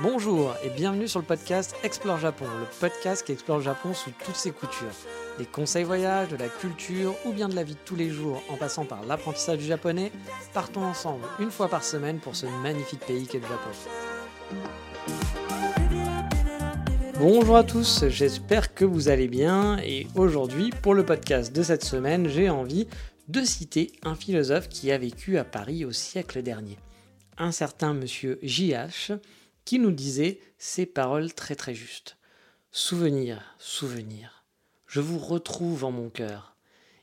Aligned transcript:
Bonjour 0.00 0.54
et 0.64 0.70
bienvenue 0.70 1.08
sur 1.08 1.20
le 1.20 1.24
podcast 1.24 1.74
Explore 1.82 2.18
Japon, 2.18 2.44
le 2.44 2.66
podcast 2.80 3.24
qui 3.24 3.32
explore 3.32 3.58
le 3.58 3.64
Japon 3.64 3.94
sous 3.94 4.10
toutes 4.24 4.36
ses 4.36 4.50
coutures. 4.50 4.86
Des 5.38 5.46
conseils 5.46 5.84
voyages, 5.84 6.28
de 6.28 6.36
la 6.36 6.48
culture 6.48 7.14
ou 7.24 7.32
bien 7.32 7.48
de 7.48 7.54
la 7.54 7.62
vie 7.62 7.74
de 7.74 7.78
tous 7.84 7.96
les 7.96 8.10
jours 8.10 8.42
en 8.50 8.56
passant 8.56 8.84
par 8.84 9.04
l'apprentissage 9.04 9.58
du 9.58 9.64
japonais, 9.64 10.12
partons 10.52 10.82
ensemble 10.82 11.24
une 11.38 11.50
fois 11.50 11.68
par 11.68 11.84
semaine 11.84 12.18
pour 12.18 12.36
ce 12.36 12.46
magnifique 12.62 13.00
pays 13.06 13.26
qu'est 13.26 13.38
le 13.38 13.46
Japon. 13.46 13.70
Bonjour 17.18 17.56
à 17.56 17.64
tous, 17.64 18.04
j'espère 18.08 18.74
que 18.74 18.84
vous 18.84 19.08
allez 19.08 19.28
bien 19.28 19.78
et 19.78 20.06
aujourd'hui 20.16 20.70
pour 20.82 20.94
le 20.94 21.06
podcast 21.06 21.54
de 21.54 21.62
cette 21.62 21.84
semaine 21.84 22.28
j'ai 22.28 22.50
envie 22.50 22.88
de 23.28 23.42
citer 23.42 23.92
un 24.02 24.14
philosophe 24.14 24.68
qui 24.68 24.92
a 24.92 24.98
vécu 24.98 25.38
à 25.38 25.44
Paris 25.44 25.84
au 25.84 25.92
siècle 25.92 26.42
dernier. 26.42 26.76
Un 27.36 27.50
certain 27.50 27.94
monsieur 27.94 28.38
J.H. 28.42 29.18
qui 29.64 29.80
nous 29.80 29.90
disait 29.90 30.38
ces 30.56 30.86
paroles 30.86 31.34
très 31.34 31.56
très 31.56 31.74
justes. 31.74 32.16
Souvenir, 32.70 33.56
souvenir, 33.58 34.44
je 34.86 35.00
vous 35.00 35.18
retrouve 35.18 35.84
en 35.84 35.90
mon 35.90 36.10
cœur, 36.10 36.54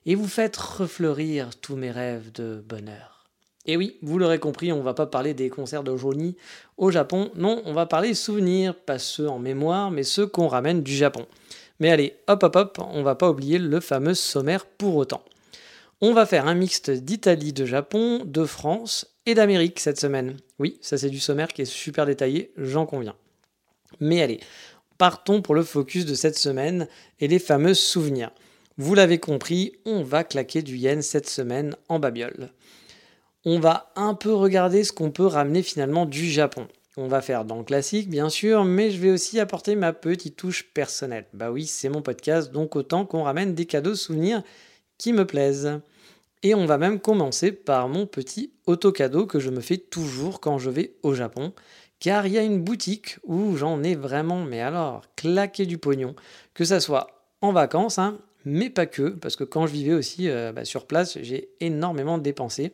et 0.06 0.16
vous 0.16 0.30
faites 0.30 0.56
refleurir 0.56 1.50
tous 1.60 1.76
mes 1.76 1.92
rêves 1.92 2.32
de 2.32 2.64
bonheur. 2.66 3.30
Et 3.66 3.76
oui, 3.76 3.98
vous 4.02 4.18
l'aurez 4.18 4.40
compris, 4.40 4.72
on 4.72 4.78
ne 4.78 4.84
va 4.84 4.94
pas 4.94 5.06
parler 5.06 5.34
des 5.34 5.50
concerts 5.50 5.84
de 5.84 5.98
Johnny 5.98 6.38
au 6.78 6.92
Japon, 6.92 7.30
non, 7.36 7.62
on 7.66 7.74
va 7.74 7.86
parler 7.86 8.14
souvenirs, 8.14 8.74
pas 8.74 9.00
ceux 9.00 9.28
en 9.28 9.38
mémoire, 9.38 9.92
mais 9.92 10.04
ceux 10.04 10.28
qu'on 10.28 10.48
ramène 10.48 10.82
du 10.82 10.96
Japon. 10.96 11.26
Mais 11.82 11.90
allez, 11.92 12.16
hop 12.28 12.44
hop 12.44 12.56
hop, 12.56 12.78
on 12.80 13.04
va 13.04 13.16
pas 13.16 13.30
oublier 13.30 13.60
le 13.60 13.82
fameux 13.82 14.14
sommaire 14.14 14.66
pour 14.66 14.96
autant. 14.96 15.26
On 16.04 16.14
va 16.14 16.26
faire 16.26 16.48
un 16.48 16.56
mixte 16.56 16.90
d'Italie, 16.90 17.54
de 17.54 17.64
Japon, 17.64 18.24
de 18.26 18.44
France 18.46 19.16
et 19.28 19.36
d'Amérique 19.36 19.80
cette 19.80 20.00
semaine. 20.00 20.38
Oui, 20.58 20.80
ça 20.82 20.98
c'est 20.98 21.12
du 21.12 21.20
sommaire 21.20 21.50
qui 21.50 21.62
est 21.62 21.66
super 21.66 22.08
détaillé, 22.08 22.52
j'en 22.58 22.88
conviens. 22.88 23.16
Mais 24.00 24.24
allez, 24.24 24.40
partons 24.98 25.44
pour 25.44 25.54
le 25.54 25.62
focus 25.62 26.08
de 26.08 26.16
cette 26.16 26.40
semaine 26.40 26.88
et 27.20 27.28
les 27.28 27.38
fameux 27.38 27.76
souvenirs. 27.76 28.32
Vous 28.78 28.96
l'avez 28.96 29.20
compris, 29.20 29.74
on 29.86 30.02
va 30.02 30.24
claquer 30.24 30.64
du 30.64 30.76
yen 30.76 31.04
cette 31.04 31.30
semaine 31.30 31.76
en 31.88 32.00
babiole. 32.00 32.50
On 33.46 33.60
va 33.60 33.92
un 33.96 34.16
peu 34.16 34.34
regarder 34.34 34.84
ce 34.84 34.94
qu'on 34.94 35.12
peut 35.12 35.28
ramener 35.28 35.62
finalement 35.62 36.08
du 36.08 36.32
Japon. 36.32 36.68
On 36.98 37.08
va 37.08 37.22
faire 37.22 37.46
dans 37.46 37.60
le 37.60 37.64
classique, 37.64 38.10
bien 38.10 38.30
sûr, 38.30 38.64
mais 38.64 38.90
je 38.90 39.00
vais 39.00 39.12
aussi 39.12 39.40
apporter 39.40 39.76
ma 39.76 39.94
petite 39.94 40.36
touche 40.36 40.64
personnelle. 40.74 41.28
Bah 41.34 41.52
oui, 41.52 41.68
c'est 41.68 41.90
mon 41.90 42.02
podcast, 42.02 42.52
donc 42.52 42.76
autant 42.76 43.06
qu'on 43.06 43.22
ramène 43.22 43.54
des 43.54 43.66
cadeaux 43.68 43.94
souvenirs 43.94 44.42
qui 44.98 45.14
me 45.14 45.28
plaisent. 45.28 45.80
Et 46.44 46.56
on 46.56 46.66
va 46.66 46.78
même 46.78 47.00
commencer 47.00 47.52
par 47.52 47.88
mon 47.88 48.08
petit 48.08 48.52
auto-cadeau 48.66 49.28
que 49.28 49.40
je 49.40 49.52
me 49.52 49.62
fais 49.62 49.78
toujours 49.78 50.40
quand 50.40 50.58
je 50.58 50.70
vais 50.70 50.96
au 51.04 51.14
Japon, 51.14 51.54
car 52.00 52.26
il 52.26 52.34
y 52.34 52.38
a 52.38 52.44
une 52.44 52.64
boutique 52.64 53.18
où 53.24 53.56
j'en 53.56 53.84
ai 53.84 53.96
vraiment, 53.96 54.44
mais 54.44 54.60
alors, 54.60 55.04
claqué 55.16 55.68
du 55.68 55.78
pognon, 55.78 56.16
que 56.56 56.66
ça 56.66 56.80
soit 56.80 57.08
en 57.42 57.52
vacances, 57.52 58.00
hein, 58.00 58.18
mais 58.44 58.72
pas 58.72 58.88
que, 58.88 59.10
parce 59.10 59.36
que 59.36 59.44
quand 59.44 59.68
je 59.68 59.74
vivais 59.74 59.94
aussi 59.94 60.30
euh, 60.30 60.52
bah, 60.52 60.66
sur 60.66 60.88
place, 60.88 61.20
j'ai 61.22 61.50
énormément 61.60 62.18
dépensé. 62.18 62.74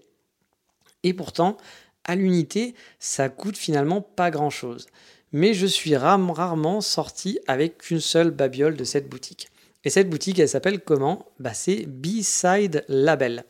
Et 1.03 1.13
pourtant, 1.13 1.57
à 2.05 2.15
l'unité, 2.15 2.73
ça 2.99 3.27
coûte 3.27 3.57
finalement 3.57 4.01
pas 4.01 4.31
grand-chose. 4.31 4.87
Mais 5.33 5.53
je 5.53 5.65
suis 5.65 5.97
rarement 5.97 6.79
sorti 6.79 7.39
avec 7.47 7.91
une 7.91 7.99
seule 7.99 8.31
babiole 8.31 8.77
de 8.77 8.85
cette 8.85 9.09
boutique. 9.09 9.49
Et 9.83 9.89
cette 9.89 10.09
boutique, 10.09 10.39
elle 10.39 10.49
s'appelle 10.49 10.79
comment? 10.79 11.25
Bah, 11.39 11.53
C'est 11.53 11.85
B-Side 11.85 12.85
Label. 12.87 13.43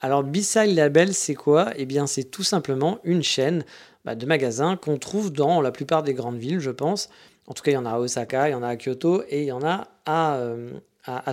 Alors 0.00 0.22
B-Side 0.24 0.74
Label, 0.74 1.12
c'est 1.12 1.34
quoi? 1.34 1.72
Eh 1.76 1.84
bien, 1.84 2.06
c'est 2.06 2.24
tout 2.24 2.42
simplement 2.42 2.98
une 3.04 3.22
chaîne 3.22 3.64
bah, 4.04 4.14
de 4.14 4.24
magasins 4.24 4.76
qu'on 4.76 4.96
trouve 4.98 5.30
dans 5.30 5.60
la 5.60 5.72
plupart 5.72 6.02
des 6.02 6.14
grandes 6.14 6.38
villes, 6.38 6.60
je 6.60 6.70
pense. 6.70 7.10
En 7.46 7.52
tout 7.52 7.62
cas, 7.62 7.70
il 7.72 7.74
y 7.74 7.76
en 7.76 7.84
a 7.84 7.90
à 7.90 7.98
Osaka, 7.98 8.48
il 8.48 8.52
y 8.52 8.54
en 8.54 8.62
a 8.62 8.68
à 8.68 8.76
Kyoto 8.76 9.22
et 9.28 9.42
il 9.42 9.46
y 9.46 9.52
en 9.52 9.62
a 9.62 9.88
à, 10.06 10.36
euh, 10.36 10.70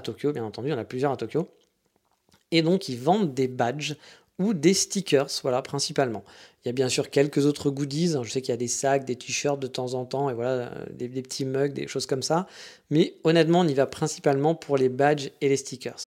Tokyo, 0.03 0.34
bien 0.34 0.44
entendu. 0.44 0.68
Il 0.68 0.72
y 0.72 0.74
en 0.74 0.80
a 0.80 0.84
plusieurs 0.84 1.12
à 1.12 1.18
Tokyo. 1.18 1.47
Et 2.52 2.62
donc, 2.62 2.90
ils 2.90 3.00
vendent 3.00 3.34
des 3.34 3.47
badges 3.47 3.96
ou 4.40 4.53
des 4.53 4.74
stickers, 4.74 5.30
voilà, 5.44 5.62
principalement. 5.62 6.24
Il 6.64 6.68
y 6.68 6.70
a 6.70 6.74
bien 6.74 6.90
sûr 6.90 7.09
quelques 7.09 7.46
autres 7.46 7.70
goodies. 7.70 8.16
Je 8.22 8.30
sais 8.30 8.41
qu'il 8.41 8.52
y 8.52 8.53
a 8.53 8.58
des 8.58 8.68
sacs, 8.68 9.06
des 9.06 9.16
t-shirts 9.16 9.59
de 9.59 9.68
temps 9.68 9.94
en 9.94 10.06
temps, 10.06 10.30
et 10.30 10.34
voilà, 10.34 10.52
euh, 10.52 10.86
des, 10.91 11.08
petits 11.08 11.46
mugs, 11.46 11.74
des 11.74 11.88
choses 11.88 12.06
comme 12.06 12.22
ça. 12.22 12.47
Mais 12.90 13.16
honnêtement, 13.24 13.62
on 13.62 13.68
y 13.68 13.74
va 13.74 13.86
principalement 13.86 14.56
pour 14.56 14.78
les 14.78 14.90
badges 14.90 15.31
et 15.40 15.50
les 15.50 15.58
stickers. 15.58 16.06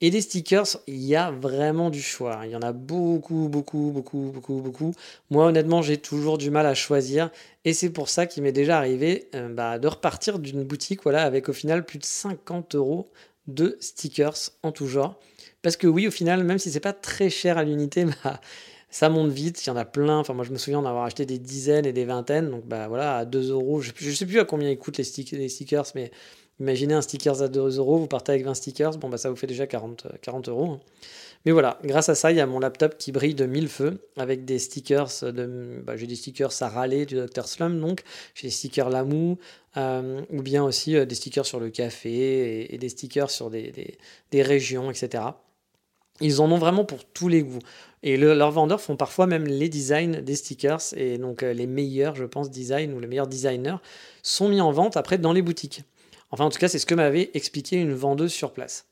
Et 0.00 0.10
des 0.10 0.20
stickers, 0.20 0.66
il 0.86 1.02
y 1.02 1.14
a 1.14 1.30
vraiment 1.30 1.88
du 1.88 2.02
choix. 2.02 2.42
Il 2.44 2.50
y 2.50 2.56
en 2.56 2.62
a 2.62 2.72
beaucoup, 2.72 3.48
beaucoup, 3.48 3.90
beaucoup, 3.92 4.30
beaucoup, 4.34 4.60
beaucoup. 4.60 4.92
Moi, 5.30 5.46
honnêtement, 5.46 5.82
j'ai 5.82 5.98
toujours 5.98 6.36
du 6.36 6.50
mal 6.50 6.66
à 6.66 6.74
choisir. 6.74 7.30
Et 7.64 7.72
c'est 7.72 7.90
pour 7.90 8.08
ça 8.08 8.26
qu'il 8.26 8.42
m'est 8.42 8.52
déjà 8.52 8.76
arrivé 8.76 9.28
euh, 9.34 9.48
bah, 9.48 9.78
de 9.78 9.88
repartir 9.88 10.38
d'une 10.38 10.64
boutique 10.64 11.04
voilà, 11.04 11.22
avec 11.22 11.48
au 11.48 11.52
final 11.52 11.86
plus 11.86 11.98
de 11.98 12.04
50 12.04 12.74
euros 12.74 13.10
de 13.46 13.76
stickers 13.80 14.50
en 14.62 14.72
tout 14.72 14.88
genre. 14.88 15.18
Parce 15.62 15.76
que 15.76 15.86
oui, 15.86 16.08
au 16.08 16.10
final, 16.10 16.44
même 16.44 16.58
si 16.58 16.70
c'est 16.70 16.80
pas 16.80 16.92
très 16.92 17.30
cher 17.30 17.56
à 17.56 17.64
l'unité, 17.64 18.04
bah, 18.24 18.40
ça 18.90 19.08
monte 19.08 19.30
vite. 19.30 19.64
Il 19.64 19.68
y 19.68 19.72
en 19.72 19.76
a 19.76 19.84
plein. 19.84 20.18
Enfin, 20.18 20.34
moi, 20.34 20.44
je 20.44 20.50
me 20.50 20.58
souviens 20.58 20.82
d'avoir 20.82 21.04
acheté 21.04 21.24
des 21.24 21.38
dizaines 21.38 21.86
et 21.86 21.92
des 21.92 22.04
vingtaines. 22.04 22.50
Donc, 22.50 22.66
bah 22.66 22.88
voilà, 22.88 23.18
à 23.18 23.24
2 23.24 23.50
euros. 23.50 23.80
Je, 23.80 23.92
ne 24.04 24.12
sais 24.12 24.26
plus 24.26 24.40
à 24.40 24.44
combien 24.44 24.70
ils 24.70 24.78
coûtent 24.78 24.98
les, 24.98 25.38
les 25.38 25.48
stickers, 25.48 25.86
mais 25.94 26.10
Imaginez 26.60 26.94
un 26.94 27.02
stickers 27.02 27.42
à 27.42 27.48
2 27.48 27.78
euros, 27.78 27.98
vous 27.98 28.06
partez 28.06 28.32
avec 28.32 28.44
20 28.44 28.54
stickers, 28.54 28.96
bon 28.98 29.08
bah 29.08 29.18
ça 29.18 29.28
vous 29.28 29.36
fait 29.36 29.46
déjà 29.46 29.66
40, 29.66 30.06
40 30.22 30.48
euros. 30.48 30.70
Hein. 30.72 30.80
Mais 31.44 31.52
voilà, 31.52 31.78
grâce 31.84 32.08
à 32.08 32.14
ça, 32.14 32.32
il 32.32 32.38
y 32.38 32.40
a 32.40 32.46
mon 32.46 32.58
laptop 32.58 32.96
qui 32.96 33.12
brille 33.12 33.34
de 33.34 33.44
mille 33.44 33.68
feux 33.68 34.00
avec 34.16 34.46
des 34.46 34.58
stickers. 34.58 35.10
De, 35.22 35.82
bah, 35.84 35.96
j'ai 35.96 36.06
des 36.06 36.16
stickers 36.16 36.50
à 36.62 36.68
râler 36.68 37.04
du 37.04 37.16
Dr 37.16 37.46
Slum, 37.46 37.80
donc 37.80 38.02
j'ai 38.34 38.48
des 38.48 38.52
stickers 38.52 38.88
Lamou, 38.88 39.38
euh, 39.76 40.22
ou 40.30 40.42
bien 40.42 40.64
aussi 40.64 40.96
euh, 40.96 41.04
des 41.04 41.14
stickers 41.14 41.44
sur 41.44 41.60
le 41.60 41.68
café 41.68 42.72
et, 42.72 42.78
des 42.78 42.88
stickers 42.88 43.30
sur 43.30 43.50
des, 43.50 43.96
régions, 44.32 44.90
etc. 44.90 45.24
Ils 46.20 46.40
en 46.40 46.50
ont 46.50 46.58
vraiment 46.58 46.84
pour 46.84 47.04
tous 47.04 47.28
les 47.28 47.42
goûts. 47.42 47.58
Et 48.02 48.16
leurs 48.16 48.52
vendeurs 48.52 48.80
font 48.80 48.96
parfois 48.96 49.26
même 49.26 49.46
les 49.46 49.68
designs 49.68 50.22
des 50.22 50.36
stickers. 50.36 50.80
Et 50.96 51.18
donc 51.18 51.42
euh, 51.42 51.52
les 51.52 51.66
meilleurs, 51.66 52.14
je 52.14 52.24
pense, 52.24 52.50
designs 52.50 52.92
ou 52.92 53.00
les 53.00 53.06
meilleurs 53.06 53.26
designers 53.26 53.76
sont 54.22 54.48
mis 54.48 54.60
en 54.60 54.72
vente 54.72 54.96
après 54.96 55.18
dans 55.18 55.32
les 55.32 55.42
boutiques. 55.42 55.82
Enfin, 56.34 56.46
en 56.46 56.50
tout 56.50 56.58
cas, 56.58 56.66
c'est 56.66 56.80
ce 56.80 56.86
que 56.86 56.96
m'avait 56.96 57.30
expliqué 57.34 57.76
une 57.76 57.94
vendeuse 57.94 58.32
sur 58.32 58.52
place. 58.52 58.88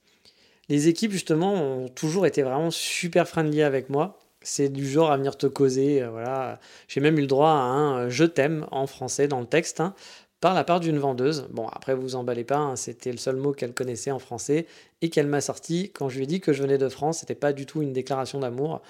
Les 0.69 0.86
équipes, 0.86 1.10
justement, 1.10 1.54
ont 1.54 1.88
toujours 1.88 2.25
été 2.25 2.42
vraiment 2.42 2.70
super 2.70 3.26
friendly 3.26 3.62
avec 3.62 3.91
moi. 3.91 4.20
C'est 4.42 4.69
du 4.69 4.88
genre 4.88 5.10
à 5.10 5.16
venir 5.16 5.36
te 5.36 5.48
causer. 5.48 6.03
Euh, 6.03 6.10
voilà. 6.10 6.60
J'ai 6.86 7.00
même 7.00 7.19
eu 7.19 7.22
le 7.22 7.26
droit 7.26 7.50
à 7.50 7.62
un 7.62 7.98
euh, 7.98 8.10
je 8.10 8.22
t'aime 8.22 8.69
en 8.70 8.86
français 8.86 9.26
dans 9.26 9.41
le 9.41 9.47
texte 9.47 9.80
hein, 9.80 9.92
par 10.41 10.54
la 10.54 10.62
part 10.62 10.78
d'une 10.78 11.00
vendeuse. 11.00 11.48
Bon, 11.50 11.66
après, 11.66 11.97
vous 11.97 12.14
emballez 12.14 12.44
pas, 12.44 12.58
hein, 12.58 12.76
c'était 12.76 13.10
le 13.10 13.19
seul 13.19 13.34
mot 13.34 13.50
qu'elle 13.50 13.74
connaissait 13.74 14.12
en 14.12 14.20
français 14.20 14.69
et 15.00 15.10
qu'elle 15.10 15.26
m'a 15.26 15.41
sorti 15.41 15.91
quand 15.92 16.09
je 16.09 16.19
lui 16.19 16.24
ai 16.24 16.26
dit 16.28 16.41
que 16.41 16.53
je 16.53 16.62
venais 16.62 16.78
de 16.78 16.88
France. 16.88 17.19
C'était 17.19 17.34
pas 17.34 17.53
du 17.53 17.66
tout 17.66 17.83
une 17.83 17.92
déclaration 17.92 18.38
d'amour. 18.38 18.83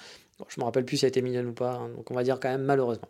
je 0.47 0.59
me 0.59 0.65
rappelle 0.65 0.85
plus 0.85 0.97
si 0.97 1.05
elle 1.05 1.09
était 1.09 1.23
mignonne 1.23 1.47
ou 1.47 1.53
pas, 1.53 1.73
hein, 1.73 1.89
donc 1.97 2.11
on 2.11 2.13
va 2.13 2.21
dire 2.21 2.39
quand 2.39 2.49
même 2.49 2.65
malheureusement. 2.65 3.09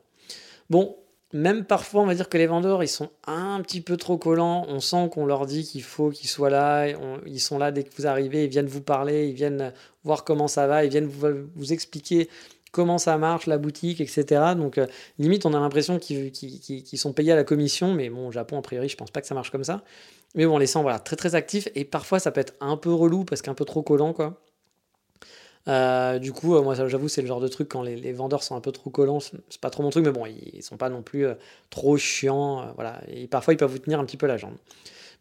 Bon, 0.70 0.96
même 1.34 1.66
parfois, 1.66 2.04
on 2.04 2.06
va 2.06 2.14
dire 2.14 2.30
que 2.30 2.38
les 2.38 2.46
vendeurs, 2.46 2.84
ils 2.84 2.88
sont 2.88 3.10
un 3.26 3.60
petit 3.62 3.82
peu 3.82 3.98
trop 3.98 4.18
collants. 4.18 4.66
On 4.70 4.80
sent 4.80 5.10
qu'on 5.12 5.26
leur 5.26 5.48
dit 5.48 5.64
qu'il 5.64 5.82
faut 5.82 6.12
qu'ils 6.12 6.30
soient 6.30 6.52
là. 6.52 6.88
ils 7.26 7.40
sont 7.40 7.58
là 7.58 7.72
dès 7.72 7.84
que 7.84 7.90
vous 7.98 8.06
arrivez. 8.06 8.46
Ils 8.46 8.50
viennent 8.50 8.68
vous 8.68 8.82
parler. 8.82 9.28
Ils 9.28 9.34
viennent 9.34 9.74
voir 10.04 10.26
comment 10.26 10.48
ça 10.48 10.68
va. 10.68 10.86
Ils 10.86 10.92
viennent 10.92 11.08
vous, 11.08 11.74
expliquer 11.74 12.30
comment 12.72 13.00
ça 13.00 13.18
marche, 13.18 13.48
la 13.48 13.58
boutique, 13.58 14.00
etc. 14.00 14.54
Donc, 14.56 14.78
euh, 14.78 14.86
limite, 15.18 15.46
on 15.48 15.54
a 15.56 15.60
l'impression 15.60 15.98
qu'ils 15.98 16.98
sont 16.98 17.14
payés 17.14 17.32
à 17.32 17.36
la 17.36 17.44
commission. 17.44 17.96
Mais 17.96 18.10
bon, 18.10 18.28
au 18.28 18.32
Japon, 18.32 18.60
a 18.60 18.62
priori, 18.62 18.88
je 18.88 18.96
pense 18.96 19.10
pas 19.10 19.22
que 19.22 19.28
ça 19.28 19.36
marche 19.36 19.50
comme 19.50 19.64
ça. 19.64 19.84
Mais 20.36 20.46
bon, 20.46 20.56
on 20.56 20.60
les 20.60 20.68
sent 20.68 20.84
voilà, 20.84 21.00
très 21.00 21.16
très 21.16 21.34
actifs. 21.34 21.68
Et 21.74 21.84
parfois, 21.84 22.20
ça 22.20 22.32
peut 22.32 22.42
être 22.42 22.54
un 22.62 22.78
peu 22.78 22.94
relou 22.94 23.26
parce 23.26 23.42
qu'un 23.42 23.56
peu 23.56 23.66
trop 23.66 23.82
collant, 23.82 24.14
quoi. 24.14 24.40
Euh, 25.68 26.20
du 26.20 26.34
coup, 26.34 26.56
euh, 26.56 26.62
moi, 26.62 26.76
j'avoue, 26.76 27.08
c'est 27.08 27.22
le 27.22 27.28
genre 27.28 27.40
de 27.40 27.48
truc 27.48 27.70
quand 27.70 27.82
les, 27.82 28.14
vendeurs 28.14 28.44
sont 28.44 28.56
un 28.56 28.62
peu 28.62 28.72
trop 28.72 28.90
collants, 28.90 29.20
c'est 29.20 29.62
pas 29.62 29.70
trop 29.70 29.84
mon 29.84 29.90
truc, 29.90 30.06
mais 30.06 30.12
bon, 30.12 30.26
ils, 30.26 30.62
sont 30.62 30.78
pas 30.78 30.90
non 30.90 31.02
plus 31.02 31.26
euh, 31.26 31.36
trop 31.70 31.98
chiants, 31.98 32.74
voilà. 32.76 33.02
Et 33.08 33.28
parfois, 33.28 33.54
ils 33.54 33.58
peuvent 33.58 33.72
vous 33.72 33.80
tenir 33.80 34.00
un 34.00 34.06
petit 34.06 34.18
peu 34.18 34.28
la 34.28 34.38
jambe. 34.38 34.56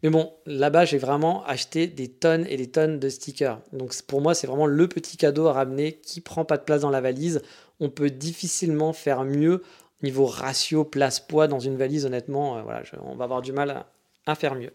Mais 0.01 0.09
bon, 0.09 0.33
là-bas, 0.45 0.83
j'ai 0.83 0.97
vraiment 0.97 1.45
acheté 1.45 1.87
des 1.87 2.09
tonnes 2.09 2.45
et 2.49 2.57
des 2.57 2.67
tonnes 2.67 2.99
de 2.99 3.07
stickers. 3.07 3.61
Donc 3.71 3.93
pour 4.03 4.19
moi, 4.19 4.35
c'est 4.35 4.47
vraiment 4.47 4.65
le 4.65 4.87
petit 4.89 5.15
cadeau 5.15 5.47
à 5.47 5.53
ramener 5.53 5.93
qui 5.93 6.19
prend 6.19 6.43
pas 6.43 6.57
de 6.57 6.63
place 6.63 6.81
dans 6.81 6.89
la 6.89 6.99
valise. 6.99 7.41
On 7.79 7.89
peut 7.89 8.09
difficilement 8.09 8.91
faire 8.91 9.23
mieux 9.23 9.63
niveau 10.01 10.25
ratio 10.25 10.83
place-poids 10.83 11.47
dans 11.47 11.61
une 11.61 11.77
valise, 11.77 12.05
honnêtement. 12.05 12.61
Voilà, 12.63 12.83
on 13.05 13.15
va 13.15 13.23
avoir 13.23 13.41
du 13.41 13.53
mal 13.53 13.85
à 14.25 14.35
faire 14.35 14.55
mieux. 14.55 14.73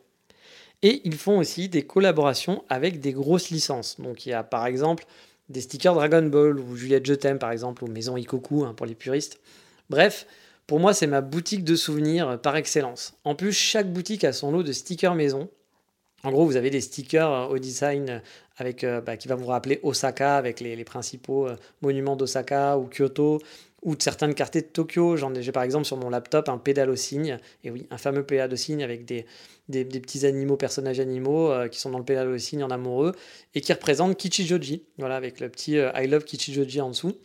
Et 0.82 1.02
ils 1.04 1.16
font 1.16 1.38
aussi 1.38 1.68
des 1.68 1.82
collaborations 1.82 2.64
avec 2.68 3.00
des 3.00 3.12
grosses 3.12 3.50
licences. 3.50 4.00
Donc 4.00 4.26
il 4.26 4.30
y 4.30 4.32
a 4.32 4.44
par 4.44 4.66
exemple 4.66 5.04
des 5.48 5.60
stickers 5.60 5.94
Dragon 5.94 6.22
Ball 6.22 6.58
ou 6.58 6.76
Juliette 6.76 7.06
Je 7.06 7.14
par 7.34 7.52
exemple, 7.52 7.84
ou 7.84 7.86
Maison 7.86 8.16
Ikoku 8.16 8.64
hein, 8.64 8.74
pour 8.74 8.86
les 8.86 8.94
puristes. 8.94 9.40
Bref, 9.90 10.26
pour 10.66 10.80
moi 10.80 10.94
c'est 10.94 11.06
ma 11.06 11.20
boutique 11.20 11.64
de 11.64 11.76
souvenirs 11.76 12.38
par 12.40 12.56
excellence. 12.56 13.14
En 13.24 13.34
plus, 13.34 13.52
chaque 13.52 13.92
boutique 13.92 14.24
a 14.24 14.32
son 14.32 14.50
lot 14.50 14.62
de 14.62 14.72
stickers 14.72 15.14
maison. 15.14 15.48
En 16.24 16.32
gros, 16.32 16.44
vous 16.44 16.56
avez 16.56 16.70
des 16.70 16.80
stickers 16.80 17.30
euh, 17.30 17.46
au 17.46 17.58
design 17.58 18.10
euh, 18.10 18.18
avec, 18.56 18.82
euh, 18.82 19.00
bah, 19.00 19.16
qui 19.16 19.28
va 19.28 19.36
vous 19.36 19.46
rappeler 19.46 19.78
Osaka 19.82 20.36
avec 20.36 20.60
les, 20.60 20.84
principaux 20.84 21.48
monuments 21.80 22.16
d'Osaka 22.16 22.76
ou 22.76 22.88
Kyoto 22.88 23.40
ou 23.82 23.96
de 23.96 24.02
certaines 24.02 24.34
quartiers 24.34 24.62
de 24.62 24.66
Tokyo. 24.66 25.16
J'ai 25.16 25.52
par 25.52 25.62
exemple 25.62 25.84
sur 25.84 25.96
mon 25.96 26.10
laptop 26.10 26.48
un 26.48 26.58
pédalo 26.58 26.96
cygne, 26.96 27.38
et 27.64 27.70
oui, 27.70 27.86
un 27.90 27.98
fameux 27.98 28.25
pédalo 28.25 28.56
cygne 28.56 28.82
avec 28.82 29.04
des, 29.04 29.25
petits 29.69 30.26
animaux, 30.26 30.56
personnages 30.56 31.00
animaux 31.00 31.50
euh, 31.50 31.69
qui 31.69 31.78
sont 31.78 31.90
dans 31.90 31.98
le 31.98 32.04
pédalo 32.04 32.36
cygne 32.38 32.64
en 32.64 32.70
amoureux 32.70 33.14
et 33.54 33.60
qui 33.60 33.72
représente 33.72 34.16
Kichijoji, 34.16 34.82
voilà, 34.98 35.16
avec 35.16 35.40
le 35.40 35.48
petit 35.48 35.78
euh, 35.78 35.90
I 35.94 36.06
love 36.06 36.25
Kichijoji 36.25 36.80
en 36.80 36.90
dessous. 36.90 37.16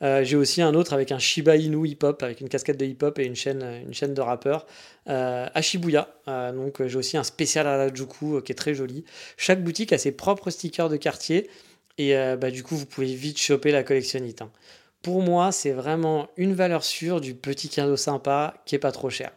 Euh, 0.00 0.22
j'ai 0.22 0.36
aussi 0.36 0.62
un 0.62 0.74
autre 0.74 0.92
avec 0.92 1.10
un 1.10 1.18
Shiba 1.18 1.56
Inu 1.56 1.88
hip-hop, 1.88 2.22
avec 2.22 2.40
une 2.40 2.48
casquette 2.48 2.76
de 2.76 2.86
hip-hop 2.86 3.18
et 3.18 3.24
une 3.24 3.34
chaîne, 3.34 3.64
une 3.84 3.92
chaîne 3.92 4.14
de 4.14 4.20
rappeurs 4.20 4.66
à 5.06 5.62
Shibuya. 5.62 6.08
donc 6.54 6.86
j'ai 6.86 6.98
aussi 6.98 7.16
un 7.16 7.24
spécial 7.24 7.66
à 7.66 7.76
la 7.76 7.92
Juku 7.92 8.40
qui 8.42 8.52
est 8.52 8.54
très 8.54 8.74
joli. 8.74 9.04
Chaque 9.36 9.64
boutique 9.64 9.92
a 9.92 9.98
ses 9.98 10.12
propres 10.12 10.50
stickers 10.50 10.88
de 10.88 10.96
quartier 10.96 11.50
et 11.96 12.14
bah, 12.38 12.52
du 12.52 12.62
coup 12.62 12.76
vous 12.76 12.86
pouvez 12.86 13.12
vite 13.12 13.40
choper 13.40 13.72
la 13.72 13.82
collectionnite. 13.82 14.42
Hein. 14.42 14.52
Pour 15.02 15.22
moi, 15.22 15.52
c'est 15.52 15.72
vraiment 15.72 16.28
une 16.36 16.54
valeur 16.54 16.84
sûre 16.84 17.20
du 17.20 17.34
petit 17.34 17.68
cadeau 17.68 17.96
sympa 17.96 18.62
qui 18.66 18.74
est 18.74 18.80
pas 18.80 18.92
trop 18.92 19.10
cher. 19.10 19.32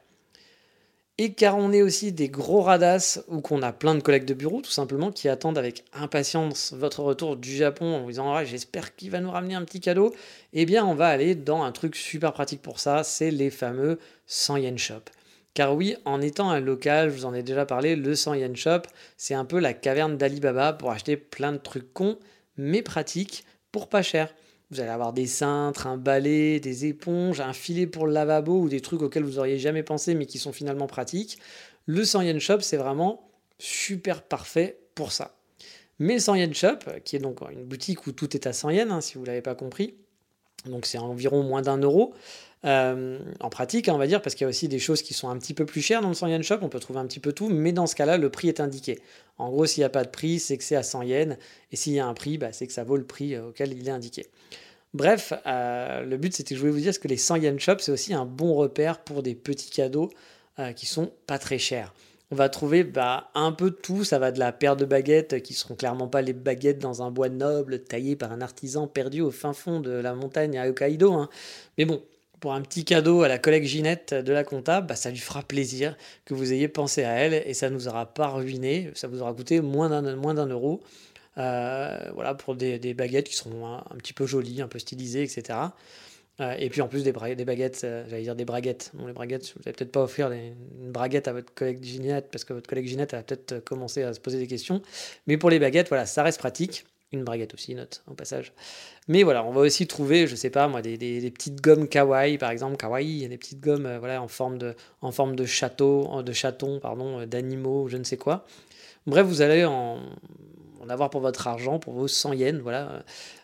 Et 1.18 1.34
car 1.34 1.56
on 1.58 1.72
est 1.72 1.84
aussi 1.84 2.12
des 2.12 2.30
gros 2.30 2.62
radasses 2.62 3.24
ou 3.28 3.42
qu'on 3.42 3.62
a 3.62 3.72
plein 3.72 3.94
de 3.94 4.00
collègues 4.00 4.26
de 4.26 4.34
bureau 4.34 4.62
tout 4.62 4.72
simplement 4.72 5.12
qui 5.12 5.30
attendent 5.30 5.60
avec 5.60 5.84
impatience 5.94 6.74
votre 6.74 7.02
retour 7.02 7.38
du 7.38 7.56
Japon 7.56 7.94
en 7.94 8.02
vous 8.02 8.10
disant 8.10 8.34
ah, 8.34 8.44
j'espère 8.44 8.96
qu'il 8.96 9.12
va 9.12 9.20
nous 9.20 9.30
ramener 9.30 9.54
un 9.54 9.64
petit 9.64 9.82
cadeau, 9.82 10.16
eh 10.54 10.66
bien 10.66 10.84
on 10.84 10.96
va 10.96 11.10
aller 11.10 11.36
dans 11.36 11.62
un 11.62 11.72
truc 11.72 11.96
super 11.96 12.34
pratique 12.34 12.64
pour 12.64 12.80
ça, 12.80 13.04
c'est 13.04 13.30
les 13.30 13.52
fameux 13.52 14.00
100 14.26 14.58
yen 14.58 14.78
shop. 14.80 15.04
Car 15.54 15.76
oui, 15.76 15.96
en 16.06 16.22
étant 16.22 16.50
un 16.50 16.60
local, 16.60 17.12
je 17.12 17.18
vous 17.18 17.26
en 17.26 17.36
ai 17.36 17.44
déjà 17.44 17.68
parlé, 17.68 17.96
le 17.96 18.16
100 18.16 18.36
yen 18.36 18.56
shop, 18.56 18.82
c'est 19.16 19.36
un 19.36 19.46
peu 19.46 19.60
la 19.60 19.74
caverne 19.74 20.18
d'Alibaba 20.18 20.74
pour 20.74 20.90
acheter 20.90 21.18
plein 21.18 21.52
de 21.52 21.58
trucs 21.58 21.94
cons 21.94 22.18
mais 22.58 22.82
pratiques 22.82 23.46
pour 23.72 23.90
pas 23.90 24.02
cher. 24.02 24.34
Vous 24.72 24.80
allez 24.80 24.90
avoir 24.90 25.12
des 25.12 25.28
cintres, 25.28 25.86
un 25.86 25.98
balai, 25.98 26.62
des 26.62 26.86
éponges, 26.86 27.42
un 27.42 27.52
filet 27.52 27.88
pour 27.88 28.08
le 28.08 28.14
lavabo 28.14 28.62
ou 28.62 28.70
des 28.70 28.80
trucs 28.80 29.02
auxquels 29.02 29.24
vous 29.24 29.38
auriez 29.38 29.60
jamais 29.60 29.84
pensé 29.84 30.16
mais 30.16 30.26
qui 30.26 30.40
sont 30.40 30.54
finalement 30.54 30.88
pratiques. 30.88 31.40
Le 31.86 32.06
100 32.06 32.22
yen 32.22 32.40
shop, 32.40 32.62
c'est 32.62 32.78
vraiment 32.78 33.30
super 33.60 34.24
parfait 34.24 34.80
pour 34.96 35.12
ça. 35.12 35.36
Mais 36.00 36.16
le 36.16 36.20
100 36.20 36.36
yen 36.36 36.54
shop, 36.54 36.78
qui 37.04 37.18
est 37.18 37.20
donc 37.20 37.42
une 37.52 37.66
boutique 37.66 38.08
où 38.08 38.14
tout 38.14 38.36
est 38.36 38.48
à 38.48 38.54
100 38.54 38.70
yens, 38.70 38.92
hein, 38.92 39.02
si 39.02 39.16
vous 39.16 39.22
ne 39.22 39.28
l'avez 39.28 39.42
pas 39.42 39.56
compris, 39.56 39.96
donc 40.66 40.86
c'est 40.86 40.98
environ 40.98 41.44
moins 41.44 41.62
d'un 41.62 41.78
euro, 41.78 42.14
euh, 42.64 43.20
en 43.40 43.50
pratique, 43.50 43.90
hein, 43.90 43.94
on 43.96 43.98
va 43.98 44.08
dire, 44.08 44.22
parce 44.22 44.36
qu'il 44.36 44.46
y 44.46 44.48
a 44.48 44.50
aussi 44.50 44.68
des 44.68 44.80
choses 44.80 45.02
qui 45.02 45.14
sont 45.14 45.30
un 45.30 45.38
petit 45.38 45.54
peu 45.54 45.66
plus 45.66 45.82
chères 45.82 46.02
dans 46.02 46.10
le 46.10 46.14
100 46.14 46.28
yen 46.28 46.44
shop, 46.44 46.60
on 46.62 46.70
peut 46.70 46.80
trouver 46.80 47.00
un 47.00 47.08
petit 47.08 47.20
peu 47.20 47.34
tout, 47.34 47.50
mais 47.50 47.72
dans 47.72 47.88
ce 47.88 47.96
cas-là, 47.96 48.18
le 48.18 48.30
prix 48.30 48.50
est 48.50 48.60
indiqué. 48.60 49.00
En 49.38 49.50
gros, 49.50 49.66
s'il 49.66 49.82
n'y 49.82 49.86
a 49.86 49.90
pas 49.90 50.04
de 50.04 50.10
prix, 50.10 50.40
c'est 50.40 50.58
que 50.58 50.64
c'est 50.64 50.76
à 50.76 50.84
100 50.84 51.02
yens, 51.04 51.38
et 51.72 51.76
s'il 51.76 51.94
y 51.94 52.00
a 52.00 52.06
un 52.06 52.14
prix, 52.14 52.38
bah, 52.38 52.52
c'est 52.52 52.68
que 52.68 52.74
ça 52.74 52.84
vaut 52.84 52.98
le 52.98 53.06
prix 53.06 53.36
euh, 53.36 53.50
auquel 53.50 53.74
il 53.74 53.88
est 53.88 53.92
indiqué. 53.92 54.28
Bref, 54.94 55.34
euh, 55.48 56.04
le 56.04 56.18
but 56.18 56.36
c'était 56.36 56.54
je 56.54 56.60
voulais 56.60 56.74
vous 56.74 56.80
dire 56.80 57.00
que 57.00 57.08
les 57.08 57.18
100 57.18 57.38
yen 57.38 57.60
shop, 57.60 57.78
c'est 57.80 57.92
aussi 57.92 58.14
un 58.14 58.26
bon 58.26 58.54
repère 58.56 59.00
pour 59.00 59.24
des 59.24 59.36
petits 59.36 59.70
cadeaux 59.70 60.10
euh, 60.60 60.74
qui 60.74 60.86
sont 60.86 61.12
pas 61.28 61.40
très 61.40 61.58
chers? 61.58 61.94
On 62.30 62.36
va 62.36 62.48
trouver 62.48 62.84
bah, 62.84 63.30
un 63.36 63.52
peu 63.52 63.72
de 63.72 63.76
tout, 63.76 64.04
ça 64.04 64.20
va 64.20 64.32
de 64.32 64.40
la 64.40 64.52
paire 64.52 64.78
de 64.78 64.86
baguettes 64.86 65.42
qui 65.42 65.54
seront 65.54 65.76
clairement 65.76 66.08
pas 66.08 66.22
les 66.22 66.34
baguettes 66.34 66.80
dans 66.80 67.04
un 67.04 67.12
bois 67.12 67.28
noble 67.28 67.84
taillé 67.84 68.16
par 68.16 68.32
un 68.32 68.42
artisan 68.42 68.88
perdu 68.88 69.22
au 69.22 69.32
fin 69.32 69.52
fond 69.52 69.82
de 69.82 69.92
la 69.92 70.14
montagne 70.14 70.58
à 70.58 70.70
Hokkaido. 70.70 71.12
Hein. 71.14 71.30
Mais 71.78 71.84
bon, 71.84 72.02
pour 72.42 72.54
un 72.54 72.62
petit 72.62 72.84
cadeau 72.84 73.22
à 73.22 73.28
la 73.28 73.38
collègue 73.38 73.64
Ginette 73.64 74.14
de 74.14 74.34
la 74.34 74.44
comptable, 74.44 74.88
bah, 74.88 74.96
ça 74.96 75.12
lui 75.12 75.20
fera 75.20 75.44
plaisir 75.44 75.96
que 76.26 76.34
vous 76.34 76.52
ayez 76.52 76.68
pensé 76.68 77.04
à 77.04 77.12
elle 77.12 77.36
et 77.46 77.54
ça 77.54 77.70
ne 77.70 77.76
nous 77.76 77.88
aura 77.88 78.08
pas 78.08 78.28
ruiné, 78.28 78.90
ça 78.96 79.08
vous 79.08 79.22
aura 79.22 79.34
coûté 79.34 79.62
moins 79.62 79.90
d'un 79.90 80.48
euro. 80.48 80.82
Euh, 81.38 81.98
voilà, 82.14 82.34
pour 82.34 82.56
des, 82.56 82.94
baguettes 82.94 83.30
qui 83.30 83.36
sont 83.36 83.66
un, 83.66 83.96
petit 83.98 84.14
peu 84.14 84.26
jolies, 84.26 84.62
un 84.62 84.68
peu 84.68 84.80
stylisées, 84.80 85.24
etc. 85.24 85.60
Euh, 86.40 86.56
et 86.58 86.70
puis 86.70 86.82
en 86.82 86.88
plus 86.88 87.04
des, 87.04 87.12
baguettes, 87.12 87.82
euh, 87.84 88.04
j'allais 88.10 88.24
dire 88.24 88.36
des 88.36 88.46
braguettes. 88.46 88.92
Non, 88.96 89.06
les 89.06 89.14
braguettes, 89.14 89.54
vous 89.56 89.62
n'allez 89.64 89.76
peut-être 89.76 89.92
pas 89.92 90.02
offrir 90.02 90.32
une 90.32 90.92
braguette 90.92 91.28
à 91.28 91.34
votre 91.34 91.54
collègue 91.54 91.84
Ginette 91.84 92.30
parce 92.32 92.44
que 92.44 92.54
votre 92.54 92.68
collègue 92.68 92.88
Ginette 92.88 93.14
a 93.14 93.22
peut-être 93.22 93.60
commencé 93.64 94.02
à 94.02 94.14
se 94.14 94.20
poser 94.20 94.40
des 94.40 94.48
questions. 94.48 94.82
Mais 95.28 95.38
pour 95.38 95.52
les 95.52 95.60
baguettes, 95.60 95.90
voilà, 95.90 96.06
ça 96.08 96.24
reste 96.24 96.40
pratique. 96.40 96.86
Une 97.12 97.24
braguette 97.24 97.54
aussi, 97.54 97.76
note 97.76 98.04
au 98.10 98.14
passage. 98.14 98.54
Mais 99.08 99.24
voilà, 99.24 99.44
on 99.44 99.52
va 99.52 99.62
aussi 99.62 99.86
trouver, 99.86 100.28
je 100.28 100.36
sais 100.36 100.50
pas 100.50 100.68
moi, 100.68 100.82
des, 100.82 100.98
petites 101.32 101.62
gommes 101.62 101.88
kawaii, 101.88 102.38
par 102.38 102.52
exemple, 102.52 102.78
kawaii, 102.78 103.28
des 103.28 103.38
petites 103.38 103.60
gommes 103.60 103.98
voilà, 104.00 104.22
en 104.22 104.30
forme 104.30 104.58
de, 104.58 104.76
en 105.02 105.12
forme 105.12 105.36
de 105.36 105.46
château, 105.46 106.24
de 106.24 106.32
chaton, 106.32 106.80
pardon, 106.80 107.26
d'animaux, 107.26 107.90
je 107.90 107.98
ne 107.98 108.04
sais 108.04 108.18
quoi. 108.18 108.46
Bref, 109.08 109.26
vous 109.26 109.42
allez 109.42 109.66
en, 109.66 110.00
en 110.82 110.90
avoir 110.90 111.10
pour 111.10 111.22
votre 111.22 111.48
argent, 111.48 111.80
pour 111.80 111.94
vos 111.94 112.08
100 112.08 112.34
yens, 112.34 112.62
voilà. 112.62 113.04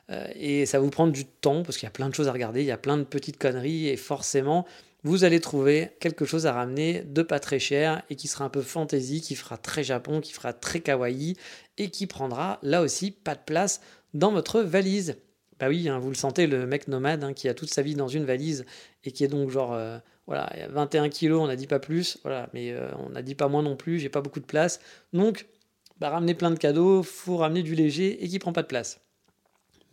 Euh, 0.10 0.28
et 0.36 0.66
ça 0.66 0.80
vous 0.80 0.90
prend 0.90 1.08
du 1.08 1.26
temps 1.26 1.64
parce 1.64 1.78
qu'il 1.78 1.86
y 1.86 1.88
a 1.88 1.92
plein 1.92 2.10
de 2.10 2.16
choses 2.16 2.28
à 2.28 2.32
regarder, 2.32 2.62
il 2.62 2.68
y 2.68 2.72
a 2.72 2.78
plein 2.78 2.98
de 2.98 3.04
petites 3.04 3.38
conneries 3.38 3.90
et 3.90 3.98
forcément, 3.98 4.66
vous 5.04 5.24
allez 5.24 5.40
trouver 5.40 5.92
quelque 6.00 6.26
chose 6.26 6.46
à 6.48 6.54
ramener 6.54 7.02
de 7.02 7.22
pas 7.22 7.40
très 7.40 7.60
cher 7.60 8.04
et 8.10 8.16
qui 8.16 8.28
sera 8.28 8.46
un 8.46 8.50
peu 8.50 8.62
fantasy, 8.62 9.22
qui 9.22 9.36
fera 9.36 9.58
très 9.58 9.84
Japon, 9.84 10.22
qui 10.22 10.34
fera 10.34 10.54
très 10.54 10.80
kawaii 10.80 11.36
et 11.78 11.90
qui 11.90 12.08
prendra 12.08 12.60
là 12.64 12.82
aussi 12.82 13.12
pas 13.12 13.36
de 13.36 13.42
place 13.46 13.82
dans 14.14 14.32
votre 14.32 14.62
valise. 14.62 15.18
Bah 15.60 15.70
oui, 15.70 15.90
hein, 15.90 16.00
vous 16.00 16.10
le 16.10 16.16
sentez, 16.16 16.48
le 16.48 16.68
mec 16.68 16.88
nomade 16.88 17.24
hein, 17.24 17.34
qui 17.34 17.48
a 17.50 17.54
toute 17.54 17.70
sa 17.70 17.82
vie 17.82 17.96
dans 17.96 18.08
une 18.08 18.26
valise 18.26 18.66
et 19.04 19.12
qui 19.12 19.24
est 19.24 19.28
donc 19.28 19.50
genre, 19.50 19.74
euh, 19.74 19.98
voilà, 20.28 20.52
21 20.70 21.10
kilos, 21.10 21.42
on 21.42 21.48
n'a 21.48 21.56
dit 21.56 21.68
pas 21.68 21.80
plus, 21.80 22.20
voilà, 22.24 22.50
mais 22.54 22.72
euh, 22.72 22.90
on 23.00 23.10
n'a 23.10 23.22
dit 23.22 23.36
pas 23.36 23.48
moins 23.48 23.64
non 23.64 23.76
plus, 23.76 24.00
j'ai 24.00 24.10
pas 24.10 24.22
beaucoup 24.22 24.40
de 24.40 24.46
place. 24.46 24.80
Donc, 25.14 25.48
bah, 26.00 26.10
ramener 26.10 26.36
plein 26.36 26.52
de 26.52 26.60
cadeaux, 26.60 27.02
faut 27.02 27.38
ramener 27.38 27.64
du 27.64 27.74
léger 27.74 28.24
et 28.24 28.28
qui 28.28 28.38
prend 28.38 28.54
pas 28.54 28.62
de 28.62 28.68
place. 28.68 29.00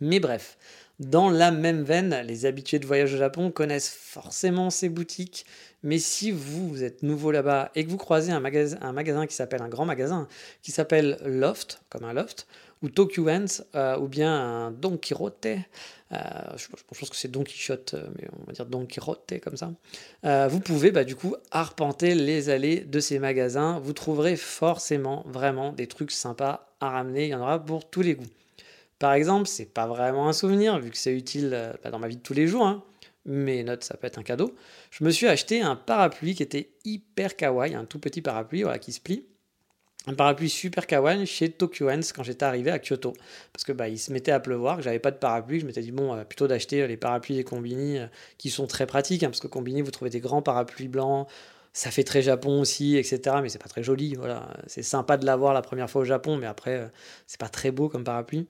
Mais 0.01 0.19
bref, 0.19 0.57
dans 0.99 1.29
la 1.29 1.51
même 1.51 1.83
veine, 1.83 2.21
les 2.25 2.45
habitués 2.45 2.79
de 2.79 2.85
voyage 2.85 3.13
au 3.13 3.17
Japon 3.17 3.51
connaissent 3.51 3.89
forcément 3.89 4.69
ces 4.69 4.87
boutiques, 4.87 5.45
mais 5.83 5.99
si 5.99 6.31
vous, 6.31 6.69
vous 6.69 6.83
êtes 6.83 7.03
nouveau 7.03 7.31
là-bas 7.31 7.71
et 7.75 7.85
que 7.85 7.89
vous 7.89 7.97
croisez 7.97 8.31
un 8.31 8.39
magasin, 8.39 9.27
qui 9.27 9.35
s'appelle 9.35 9.61
un 9.61 9.67
grand 9.67 9.85
magasin, 9.85 10.27
qui 10.61 10.71
s'appelle 10.71 11.17
Loft, 11.25 11.81
comme 11.89 12.05
un 12.05 12.13
loft, 12.13 12.47
ou 12.81 12.89
Tokyuens, 12.89 13.63
euh, 13.75 13.97
ou 13.97 14.07
bien 14.07 14.33
un 14.33 14.71
Don 14.71 14.97
Quirote, 14.97 15.45
euh, 15.45 16.17
je, 16.55 16.67
pense 16.67 17.09
que 17.09 17.15
c'est 17.15 17.29
Don 17.31 17.43
Quichotte, 17.43 17.95
euh, 17.95 18.07
mais 18.17 18.27
on 18.39 18.45
va 18.45 18.53
dire 18.53 18.65
Don 18.65 18.85
Quirote 18.85 19.33
comme 19.43 19.57
ça, 19.57 19.71
vous 20.47 20.59
pouvez 20.59 20.91
bah, 20.91 21.03
du 21.03 21.15
coup 21.15 21.35
arpenter 21.51 22.15
les 22.15 22.49
allées 22.49 22.79
de 22.79 22.99
ces 22.99 23.19
magasins. 23.19 23.79
Vous 23.79 23.93
trouverez 23.93 24.37
forcément 24.37 25.23
vraiment 25.27 25.73
des 25.73 25.87
trucs 25.87 26.11
sympas 26.11 26.73
à 26.79 26.89
ramener. 26.89 27.25
Il 27.25 27.29
y 27.29 27.35
en 27.35 27.41
aura 27.41 27.63
pour 27.63 27.89
tous 27.89 28.01
les 28.01 28.15
goûts. 28.15 28.23
Par 28.99 29.13
exemple, 29.13 29.47
c'est 29.47 29.73
pas 29.73 29.87
vraiment 29.87 30.27
un 30.29 30.33
souvenir, 30.33 30.79
vu 30.79 30.89
que 30.91 30.97
c'est 30.97 31.13
utile 31.13 31.75
bah, 31.83 31.91
dans 31.91 31.99
ma 31.99 32.07
vie 32.07 32.17
de 32.17 32.21
tous 32.21 32.33
les 32.33 32.47
jours, 32.47 32.65
hein, 32.65 32.83
mais 33.25 33.63
note, 33.63 33.83
ça 33.83 33.97
peut 33.97 34.07
être 34.07 34.19
un 34.19 34.23
cadeau. 34.23 34.55
Je 34.91 35.03
me 35.03 35.09
suis 35.09 35.27
acheté 35.27 35.61
un 35.61 35.75
parapluie 35.75 36.35
qui 36.35 36.43
était 36.43 36.71
hyper 36.85 37.35
kawaii, 37.35 37.75
un 37.75 37.85
tout 37.85 37.99
petit 37.99 38.21
parapluie 38.21 38.63
qui 38.79 38.93
se 38.93 39.01
plie 39.01 39.25
un 40.07 40.13
parapluie 40.13 40.49
super 40.49 40.85
kawaii 40.87 41.25
chez 41.25 41.49
Tokyoens 41.49 42.01
quand 42.15 42.23
j'étais 42.23 42.45
arrivé 42.45 42.71
à 42.71 42.79
Kyoto. 42.79 43.13
Parce 43.53 43.63
que 43.63 43.71
bah, 43.71 43.87
il 43.89 43.97
se 43.97 44.11
mettait 44.13 44.31
à 44.31 44.39
pleuvoir, 44.39 44.77
que 44.77 44.83
j'avais 44.83 44.99
pas 44.99 45.11
de 45.11 45.17
parapluie. 45.17 45.59
Je 45.59 45.65
m'étais 45.65 45.81
dit, 45.81 45.91
bon, 45.91 46.13
euh, 46.13 46.23
plutôt 46.23 46.47
d'acheter 46.47 46.81
euh, 46.81 46.87
les 46.87 46.97
parapluies 46.97 47.35
des 47.35 47.43
Combini 47.43 47.97
euh, 47.97 48.07
qui 48.37 48.49
sont 48.49 48.67
très 48.67 48.85
pratiques. 48.85 49.23
Hein, 49.23 49.29
parce 49.29 49.39
que 49.39 49.47
Combini, 49.47 49.81
vous 49.81 49.91
trouvez 49.91 50.11
des 50.11 50.19
grands 50.19 50.41
parapluies 50.41 50.87
blancs. 50.87 51.27
Ça 51.73 51.91
fait 51.91 52.03
très 52.03 52.21
Japon 52.21 52.61
aussi, 52.61 52.97
etc. 52.97 53.37
Mais 53.41 53.49
c'est 53.49 53.61
pas 53.61 53.67
très 53.67 53.83
joli. 53.83 54.15
Voilà. 54.15 54.47
C'est 54.67 54.83
sympa 54.83 55.17
de 55.17 55.25
l'avoir 55.25 55.53
la 55.53 55.61
première 55.61 55.89
fois 55.89 56.01
au 56.01 56.05
Japon, 56.05 56.37
mais 56.37 56.45
après, 56.45 56.89
c'est 57.27 57.39
pas 57.39 57.49
très 57.49 57.71
beau 57.71 57.89
comme 57.89 58.03
parapluie. 58.03 58.47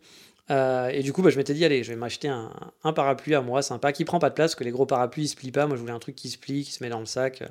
Et 0.49 1.01
du 1.03 1.11
coup, 1.13 1.21
bah, 1.21 1.29
je 1.29 1.37
m'étais 1.37 1.53
dit, 1.53 1.65
allez, 1.65 1.83
je 1.83 1.91
vais 1.91 1.97
m'acheter 1.97 2.27
un, 2.27 2.51
parapluie 2.93 3.35
à 3.35 3.41
moi, 3.41 3.61
sympa, 3.61 3.91
qui 3.91 4.05
prend 4.05 4.19
pas 4.19 4.29
de 4.29 4.35
place, 4.35 4.51
parce 4.51 4.59
que 4.59 4.63
les 4.63 4.71
gros 4.71 4.85
parapluies, 4.85 5.23
ils 5.23 5.29
se 5.29 5.35
plient 5.35 5.51
pas. 5.51 5.65
Moi, 5.67 5.75
je 5.75 5.81
voulais 5.81 5.93
un 5.93 5.99
truc 5.99 6.15
qui 6.15 6.29
se 6.29 6.37
plie, 6.37 6.63
qui 6.63 6.71
se 6.71 6.83
met 6.83 6.89
dans 6.89 6.99
le 6.99 7.05
sac, 7.05 7.43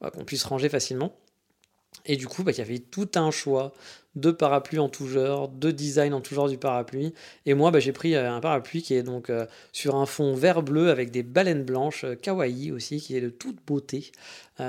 qu'on 0.00 0.24
puisse 0.24 0.44
ranger 0.44 0.68
facilement. 0.68 1.12
Et 2.06 2.16
du 2.16 2.26
coup, 2.26 2.42
bah, 2.42 2.52
il 2.52 2.58
y 2.58 2.62
avait 2.62 2.78
tout 2.78 3.10
un 3.14 3.30
choix 3.30 3.72
de 4.14 4.30
parapluies 4.30 4.78
en 4.78 4.88
tout 4.88 5.06
genre, 5.06 5.48
de 5.48 5.70
design 5.70 6.12
en 6.14 6.20
tout 6.20 6.34
genre 6.34 6.48
du 6.48 6.58
parapluie. 6.58 7.14
Et 7.46 7.54
moi, 7.54 7.70
bah, 7.70 7.80
j'ai 7.80 7.92
pris 7.92 8.14
euh, 8.14 8.30
un 8.30 8.40
parapluie 8.40 8.82
qui 8.82 8.94
est 8.94 9.02
donc 9.02 9.30
euh, 9.30 9.46
sur 9.72 9.96
un 9.96 10.06
fond 10.06 10.34
vert-bleu 10.34 10.90
avec 10.90 11.10
des 11.10 11.22
baleines 11.22 11.64
blanches, 11.64 12.04
euh, 12.04 12.14
kawaii 12.14 12.72
aussi, 12.72 13.00
qui 13.00 13.16
est 13.16 13.20
de 13.20 13.30
toute 13.30 13.58
beauté 13.66 14.12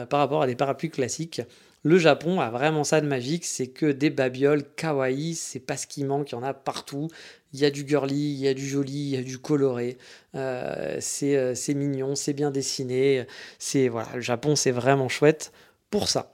par 0.09 0.19
rapport 0.19 0.41
à 0.41 0.47
des 0.47 0.55
parapluies 0.55 0.89
classiques. 0.89 1.41
Le 1.83 1.97
Japon 1.97 2.39
a 2.39 2.49
vraiment 2.49 2.83
ça 2.83 3.01
de 3.01 3.05
magique, 3.05 3.45
c'est 3.45 3.67
que 3.67 3.85
des 3.85 4.09
babioles 4.09 4.63
kawaii, 4.75 5.35
c'est 5.35 5.59
pas 5.59 5.77
ce 5.77 5.85
qui 5.85 6.03
manque, 6.03 6.31
il 6.31 6.35
y 6.35 6.37
en 6.37 6.43
a 6.43 6.53
partout. 6.53 7.09
Il 7.53 7.59
y 7.59 7.65
a 7.65 7.71
du 7.71 7.87
girly, 7.87 8.33
il 8.33 8.39
y 8.39 8.47
a 8.47 8.53
du 8.53 8.67
joli, 8.67 8.91
il 8.91 9.09
y 9.09 9.17
a 9.17 9.23
du 9.23 9.37
coloré. 9.39 9.97
Euh, 10.35 10.97
c'est 10.99 11.73
mignon, 11.73 12.15
c'est 12.15 12.33
bien 12.33 12.51
dessiné. 12.51 13.25
C'est 13.59 13.87
voilà, 13.87 14.09
le 14.15 14.21
Japon, 14.21 14.55
c'est 14.55 14.71
vraiment 14.71 15.09
chouette 15.09 15.51
pour 15.89 16.09
ça. 16.09 16.33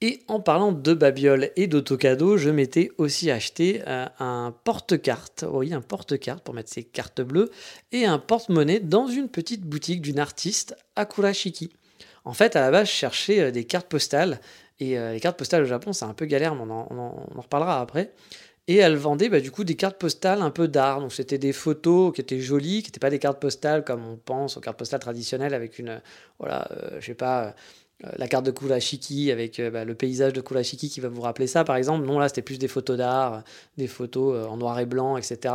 Et 0.00 0.22
en 0.28 0.38
parlant 0.38 0.72
de 0.72 0.92
babioles 0.92 1.50
et 1.56 1.66
d'autocado, 1.66 2.36
je 2.36 2.50
m'étais 2.50 2.90
aussi 2.98 3.30
acheté 3.30 3.82
euh, 3.86 4.06
un 4.18 4.54
porte-carte, 4.64 5.46
oui, 5.50 5.72
un 5.72 5.80
porte-carte 5.80 6.44
pour 6.44 6.52
mettre 6.52 6.70
ses 6.70 6.82
cartes 6.82 7.22
bleues, 7.22 7.50
et 7.90 8.04
un 8.04 8.18
porte-monnaie 8.18 8.80
dans 8.80 9.06
une 9.06 9.30
petite 9.30 9.62
boutique 9.62 10.02
d'une 10.02 10.18
artiste 10.18 10.76
à 10.94 11.06
Kurashiki. 11.06 11.72
En 12.26 12.34
fait, 12.34 12.54
à 12.54 12.60
la 12.60 12.70
base, 12.70 12.88
je 12.88 12.92
cherchais 12.92 13.40
euh, 13.40 13.50
des 13.50 13.64
cartes 13.64 13.88
postales, 13.88 14.40
et 14.78 14.98
euh, 14.98 15.12
les 15.14 15.20
cartes 15.20 15.38
postales 15.38 15.62
au 15.62 15.66
Japon, 15.66 15.94
c'est 15.94 16.04
un 16.04 16.12
peu 16.12 16.26
galère, 16.26 16.54
mais 16.54 16.64
on 16.68 16.98
en, 16.98 17.26
reparlera 17.36 17.80
après. 17.80 18.12
Et 18.66 18.76
elle 18.76 18.96
vendait 18.96 19.28
bah, 19.28 19.40
du 19.40 19.50
coup 19.50 19.64
des 19.64 19.76
cartes 19.76 19.98
postales 19.98 20.40
un 20.40 20.50
peu 20.50 20.68
d'art. 20.68 21.00
Donc 21.00 21.12
c'était 21.12 21.38
des 21.38 21.52
photos 21.52 22.14
qui 22.14 22.20
étaient 22.20 22.40
jolies, 22.40 22.82
qui 22.82 22.88
n'étaient 22.88 23.00
pas 23.00 23.10
des 23.10 23.18
cartes 23.18 23.40
postales 23.40 23.84
comme 23.84 24.06
on 24.06 24.16
pense 24.16 24.56
aux 24.56 24.60
cartes 24.60 24.78
postales 24.78 25.00
traditionnelles 25.00 25.54
avec 25.54 25.78
une, 25.78 26.00
voilà, 26.38 26.68
je 26.98 27.04
sais 27.04 27.14
pas, 27.14 27.54
euh, 28.04 28.10
la 28.16 28.26
carte 28.28 28.44
de 28.44 28.50
Kurashiki 28.50 29.30
avec 29.30 29.60
euh, 29.60 29.70
bah, 29.70 29.84
le 29.84 29.94
paysage 29.94 30.32
de 30.32 30.40
Kurashiki 30.40 30.90
qui 30.90 31.00
va 31.00 31.08
vous 31.08 31.20
rappeler 31.22 31.46
ça, 31.46 31.64
par 31.64 31.76
exemple. 31.76 32.06
Non, 32.06 32.18
là, 32.18 32.28
c'était 32.28 32.42
plus 32.42 32.58
des 32.58 32.68
photos 32.68 32.96
d'art, 32.98 33.44
des 33.76 33.86
photos 33.86 34.34
euh, 34.36 34.48
en 34.48 34.56
noir 34.56 34.78
et 34.80 34.86
blanc, 34.86 35.16
etc. 35.16 35.54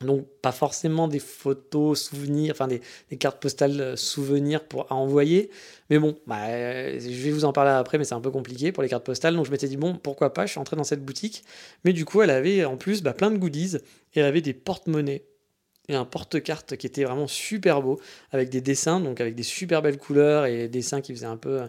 Donc, 0.00 0.26
pas 0.42 0.52
forcément 0.52 1.08
des 1.08 1.18
photos 1.18 2.00
souvenirs, 2.00 2.52
enfin 2.52 2.68
des, 2.68 2.80
cartes 3.16 3.40
postales 3.40 3.96
souvenirs 3.96 4.64
pour, 4.64 4.90
à 4.90 4.94
envoyer. 4.94 5.50
Mais 5.90 5.98
bon, 5.98 6.16
bah, 6.26 6.98
je 6.98 7.22
vais 7.22 7.30
vous 7.30 7.44
en 7.44 7.52
parler 7.52 7.70
après, 7.70 7.98
mais 7.98 8.04
c'est 8.04 8.14
un 8.14 8.20
peu 8.20 8.30
compliqué 8.30 8.72
pour 8.72 8.82
les 8.82 8.88
cartes 8.88 9.04
postales. 9.04 9.34
Donc, 9.34 9.46
je 9.46 9.50
m'étais 9.50 9.68
dit, 9.68 9.76
bon, 9.76 9.96
pourquoi 9.96 10.32
pas, 10.32 10.46
je 10.46 10.52
suis 10.52 10.60
entré 10.60 10.76
dans 10.76 10.84
cette 10.84 11.04
boutique. 11.04 11.44
Mais 11.84 11.92
du 11.92 12.04
coup, 12.04 12.22
elle 12.22 12.30
avait 12.30 12.64
en 12.64 12.76
plus 12.76 13.02
bah, 13.02 13.12
plein 13.12 13.30
de 13.30 13.38
goodies 13.38 13.76
et 14.14 14.20
elle 14.20 14.26
avait 14.26 14.42
des 14.42 14.54
porte-monnaies 14.54 15.24
un 15.94 16.04
porte-carte 16.04 16.76
qui 16.76 16.86
était 16.86 17.04
vraiment 17.04 17.26
super 17.26 17.82
beau, 17.82 17.98
avec 18.32 18.50
des 18.50 18.60
dessins, 18.60 19.00
donc 19.00 19.20
avec 19.20 19.34
des 19.34 19.42
super 19.42 19.82
belles 19.82 19.98
couleurs 19.98 20.46
et 20.46 20.56
des 20.56 20.68
dessins 20.68 21.00
qui 21.00 21.14
faisaient 21.14 21.26
un 21.26 21.36
peu, 21.36 21.62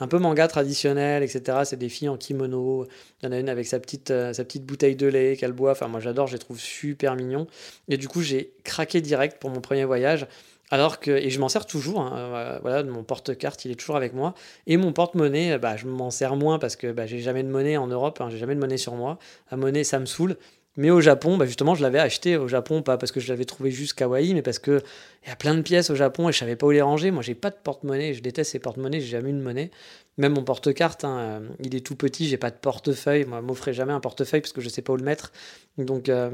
un 0.00 0.08
peu 0.08 0.18
manga 0.18 0.48
traditionnel, 0.48 1.22
etc. 1.22 1.58
C'est 1.64 1.78
des 1.78 1.88
filles 1.88 2.08
en 2.08 2.16
kimono. 2.16 2.86
Il 3.22 3.26
y 3.26 3.28
en 3.28 3.32
a 3.32 3.38
une 3.38 3.48
avec 3.48 3.66
sa 3.66 3.78
petite, 3.80 4.10
euh, 4.10 4.32
sa 4.32 4.44
petite 4.44 4.64
bouteille 4.64 4.96
de 4.96 5.06
lait 5.06 5.36
qu'elle 5.36 5.52
boit. 5.52 5.72
Enfin, 5.72 5.88
moi 5.88 6.00
j'adore, 6.00 6.26
je 6.26 6.34
les 6.34 6.38
trouve 6.38 6.58
super 6.58 7.16
mignons. 7.16 7.46
Et 7.88 7.96
du 7.96 8.08
coup, 8.08 8.22
j'ai 8.22 8.52
craqué 8.64 9.00
direct 9.00 9.38
pour 9.38 9.50
mon 9.50 9.60
premier 9.60 9.84
voyage. 9.84 10.26
Alors 10.70 10.98
que, 10.98 11.12
et 11.12 11.30
je 11.30 11.38
m'en 11.38 11.48
sers 11.48 11.64
toujours, 11.64 12.00
hein, 12.00 12.12
euh, 12.16 12.58
voilà, 12.60 12.82
mon 12.82 13.04
porte-carte, 13.04 13.64
il 13.64 13.70
est 13.70 13.76
toujours 13.76 13.96
avec 13.96 14.14
moi. 14.14 14.34
Et 14.66 14.76
mon 14.76 14.92
porte-monnaie, 14.92 15.58
bah, 15.58 15.76
je 15.76 15.86
m'en 15.86 16.10
sers 16.10 16.34
moins 16.34 16.58
parce 16.58 16.74
que 16.74 16.90
bah, 16.90 17.06
j'ai 17.06 17.20
jamais 17.20 17.44
de 17.44 17.48
monnaie 17.48 17.76
en 17.76 17.86
Europe, 17.86 18.20
hein, 18.20 18.28
j'ai 18.30 18.38
jamais 18.38 18.56
de 18.56 18.60
monnaie 18.60 18.76
sur 18.76 18.94
moi. 18.94 19.18
La 19.50 19.56
monnaie, 19.56 19.84
ça 19.84 20.00
me 20.00 20.06
saoule. 20.06 20.36
Mais 20.76 20.90
au 20.90 21.00
Japon, 21.00 21.38
bah 21.38 21.46
justement, 21.46 21.74
je 21.74 21.82
l'avais 21.82 21.98
acheté 21.98 22.36
au 22.36 22.48
Japon, 22.48 22.82
pas 22.82 22.98
parce 22.98 23.10
que 23.10 23.18
je 23.18 23.28
l'avais 23.28 23.46
trouvé 23.46 23.70
juste 23.70 23.94
kawaii, 23.94 24.34
mais 24.34 24.42
parce 24.42 24.58
qu'il 24.58 24.82
y 25.26 25.30
a 25.30 25.36
plein 25.36 25.54
de 25.54 25.62
pièces 25.62 25.88
au 25.88 25.94
Japon 25.94 26.28
et 26.28 26.32
je 26.32 26.38
savais 26.38 26.56
pas 26.56 26.66
où 26.66 26.70
les 26.70 26.82
ranger. 26.82 27.10
Moi, 27.10 27.22
j'ai 27.22 27.34
pas 27.34 27.50
de 27.50 27.56
porte-monnaie, 27.56 28.12
je 28.12 28.22
déteste 28.22 28.52
ces 28.52 28.58
porte-monnaies, 28.58 29.00
j'ai 29.00 29.08
jamais 29.08 29.30
eu 29.30 29.32
de 29.32 29.40
monnaie. 29.40 29.70
Même 30.18 30.34
mon 30.34 30.44
porte-carte, 30.44 31.04
hein, 31.04 31.18
euh, 31.18 31.48
il 31.60 31.74
est 31.74 31.80
tout 31.80 31.96
petit, 31.96 32.26
j'ai 32.28 32.36
pas 32.36 32.50
de 32.50 32.56
portefeuille. 32.56 33.24
Moi, 33.24 33.40
m'offrais 33.40 33.72
jamais 33.72 33.92
un 33.94 34.00
portefeuille 34.00 34.42
parce 34.42 34.52
que 34.52 34.60
je 34.60 34.68
sais 34.68 34.82
pas 34.82 34.92
où 34.92 34.96
le 34.96 35.04
mettre. 35.04 35.32
Donc, 35.78 36.10
euh, 36.10 36.30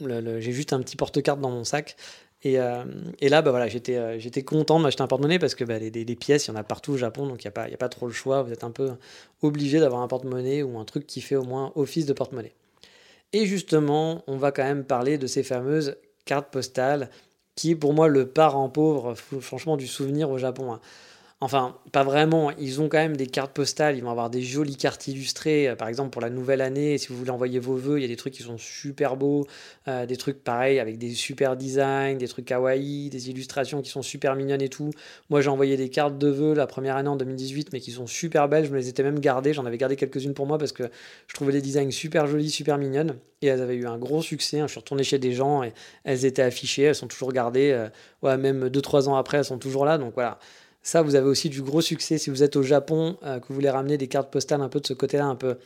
j'ai 0.00 0.52
juste 0.52 0.72
un 0.72 0.80
petit 0.80 0.96
porte-carte 0.96 1.40
dans 1.40 1.50
mon 1.50 1.64
sac. 1.64 1.96
Et, 2.42 2.58
euh, 2.60 2.84
là, 3.20 3.42
bah 3.42 3.50
voilà, 3.50 3.68
j'étais, 3.68 4.44
content 4.44 4.78
de 4.78 4.84
m'acheter 4.84 5.02
un 5.02 5.08
porte-monnaie 5.08 5.38
parce 5.40 5.54
que 5.54 5.64
bah, 5.64 5.78
les, 5.78 5.90
les, 5.90 6.16
pièces, 6.16 6.46
il 6.46 6.50
y 6.50 6.52
en 6.52 6.56
a 6.56 6.64
partout 6.64 6.92
au 6.92 6.96
Japon, 6.96 7.26
donc 7.26 7.44
il 7.44 7.48
n'y 7.48 7.52
a, 7.54 7.74
a 7.74 7.76
pas 7.76 7.88
trop 7.88 8.06
le 8.06 8.12
choix. 8.12 8.42
Vous 8.42 8.52
êtes 8.52 8.64
un 8.64 8.70
peu 8.70 8.92
obligé 9.42 9.80
d'avoir 9.80 10.02
un 10.02 10.08
porte-monnaie 10.08 10.62
ou 10.62 10.78
un 10.78 10.84
truc 10.84 11.06
qui 11.06 11.20
fait 11.20 11.36
au 11.36 11.44
moins 11.44 11.72
office 11.74 12.06
de 12.06 12.12
porte-monnaie. 12.12 12.54
Et 13.32 13.46
justement, 13.46 14.24
on 14.26 14.36
va 14.36 14.52
quand 14.52 14.64
même 14.64 14.84
parler 14.84 15.18
de 15.18 15.26
ces 15.26 15.42
fameuses 15.42 15.96
cartes 16.24 16.50
postales, 16.50 17.10
qui 17.54 17.72
est 17.72 17.76
pour 17.76 17.92
moi 17.92 18.08
le 18.08 18.26
parent 18.26 18.68
pauvre, 18.68 19.14
franchement, 19.14 19.76
du 19.76 19.86
souvenir 19.86 20.30
au 20.30 20.38
Japon. 20.38 20.78
Hein. 21.40 21.46
Enfin, 21.46 21.76
pas 21.92 22.04
vraiment. 22.04 22.50
Ils 22.58 22.80
ont 22.80 22.88
quand 22.88 22.98
même 22.98 23.16
des 23.16 23.26
cartes 23.26 23.52
postales. 23.52 23.96
Ils 23.96 24.02
vont 24.02 24.10
avoir 24.10 24.30
des 24.30 24.42
jolies 24.42 24.76
cartes 24.76 25.08
illustrées. 25.08 25.68
Euh, 25.68 25.76
par 25.76 25.88
exemple, 25.88 26.10
pour 26.10 26.20
la 26.20 26.30
nouvelle 26.30 26.60
année, 26.60 26.98
si 26.98 27.08
vous 27.08 27.16
voulez 27.16 27.30
envoyer 27.30 27.58
vos 27.58 27.76
vœux, 27.76 27.98
il 27.98 28.02
y 28.02 28.04
a 28.04 28.08
des 28.08 28.16
trucs 28.16 28.34
qui 28.34 28.42
sont 28.42 28.58
super 28.58 29.16
beaux. 29.16 29.46
Euh, 29.88 30.06
des 30.06 30.16
trucs 30.16 30.42
pareils 30.44 30.78
avec 30.78 30.98
des 30.98 31.14
super 31.14 31.56
designs, 31.56 32.16
des 32.18 32.28
trucs 32.28 32.44
kawaii, 32.44 33.08
des 33.10 33.30
illustrations 33.30 33.80
qui 33.82 33.90
sont 33.90 34.02
super 34.02 34.36
mignonnes 34.36 34.62
et 34.62 34.68
tout. 34.68 34.90
Moi, 35.30 35.40
j'ai 35.40 35.48
envoyé 35.48 35.76
des 35.76 35.88
cartes 35.88 36.18
de 36.18 36.28
vœux 36.28 36.54
la 36.54 36.66
première 36.66 36.96
année 36.96 37.08
en 37.08 37.16
2018, 37.16 37.72
mais 37.72 37.80
qui 37.80 37.92
sont 37.92 38.06
super 38.06 38.48
belles. 38.48 38.66
Je 38.66 38.70
me 38.70 38.76
les 38.76 38.88
étais 38.88 39.02
même 39.02 39.18
gardées. 39.18 39.54
J'en 39.54 39.64
avais 39.66 39.78
gardé 39.78 39.96
quelques-unes 39.96 40.34
pour 40.34 40.46
moi 40.46 40.58
parce 40.58 40.72
que 40.72 40.90
je 41.26 41.34
trouvais 41.34 41.52
les 41.52 41.62
designs 41.62 41.90
super 41.90 42.26
jolis, 42.26 42.50
super 42.50 42.76
mignonnes. 42.78 43.16
Et 43.42 43.46
elles 43.46 43.62
avaient 43.62 43.76
eu 43.76 43.86
un 43.86 43.96
gros 43.96 44.20
succès. 44.20 44.60
Je 44.60 44.66
suis 44.66 44.80
retourné 44.80 45.02
chez 45.02 45.18
des 45.18 45.32
gens 45.32 45.62
et 45.62 45.72
elles 46.04 46.26
étaient 46.26 46.42
affichées. 46.42 46.82
Elles 46.82 46.94
sont 46.94 47.06
toujours 47.06 47.32
gardées. 47.32 47.70
Euh, 47.70 47.88
ouais, 48.22 48.36
même 48.36 48.68
2-3 48.68 49.08
ans 49.08 49.16
après, 49.16 49.38
elles 49.38 49.44
sont 49.46 49.58
toujours 49.58 49.86
là. 49.86 49.96
Donc 49.96 50.12
voilà. 50.14 50.38
Ça, 50.82 51.02
vous 51.02 51.14
avez 51.14 51.26
aussi 51.26 51.50
du 51.50 51.62
gros 51.62 51.82
succès 51.82 52.18
si 52.18 52.30
vous 52.30 52.42
êtes 52.42 52.56
au 52.56 52.62
Japon, 52.62 53.18
euh, 53.22 53.38
que 53.38 53.48
vous 53.48 53.54
voulez 53.54 53.70
ramener 53.70 53.98
des 53.98 54.08
cartes 54.08 54.30
postales 54.30 54.62
un 54.62 54.68
peu 54.68 54.80
de 54.80 54.86
ce 54.86 54.94
côté-là, 54.94 55.26
un 55.26 55.36
peu, 55.36 55.56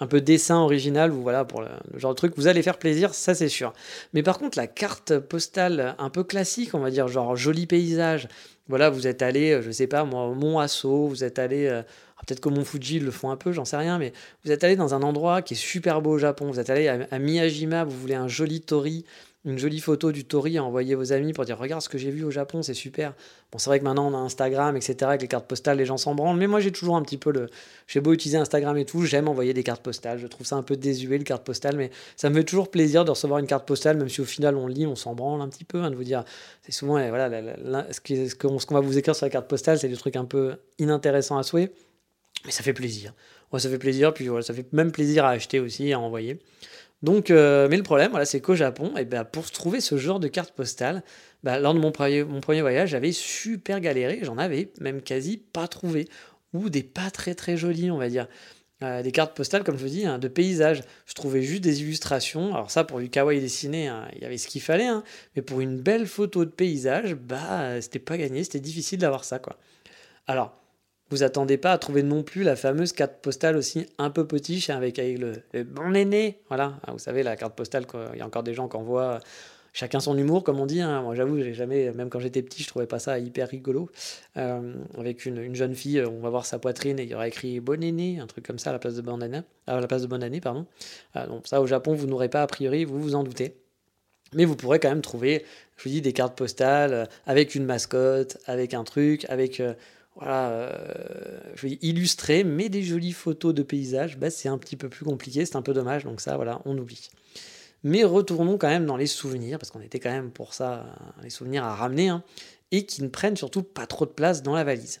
un 0.00 0.06
peu 0.06 0.20
dessin 0.20 0.58
original, 0.58 1.12
ou 1.12 1.22
voilà, 1.22 1.44
pour 1.44 1.62
le, 1.62 1.68
genre 1.96 2.12
de 2.12 2.16
truc, 2.16 2.34
vous 2.36 2.46
allez 2.46 2.62
faire 2.62 2.78
plaisir, 2.78 3.14
ça 3.14 3.34
c'est 3.34 3.48
sûr. 3.48 3.72
Mais 4.12 4.22
par 4.22 4.38
contre, 4.38 4.58
la 4.58 4.66
carte 4.66 5.18
postale 5.18 5.96
un 5.98 6.10
peu 6.10 6.22
classique, 6.22 6.74
on 6.74 6.80
va 6.80 6.90
dire, 6.90 7.08
genre 7.08 7.34
joli 7.34 7.66
paysage, 7.66 8.28
voilà, 8.68 8.90
vous 8.90 9.06
êtes 9.06 9.22
allé, 9.22 9.52
euh, 9.52 9.62
je 9.62 9.70
sais 9.70 9.86
pas 9.86 10.04
moi, 10.04 10.26
au 10.26 10.34
Mont 10.34 10.58
Asso, 10.58 10.84
vous 10.84 11.24
êtes 11.24 11.38
allé, 11.38 11.66
euh, 11.66 11.82
peut-être 12.26 12.40
qu'au 12.40 12.50
Mont 12.50 12.64
Fuji, 12.64 12.96
ils 12.96 13.04
le 13.04 13.10
font 13.10 13.30
un 13.30 13.36
peu, 13.36 13.52
j'en 13.52 13.64
sais 13.64 13.78
rien, 13.78 13.98
mais 13.98 14.12
vous 14.44 14.52
êtes 14.52 14.62
allé 14.64 14.76
dans 14.76 14.94
un 14.94 15.02
endroit 15.02 15.40
qui 15.40 15.54
est 15.54 15.56
super 15.56 16.02
beau 16.02 16.12
au 16.12 16.18
Japon, 16.18 16.50
vous 16.50 16.60
êtes 16.60 16.68
allé 16.68 16.88
à, 16.88 17.08
à 17.10 17.18
Miyajima, 17.18 17.84
vous 17.84 17.98
voulez 17.98 18.14
un 18.14 18.28
joli 18.28 18.60
tori, 18.60 19.06
une 19.44 19.56
jolie 19.56 19.78
photo 19.78 20.10
du 20.10 20.24
Tori 20.24 20.58
à 20.58 20.64
envoyer 20.64 20.94
vos 20.94 21.12
amis 21.12 21.32
pour 21.32 21.44
dire 21.44 21.56
regarde 21.58 21.80
ce 21.80 21.88
que 21.88 21.96
j'ai 21.96 22.10
vu 22.10 22.24
au 22.24 22.30
Japon, 22.30 22.62
c'est 22.62 22.74
super. 22.74 23.14
Bon, 23.52 23.58
c'est 23.58 23.70
vrai 23.70 23.78
que 23.78 23.84
maintenant 23.84 24.12
on 24.12 24.14
a 24.14 24.18
Instagram, 24.18 24.76
etc. 24.76 24.96
Avec 25.02 25.22
les 25.22 25.28
cartes 25.28 25.46
postales, 25.46 25.78
les 25.78 25.86
gens 25.86 25.96
s'en 25.96 26.14
branlent, 26.14 26.36
mais 26.36 26.48
moi 26.48 26.60
j'ai 26.60 26.72
toujours 26.72 26.96
un 26.96 27.02
petit 27.02 27.18
peu 27.18 27.30
le. 27.30 27.48
J'ai 27.86 28.00
beau 28.00 28.12
utiliser 28.12 28.36
Instagram 28.36 28.76
et 28.76 28.84
tout, 28.84 29.04
j'aime 29.04 29.28
envoyer 29.28 29.54
des 29.54 29.62
cartes 29.62 29.82
postales. 29.82 30.18
Je 30.18 30.26
trouve 30.26 30.46
ça 30.46 30.56
un 30.56 30.62
peu 30.62 30.76
désuet, 30.76 31.18
le 31.18 31.24
carte 31.24 31.44
postale, 31.44 31.76
mais 31.76 31.90
ça 32.16 32.30
me 32.30 32.34
fait 32.34 32.44
toujours 32.44 32.70
plaisir 32.70 33.04
de 33.04 33.10
recevoir 33.10 33.38
une 33.38 33.46
carte 33.46 33.66
postale, 33.66 33.96
même 33.96 34.08
si 34.08 34.20
au 34.20 34.24
final 34.24 34.56
on 34.56 34.66
lit, 34.66 34.86
on 34.86 34.96
s'en 34.96 35.14
branle 35.14 35.40
un 35.40 35.48
petit 35.48 35.64
peu, 35.64 35.82
hein, 35.82 35.90
de 35.90 35.96
vous 35.96 36.04
dire. 36.04 36.24
C'est 36.62 36.72
souvent, 36.72 36.98
eh, 36.98 37.08
voilà, 37.08 37.30
ce 37.92 38.34
qu'on 38.34 38.74
va 38.74 38.80
vous 38.80 38.98
écrire 38.98 39.14
sur 39.14 39.26
la 39.26 39.30
carte 39.30 39.48
postale, 39.48 39.78
c'est 39.78 39.88
des 39.88 39.96
trucs 39.96 40.16
un 40.16 40.24
peu 40.24 40.56
inintéressants 40.78 41.38
à 41.38 41.44
souhait, 41.44 41.72
mais 42.44 42.50
ça 42.50 42.62
fait 42.62 42.74
plaisir. 42.74 43.14
Ouais, 43.52 43.60
ça 43.60 43.70
fait 43.70 43.78
plaisir, 43.78 44.12
puis 44.12 44.28
voilà, 44.28 44.42
ça 44.42 44.52
fait 44.52 44.70
même 44.72 44.92
plaisir 44.92 45.24
à 45.24 45.30
acheter 45.30 45.60
aussi, 45.60 45.92
à 45.92 46.00
envoyer. 46.00 46.38
Donc, 47.02 47.30
euh, 47.30 47.68
mais 47.70 47.76
le 47.76 47.82
problème, 47.82 48.10
voilà, 48.10 48.24
c'est 48.24 48.40
qu'au 48.40 48.56
Japon, 48.56 48.92
et 48.96 49.02
eh 49.02 49.04
ben, 49.04 49.24
pour 49.24 49.50
trouver 49.50 49.80
ce 49.80 49.96
genre 49.96 50.18
de 50.18 50.28
carte 50.28 50.52
postale, 50.52 51.04
bah, 51.44 51.60
lors 51.60 51.74
de 51.74 51.78
mon 51.78 51.92
premier, 51.92 52.22
voyage, 52.60 52.90
j'avais 52.90 53.12
super 53.12 53.80
galéré, 53.80 54.20
j'en 54.22 54.36
avais 54.36 54.72
même 54.80 55.00
quasi 55.00 55.36
pas 55.36 55.68
trouvé, 55.68 56.08
ou 56.52 56.70
des 56.70 56.82
pas 56.82 57.10
très 57.10 57.34
très 57.34 57.56
jolies, 57.56 57.90
on 57.90 57.98
va 57.98 58.08
dire. 58.08 58.26
Euh, 58.82 59.02
des 59.02 59.10
cartes 59.12 59.36
postales, 59.36 59.64
comme 59.64 59.76
je 59.76 59.82
vous 59.82 59.88
dis, 59.88 60.06
hein, 60.06 60.18
de 60.18 60.28
paysages. 60.28 60.82
Je 61.06 61.14
trouvais 61.14 61.42
juste 61.42 61.62
des 61.62 61.82
illustrations. 61.82 62.54
Alors 62.54 62.70
ça, 62.70 62.84
pour 62.84 63.00
du 63.00 63.10
kawaii 63.10 63.40
dessiné, 63.40 63.88
hein, 63.88 64.08
il 64.14 64.22
y 64.22 64.24
avait 64.24 64.38
ce 64.38 64.46
qu'il 64.48 64.62
fallait. 64.62 64.86
Hein. 64.86 65.02
mais 65.34 65.42
pour 65.42 65.60
une 65.60 65.80
belle 65.80 66.06
photo 66.06 66.44
de 66.44 66.50
paysage, 66.50 67.14
bah, 67.14 67.80
c'était 67.80 67.98
pas 67.98 68.16
gagné, 68.16 68.44
c'était 68.44 68.60
difficile 68.60 68.98
d'avoir 68.98 69.24
ça, 69.24 69.38
quoi. 69.38 69.56
Alors, 70.28 70.57
vous 71.10 71.22
attendez 71.22 71.56
pas 71.56 71.72
à 71.72 71.78
trouver 71.78 72.02
non 72.02 72.22
plus 72.22 72.42
la 72.42 72.56
fameuse 72.56 72.92
carte 72.92 73.14
postale 73.22 73.56
aussi 73.56 73.86
un 73.98 74.10
peu 74.10 74.26
potiche 74.26 74.70
avec, 74.70 74.98
avec 74.98 75.18
le, 75.18 75.64
bon 75.64 75.94
aîné. 75.94 76.40
Voilà, 76.48 76.78
ah, 76.86 76.92
vous 76.92 76.98
savez, 76.98 77.22
la 77.22 77.36
carte 77.36 77.54
postale, 77.54 77.86
il 78.12 78.18
y 78.18 78.22
a 78.22 78.26
encore 78.26 78.42
des 78.42 78.54
gens 78.54 78.68
qui 78.68 78.76
envoient 78.76 79.20
chacun 79.72 80.00
son 80.00 80.18
humour, 80.18 80.44
comme 80.44 80.60
on 80.60 80.66
dit. 80.66 80.80
Hein. 80.80 81.02
Moi, 81.02 81.14
j'avoue, 81.14 81.40
j'ai 81.40 81.54
jamais, 81.54 81.92
même 81.92 82.10
quand 82.10 82.20
j'étais 82.20 82.42
petit, 82.42 82.62
je 82.62 82.68
trouvais 82.68 82.86
pas 82.86 82.98
ça 82.98 83.18
hyper 83.18 83.48
rigolo. 83.48 83.88
Euh, 84.36 84.74
avec 84.98 85.24
une, 85.24 85.54
jeune 85.54 85.74
fille, 85.74 86.02
on 86.04 86.20
va 86.20 86.30
voir 86.30 86.46
sa 86.46 86.58
poitrine 86.58 86.98
et 86.98 87.04
il 87.04 87.08
y 87.08 87.14
aura 87.14 87.28
écrit 87.28 87.60
bon 87.60 87.82
aîné, 87.82 88.18
un 88.20 88.26
truc 88.26 88.46
comme 88.46 88.58
ça 88.58 88.70
à 88.70 88.72
la 88.72 88.78
place 88.78 88.94
de 88.94 89.02
bonne 89.02 89.22
année. 89.22 89.42
À 89.66 89.80
la 89.80 89.86
place 89.86 90.02
de 90.02 90.06
bonne 90.06 90.22
année, 90.22 90.40
pardon. 90.40 90.66
Euh, 91.16 91.26
donc 91.26 91.46
ça, 91.46 91.60
au 91.60 91.66
Japon, 91.66 91.94
vous 91.94 92.06
n'aurez 92.06 92.28
pas 92.28 92.42
a 92.42 92.46
priori, 92.46 92.84
vous 92.84 93.00
vous 93.00 93.14
en 93.14 93.22
doutez. 93.22 93.56
Mais 94.34 94.44
vous 94.44 94.56
pourrez 94.56 94.78
quand 94.78 94.90
même 94.90 95.00
trouver, 95.00 95.44
je 95.76 95.84
vous 95.84 95.90
dis, 95.90 96.02
des 96.02 96.12
cartes 96.12 96.36
postales 96.36 97.08
avec 97.24 97.54
une 97.54 97.64
mascotte, 97.64 98.36
avec 98.44 98.74
un 98.74 98.84
truc, 98.84 99.24
avec 99.30 99.62
voilà, 100.18 100.50
euh, 100.50 101.38
je 101.54 101.68
vais 101.68 101.78
illustrer, 101.80 102.42
mais 102.42 102.68
des 102.68 102.82
jolies 102.82 103.12
photos 103.12 103.54
de 103.54 103.62
paysages, 103.62 104.18
bah, 104.18 104.30
c'est 104.30 104.48
un 104.48 104.58
petit 104.58 104.76
peu 104.76 104.88
plus 104.88 105.04
compliqué, 105.04 105.46
c'est 105.46 105.56
un 105.56 105.62
peu 105.62 105.72
dommage, 105.72 106.04
donc 106.04 106.20
ça, 106.20 106.36
voilà, 106.36 106.60
on 106.64 106.76
oublie. 106.76 107.08
Mais 107.84 108.02
retournons 108.02 108.58
quand 108.58 108.68
même 108.68 108.84
dans 108.84 108.96
les 108.96 109.06
souvenirs, 109.06 109.58
parce 109.58 109.70
qu'on 109.70 109.80
était 109.80 110.00
quand 110.00 110.10
même 110.10 110.32
pour 110.32 110.54
ça, 110.54 110.80
euh, 110.80 111.22
les 111.22 111.30
souvenirs 111.30 111.62
à 111.62 111.76
ramener, 111.76 112.08
hein, 112.08 112.24
et 112.72 112.84
qui 112.84 113.02
ne 113.04 113.08
prennent 113.08 113.36
surtout 113.36 113.62
pas 113.62 113.86
trop 113.86 114.06
de 114.06 114.10
place 114.10 114.42
dans 114.42 114.54
la 114.54 114.64
valise. 114.64 115.00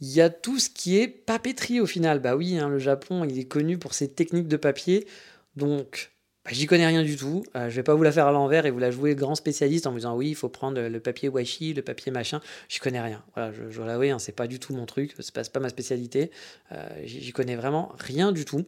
Il 0.00 0.10
y 0.10 0.20
a 0.20 0.28
tout 0.28 0.58
ce 0.58 0.68
qui 0.68 0.98
est 0.98 1.08
papeterie 1.08 1.80
au 1.80 1.86
final. 1.86 2.20
Bah 2.20 2.36
oui, 2.36 2.58
hein, 2.58 2.68
le 2.68 2.78
Japon, 2.78 3.24
il 3.24 3.38
est 3.38 3.44
connu 3.44 3.78
pour 3.78 3.94
ses 3.94 4.08
techniques 4.08 4.48
de 4.48 4.58
papier, 4.58 5.06
donc 5.56 6.12
bah, 6.44 6.50
j'y 6.52 6.66
connais 6.66 6.86
rien 6.86 7.02
du 7.02 7.16
tout. 7.16 7.42
Euh, 7.56 7.70
je 7.70 7.76
vais 7.76 7.82
pas 7.82 7.94
vous 7.94 8.02
la 8.02 8.12
faire 8.12 8.26
à 8.26 8.32
l'envers 8.32 8.66
et 8.66 8.70
vous 8.70 8.78
la 8.78 8.90
jouer 8.90 9.14
grand 9.14 9.34
spécialiste 9.34 9.86
en 9.86 9.92
vous 9.92 9.98
disant 9.98 10.14
oui, 10.16 10.28
il 10.30 10.34
faut 10.34 10.48
prendre 10.50 10.80
le 10.80 11.00
papier 11.00 11.28
washi, 11.28 11.72
le 11.72 11.82
papier 11.82 12.12
machin. 12.12 12.40
J'y 12.68 12.80
connais 12.80 13.00
rien. 13.00 13.22
Voilà, 13.34 13.52
je, 13.52 13.70
je 13.70 13.76
dois 13.76 13.86
l'avouer, 13.86 14.10
hein, 14.10 14.18
c'est 14.18 14.32
pas 14.32 14.46
du 14.46 14.58
tout 14.60 14.74
mon 14.74 14.86
truc, 14.86 15.14
c'est 15.18 15.32
pas, 15.32 15.42
pas 15.44 15.60
ma 15.60 15.70
spécialité. 15.70 16.30
Euh, 16.72 16.86
j'y 17.04 17.32
connais 17.32 17.56
vraiment 17.56 17.92
rien 17.98 18.32
du 18.32 18.44
tout. 18.44 18.64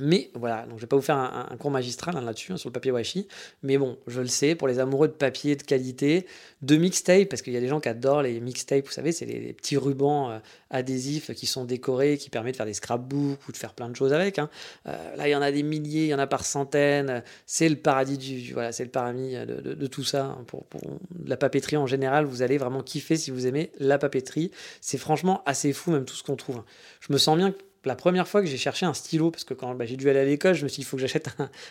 Mais 0.00 0.30
voilà, 0.34 0.64
donc 0.64 0.78
je 0.78 0.82
vais 0.82 0.86
pas 0.86 0.96
vous 0.96 1.02
faire 1.02 1.18
un, 1.18 1.54
cours 1.58 1.70
magistral 1.70 2.16
hein, 2.16 2.22
là-dessus, 2.22 2.52
hein, 2.52 2.56
sur 2.56 2.70
le 2.70 2.72
papier 2.72 2.90
washi. 2.90 3.28
Mais 3.62 3.76
bon, 3.76 3.98
je 4.06 4.22
le 4.22 4.26
sais, 4.26 4.54
pour 4.54 4.66
les 4.66 4.78
amoureux 4.78 5.08
de 5.08 5.12
papier 5.12 5.54
de 5.54 5.62
qualité, 5.62 6.26
de 6.62 6.76
mixtape, 6.76 7.28
parce 7.28 7.42
qu'il 7.42 7.52
y 7.52 7.58
a 7.58 7.60
des 7.60 7.68
gens 7.68 7.78
qui 7.78 7.90
adorent 7.90 8.22
les 8.22 8.40
mixtapes, 8.40 8.86
vous 8.86 8.92
savez, 8.92 9.12
c'est 9.12 9.26
les, 9.26 9.52
petits 9.52 9.76
rubans 9.76 10.30
euh, 10.30 10.38
adhésifs 10.70 11.34
qui 11.34 11.46
sont 11.46 11.66
décorés, 11.66 12.16
qui 12.16 12.30
permettent 12.30 12.54
de 12.54 12.56
faire 12.56 12.66
des 12.66 12.72
scrapbooks 12.72 13.46
ou 13.46 13.52
de 13.52 13.56
faire 13.56 13.74
plein 13.74 13.90
de 13.90 13.96
choses 13.96 14.14
avec. 14.14 14.38
Hein. 14.38 14.48
Euh, 14.86 15.16
là, 15.16 15.28
il 15.28 15.30
y 15.30 15.36
en 15.36 15.42
a 15.42 15.52
des 15.52 15.62
milliers, 15.62 16.04
il 16.04 16.08
y 16.08 16.14
en 16.14 16.18
a 16.18 16.26
par 16.26 16.46
centaines. 16.46 17.22
C'est 17.44 17.68
le 17.68 17.76
paradis 17.76 18.16
du, 18.16 18.54
voilà, 18.54 18.72
c'est 18.72 18.84
le 18.84 18.90
paradis 18.90 19.34
de, 19.34 19.86
tout 19.88 20.04
ça. 20.04 20.38
Pour, 20.46 20.64
pour, 20.64 20.80
la 21.26 21.36
papeterie 21.36 21.76
en 21.76 21.86
général, 21.86 22.24
vous 22.24 22.40
allez 22.40 22.56
vraiment 22.56 22.82
kiffer 22.82 23.16
si 23.16 23.30
vous 23.30 23.46
aimez 23.46 23.70
la 23.78 23.98
papeterie. 23.98 24.52
C'est 24.80 24.96
franchement 24.96 25.42
assez 25.44 25.74
fou, 25.74 25.90
même 25.90 26.06
tout 26.06 26.14
ce 26.14 26.22
qu'on 26.22 26.36
trouve. 26.36 26.62
Je 27.00 27.12
me 27.12 27.18
sens 27.18 27.36
bien 27.36 27.52
la 27.84 27.96
première 27.96 28.28
fois 28.28 28.40
que 28.40 28.46
j'ai 28.46 28.56
cherché 28.56 28.86
un 28.86 28.94
stylo, 28.94 29.30
parce 29.30 29.44
que 29.44 29.54
quand 29.54 29.74
bah, 29.74 29.84
j'ai 29.84 29.96
dû 29.96 30.08
aller 30.08 30.20
à 30.20 30.24
l'école, 30.24 30.54
je 30.54 30.64
me 30.64 30.68
suis 30.68 30.76
dit, 30.76 30.82
il 30.82 30.84
faut 30.84 30.96
que 30.96 31.00
j'achète 31.00 31.28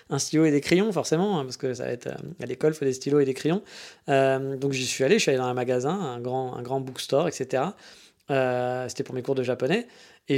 un, 0.09 0.19
stylo 0.19 0.45
et 0.45 0.51
des 0.51 0.61
crayons, 0.61 0.91
forcément, 0.91 1.39
hein, 1.39 1.43
parce 1.43 1.57
que 1.57 1.73
ça 1.73 1.85
va 1.85 1.91
être 1.91 2.07
euh, 2.07 2.15
à 2.41 2.45
l'école, 2.45 2.73
il 2.73 2.75
faut 2.75 2.85
des 2.85 2.93
stylos 2.93 3.19
et 3.19 3.25
des 3.25 3.33
crayons. 3.33 3.61
Euh, 4.09 4.57
donc 4.57 4.73
j'y 4.73 4.85
suis 4.85 5.03
allé, 5.03 5.15
je 5.15 5.21
suis 5.21 5.29
allé 5.29 5.37
dans 5.37 5.45
un 5.45 5.53
magasin, 5.53 5.91
un 5.93 6.19
grand, 6.19 6.55
un 6.55 6.61
grand 6.61 6.81
bookstore, 6.81 7.27
etc. 7.27 7.63
Euh, 8.29 8.87
c'était 8.89 9.03
pour 9.03 9.15
mes 9.15 9.21
cours 9.21 9.35
de 9.35 9.43
japonais. 9.43 9.87
Et 10.27 10.37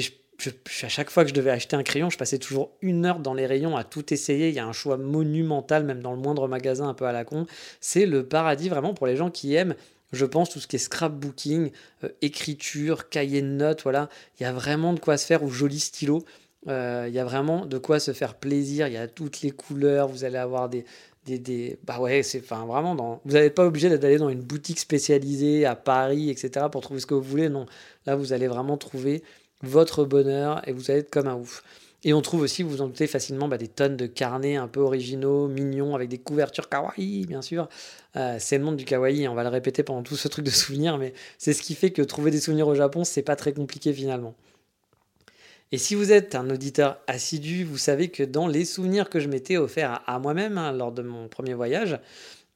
à 0.83 0.89
chaque 0.89 1.09
fois 1.09 1.23
que 1.23 1.29
je 1.29 1.33
devais 1.33 1.51
acheter 1.51 1.75
un 1.75 1.83
crayon, 1.83 2.09
je 2.09 2.17
passais 2.17 2.37
toujours 2.37 2.71
une 2.81 3.05
heure 3.05 3.19
dans 3.19 3.33
les 3.33 3.45
rayons 3.45 3.77
à 3.77 3.83
tout 3.83 4.13
essayer. 4.13 4.49
Il 4.49 4.55
y 4.55 4.59
a 4.59 4.65
un 4.65 4.73
choix 4.73 4.97
monumental, 4.97 5.83
même 5.85 6.01
dans 6.01 6.11
le 6.11 6.17
moindre 6.17 6.47
magasin 6.47 6.87
un 6.87 6.93
peu 6.93 7.05
à 7.05 7.11
la 7.11 7.23
con. 7.23 7.45
C'est 7.79 8.05
le 8.05 8.25
paradis 8.25 8.69
vraiment 8.69 8.93
pour 8.93 9.07
les 9.07 9.15
gens 9.15 9.29
qui 9.29 9.55
aiment 9.55 9.75
je 10.13 10.25
pense, 10.25 10.49
tout 10.49 10.59
ce 10.59 10.67
qui 10.67 10.77
est 10.77 10.79
scrapbooking, 10.79 11.71
euh, 12.03 12.09
écriture, 12.21 13.09
cahier 13.09 13.41
de 13.41 13.47
notes, 13.47 13.83
voilà, 13.83 14.09
il 14.39 14.43
y 14.43 14.45
a 14.45 14.53
vraiment 14.53 14.93
de 14.93 14.99
quoi 14.99 15.17
se 15.17 15.25
faire, 15.25 15.43
ou 15.43 15.49
joli 15.49 15.79
stylo. 15.79 16.23
Euh, 16.67 17.05
il 17.09 17.13
y 17.13 17.19
a 17.19 17.25
vraiment 17.25 17.65
de 17.65 17.77
quoi 17.77 17.99
se 17.99 18.13
faire 18.13 18.35
plaisir. 18.35 18.87
Il 18.87 18.93
y 18.93 18.97
a 18.97 19.07
toutes 19.07 19.41
les 19.41 19.51
couleurs. 19.51 20.07
Vous 20.07 20.23
allez 20.23 20.37
avoir 20.37 20.69
des. 20.69 20.85
des. 21.25 21.77
Bah 21.83 21.99
ouais, 21.99 22.23
c'est 22.23 22.39
enfin, 22.39 22.65
vraiment. 22.65 23.21
Vous 23.25 23.33
n'êtes 23.33 23.55
pas 23.55 23.65
obligé 23.65 23.89
d'aller 23.97 24.17
dans 24.17 24.29
une 24.29 24.41
boutique 24.41 24.79
spécialisée 24.79 25.65
à 25.65 25.75
Paris, 25.75 26.29
etc. 26.29 26.67
pour 26.71 26.81
trouver 26.81 26.99
ce 26.99 27.05
que 27.05 27.13
vous 27.13 27.21
voulez. 27.21 27.49
Non. 27.49 27.65
Là, 28.05 28.15
vous 28.15 28.33
allez 28.33 28.47
vraiment 28.47 28.77
trouver 28.77 29.23
votre 29.61 30.05
bonheur 30.05 30.61
et 30.67 30.71
vous 30.73 30.91
allez 30.91 31.01
être 31.01 31.09
comme 31.09 31.27
un 31.27 31.35
ouf. 31.35 31.63
Et 32.05 32.13
on 32.13 32.21
trouve 32.21 32.41
aussi, 32.41 32.63
vous 32.63 32.81
en 32.81 32.87
doutez 32.87 33.07
facilement, 33.07 33.47
bah, 33.47 33.57
des 33.57 33.69
tonnes 33.69 33.95
de 33.95 34.05
carnets 34.05 34.57
un 34.57 34.67
peu 34.67 34.81
originaux, 34.81 35.47
mignons, 35.47 35.95
avec 35.95 36.09
des 36.09 36.17
couvertures 36.17 36.67
kawaii, 36.67 37.25
bien 37.25 37.41
sûr. 37.41 37.69
Euh, 38.17 38.35
c'est 38.39 38.57
le 38.57 38.65
monde 38.65 38.75
du 38.75 38.85
kawaii, 38.85 39.27
on 39.27 39.35
va 39.35 39.43
le 39.43 39.49
répéter 39.49 39.83
pendant 39.83 40.03
tout 40.03 40.17
ce 40.17 40.27
truc 40.27 40.45
de 40.45 40.51
souvenirs, 40.51 40.97
mais 40.97 41.13
c'est 41.37 41.53
ce 41.53 41.61
qui 41.61 41.75
fait 41.75 41.91
que 41.91 42.01
trouver 42.01 42.31
des 42.31 42.41
souvenirs 42.41 42.67
au 42.67 42.75
Japon, 42.75 43.03
c'est 43.03 43.21
pas 43.21 43.37
très 43.37 43.53
compliqué 43.53 43.93
finalement. 43.93 44.35
Et 45.71 45.79
si 45.79 45.95
vous 45.95 46.11
êtes 46.11 46.35
un 46.35 46.49
auditeur 46.51 46.99
assidu, 47.07 47.63
vous 47.63 47.79
savez 47.79 48.09
que 48.09 48.21
dans 48.21 48.47
les 48.47 48.63
souvenirs 48.63 49.09
que 49.09 49.19
je 49.19 49.27
m'étais 49.27 49.57
offert 49.57 50.03
à, 50.05 50.19
moi-même 50.19 50.57
hein, 50.59 50.71
lors 50.71 50.91
de 50.91 51.01
mon 51.01 51.27
premier 51.27 51.55
voyage, 51.55 51.99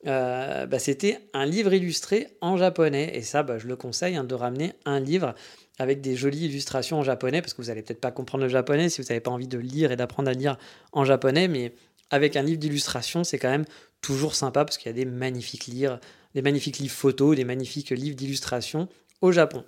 euh, 0.06 0.68
bah, 0.68 0.77
c'était 0.77 1.20
un 1.34 1.48
livre 1.48 1.74
illustré 1.74 2.27
en 2.42 2.58
japonais. 2.58 3.10
Et 3.16 3.24
ça, 3.24 3.42
bah, 3.42 3.58
je 3.58 3.68
le 3.68 3.75
conseille 3.75 4.16
hein, 4.18 4.24
de 4.24 4.36
ramener 4.36 4.74
un 4.86 5.00
livre 5.00 5.34
avec 5.77 6.01
des 6.01 6.15
jolies 6.15 6.46
illustrations 6.46 7.00
en 7.00 7.03
japonais, 7.03 7.41
parce 7.41 7.53
que 7.53 7.62
vous 7.62 7.67
n'allez 7.67 7.81
peut-être 7.81 8.01
pas 8.01 8.12
comprendre 8.12 8.43
le 8.43 8.50
japonais 8.50 8.89
si 8.89 9.01
vous 9.01 9.07
n'avez 9.07 9.19
pas 9.19 9.31
envie 9.31 9.48
de 9.48 9.57
lire 9.57 9.91
et 9.91 9.96
d'apprendre 9.96 10.29
à 10.29 10.34
lire 10.34 10.57
en 10.91 11.05
japonais, 11.05 11.48
mais 11.48 11.74
avec 12.10 12.36
un 12.36 12.41
livre 12.41 12.60
d'illustration, 12.60 13.24
c'est 13.24 13.38
quand 13.38 13.50
même 13.50 13.65
toujours 14.01 14.36
sympa, 14.36 14.65
parce 14.65 14.77
qu'il 14.77 14.88
y 14.88 14.93
a 14.93 14.93
des 14.93 15.05
magnifiques 15.05 15.65
livres, 15.65 16.00
des 16.36 16.41
magnifiques 16.41 16.79
livres 16.79 16.93
photos, 16.93 17.36
des 17.36 17.43
magnifiques 17.43 17.89
livres 17.89 18.15
d'illustration 18.15 18.88
au 19.22 19.31
Japon. 19.31 19.63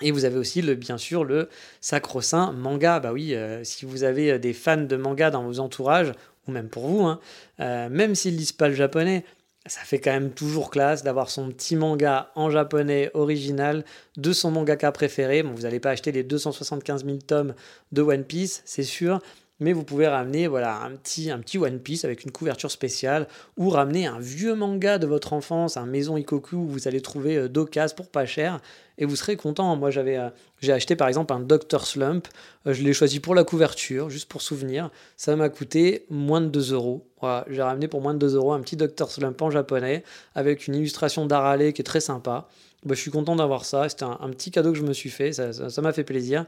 Et 0.00 0.10
vous 0.10 0.24
avez 0.24 0.36
aussi, 0.36 0.62
bien 0.62 0.98
sûr, 0.98 1.24
le 1.24 1.48
sacro-saint 1.80 2.52
manga. 2.52 2.98
Bah 2.98 3.12
oui, 3.12 3.34
euh, 3.34 3.62
si 3.62 3.84
vous 3.84 4.04
avez 4.04 4.32
euh, 4.32 4.38
des 4.38 4.52
fans 4.52 4.78
de 4.78 4.96
manga 4.96 5.30
dans 5.30 5.44
vos 5.44 5.60
entourages, 5.60 6.12
ou 6.48 6.52
même 6.52 6.68
pour 6.68 6.88
vous, 6.88 7.04
hein, 7.04 7.20
euh, 7.60 7.88
même 7.88 8.14
s'ils 8.14 8.34
ne 8.34 8.38
lisent 8.38 8.52
pas 8.52 8.68
le 8.68 8.74
japonais, 8.74 9.24
ça 9.66 9.80
fait 9.82 10.00
quand 10.00 10.10
même 10.10 10.32
toujours 10.32 10.70
classe 10.70 11.02
d'avoir 11.04 11.30
son 11.30 11.48
petit 11.50 11.76
manga 11.76 12.30
en 12.34 12.50
japonais 12.50 13.10
original 13.14 13.84
de 14.16 14.32
son 14.32 14.50
mangaka 14.50 14.90
préféré. 14.90 15.42
Vous 15.42 15.62
n'allez 15.62 15.80
pas 15.80 15.90
acheter 15.90 16.10
les 16.10 16.24
275 16.24 17.04
000 17.04 17.18
tomes 17.18 17.54
de 17.92 18.02
One 18.02 18.24
Piece, 18.24 18.62
c'est 18.64 18.82
sûr, 18.82 19.20
mais 19.60 19.72
vous 19.72 19.84
pouvez 19.84 20.08
ramener 20.08 20.48
voilà, 20.48 20.82
un, 20.82 20.90
petit, 20.96 21.30
un 21.30 21.38
petit 21.38 21.58
One 21.58 21.78
Piece 21.78 22.04
avec 22.04 22.24
une 22.24 22.32
couverture 22.32 22.72
spéciale 22.72 23.28
ou 23.56 23.68
ramener 23.68 24.06
un 24.06 24.18
vieux 24.18 24.56
manga 24.56 24.98
de 24.98 25.06
votre 25.06 25.32
enfance, 25.32 25.76
un 25.76 25.86
Maison 25.86 26.16
Ikoku 26.16 26.56
où 26.56 26.66
vous 26.66 26.88
allez 26.88 27.00
trouver 27.00 27.48
d'occasion 27.48 27.94
pour 27.96 28.08
pas 28.08 28.26
cher 28.26 28.60
et 29.02 29.04
vous 29.04 29.16
serez 29.16 29.36
content. 29.36 29.74
Moi, 29.74 29.90
euh, 29.96 30.30
j'ai 30.60 30.72
acheté 30.72 30.94
par 30.94 31.08
exemple 31.08 31.34
un 31.34 31.40
Dr. 31.40 31.84
Slump. 31.84 32.28
Euh, 32.68 32.72
je 32.72 32.84
l'ai 32.84 32.92
choisi 32.92 33.18
pour 33.18 33.34
la 33.34 33.42
couverture, 33.42 34.10
juste 34.10 34.28
pour 34.28 34.42
souvenir. 34.42 34.90
Ça 35.16 35.34
m'a 35.34 35.48
coûté 35.48 36.06
moins 36.08 36.40
de 36.40 36.46
2 36.46 36.72
euros. 36.72 37.04
J'ai 37.48 37.62
ramené 37.62 37.88
pour 37.88 38.00
moins 38.00 38.14
de 38.14 38.20
2 38.20 38.36
euros 38.36 38.52
un 38.52 38.60
petit 38.60 38.76
Dr. 38.76 39.10
Slump 39.10 39.42
en 39.42 39.50
japonais 39.50 40.04
avec 40.36 40.68
une 40.68 40.76
illustration 40.76 41.26
d'Arale 41.26 41.72
qui 41.72 41.82
est 41.82 41.84
très 41.84 42.00
sympa. 42.00 42.46
Bah, 42.84 42.94
je 42.94 43.00
suis 43.00 43.10
content 43.10 43.34
d'avoir 43.34 43.64
ça. 43.64 43.88
C'était 43.88 44.04
un, 44.04 44.30
petit 44.30 44.52
cadeau 44.52 44.70
que 44.70 44.78
je 44.78 44.84
me 44.84 44.92
suis 44.92 45.10
fait. 45.10 45.32
Ça 45.32 45.82
m'a 45.82 45.92
fait 45.92 46.04
plaisir. 46.04 46.46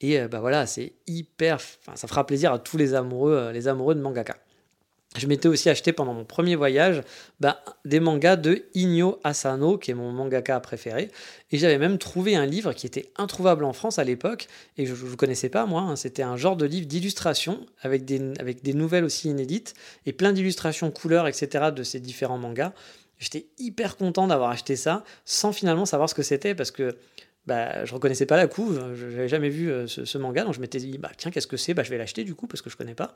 Et 0.00 0.20
euh, 0.20 0.26
bah 0.26 0.40
voilà, 0.40 0.66
c'est 0.66 0.94
hyper. 1.06 1.60
ça 1.94 2.08
fera 2.08 2.26
plaisir 2.26 2.52
à 2.52 2.58
tous 2.58 2.76
les 2.78 2.94
amoureux, 2.94 3.50
les 3.52 3.68
amoureux 3.68 3.94
de 3.94 4.00
mangaka 4.00 4.36
je 5.16 5.26
m'étais 5.26 5.48
aussi 5.48 5.68
acheté 5.68 5.92
pendant 5.92 6.14
mon 6.14 6.24
premier 6.24 6.56
voyage 6.56 7.02
bah, 7.38 7.62
des 7.84 8.00
mangas 8.00 8.36
de 8.36 8.64
Inyo 8.74 9.18
Asano, 9.24 9.76
qui 9.76 9.90
est 9.90 9.94
mon 9.94 10.10
mangaka 10.10 10.58
préféré. 10.60 11.10
Et 11.50 11.58
j'avais 11.58 11.76
même 11.76 11.98
trouvé 11.98 12.34
un 12.34 12.46
livre 12.46 12.72
qui 12.72 12.86
était 12.86 13.10
introuvable 13.16 13.64
en 13.64 13.74
France 13.74 13.98
à 13.98 14.04
l'époque, 14.04 14.46
et 14.78 14.86
je 14.86 14.94
ne 14.94 15.14
connaissais 15.14 15.50
pas 15.50 15.66
moi. 15.66 15.82
Hein. 15.82 15.96
C'était 15.96 16.22
un 16.22 16.36
genre 16.36 16.56
de 16.56 16.64
livre 16.64 16.86
d'illustration, 16.86 17.66
avec 17.82 18.06
des, 18.06 18.32
avec 18.38 18.62
des 18.62 18.72
nouvelles 18.72 19.04
aussi 19.04 19.28
inédites, 19.28 19.74
et 20.06 20.12
plein 20.12 20.32
d'illustrations 20.32 20.90
couleurs, 20.90 21.28
etc. 21.28 21.66
de 21.74 21.82
ces 21.82 22.00
différents 22.00 22.38
mangas. 22.38 22.72
J'étais 23.18 23.46
hyper 23.58 23.96
content 23.96 24.26
d'avoir 24.26 24.50
acheté 24.50 24.76
ça, 24.76 25.04
sans 25.26 25.52
finalement 25.52 25.84
savoir 25.84 26.08
ce 26.08 26.14
que 26.14 26.22
c'était, 26.22 26.54
parce 26.54 26.70
que 26.70 26.96
bah, 27.46 27.84
je 27.84 27.92
reconnaissais 27.92 28.26
pas 28.26 28.36
la 28.36 28.46
couve, 28.46 28.80
je 28.94 29.06
n'avais 29.06 29.28
jamais 29.28 29.48
vu 29.48 29.68
euh, 29.68 29.88
ce, 29.88 30.18
manga, 30.18 30.44
donc 30.44 30.54
je 30.54 30.60
m'étais 30.60 30.78
dit, 30.78 30.96
bah, 30.96 31.10
tiens, 31.16 31.32
qu'est-ce 31.32 31.48
que 31.48 31.56
c'est? 31.56 31.74
Bah, 31.74 31.82
Je 31.82 31.90
vais 31.90 31.98
l'acheter 31.98 32.22
du 32.22 32.36
coup, 32.36 32.46
parce 32.46 32.62
que 32.62 32.70
je 32.70 32.76
connais 32.76 32.94
pas. 32.94 33.14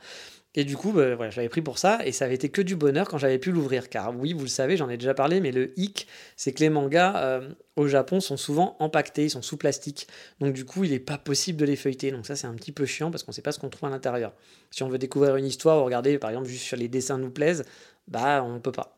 Et 0.57 0.65
du 0.65 0.77
coup, 0.77 0.91
bah, 0.91 1.15
voilà, 1.15 1.31
je 1.31 1.37
l'avais 1.37 1.49
pris 1.49 1.63
pour 1.63 1.79
ça, 1.79 2.05
et 2.05 2.11
ça 2.11 2.25
avait 2.25 2.35
été 2.35 2.49
que 2.49 2.61
du 2.61 2.75
bonheur 2.75 3.07
quand 3.07 3.19
j'avais 3.19 3.39
pu 3.39 3.53
l'ouvrir. 3.53 3.89
Car 3.89 4.17
oui, 4.19 4.33
vous 4.33 4.43
le 4.43 4.49
savez, 4.49 4.77
j'en 4.77 4.89
ai 4.89 4.97
déjà 4.97 5.15
parlé, 5.15 5.41
mais 5.41 5.53
le 5.53 5.79
hic, 5.79 6.09
c'est 6.35 6.53
que 6.53 6.59
les 6.59 6.71
mangas 6.71 7.23
euh, 7.23 7.49
au 7.77 7.87
Japon 7.87 8.19
sont 8.19 8.37
souvent 8.37 8.77
empaquetés, 8.81 9.27
ils 9.27 9.31
sont 9.31 9.43
sous 9.43 9.59
plastique. 9.59 10.09
Donc 10.41 10.55
du 10.55 10.65
coup, 10.65 10.83
il 10.83 10.91
n'est 10.91 10.99
pas 10.99 11.19
possible 11.19 11.61
de 11.61 11.65
les 11.65 11.77
feuilleter. 11.77 12.11
Donc 12.11 12.27
ça, 12.27 12.35
c'est 12.35 12.49
un 12.49 12.55
petit 12.55 12.73
peu 12.73 12.85
chiant, 12.85 13.13
parce 13.13 13.23
qu'on 13.23 13.31
ne 13.31 13.37
sait 13.37 13.43
pas 13.43 13.53
ce 13.53 13.61
qu'on 13.61 13.71
trouve 13.71 13.89
à 13.89 13.93
l'intérieur. 13.93 14.33
Si 14.73 14.83
on 14.83 14.89
veut 14.89 14.99
découvrir 14.99 15.37
une 15.37 15.47
histoire 15.47 15.81
ou 15.81 15.85
regarder, 15.85 16.19
par 16.19 16.31
exemple, 16.31 16.49
juste 16.49 16.65
sur 16.65 16.77
les 16.77 16.89
dessins 16.89 17.19
nous 17.19 17.31
plaisent, 17.31 17.65
bah, 18.09 18.43
on 18.45 18.55
ne 18.55 18.59
peut 18.59 18.73
pas. 18.73 18.97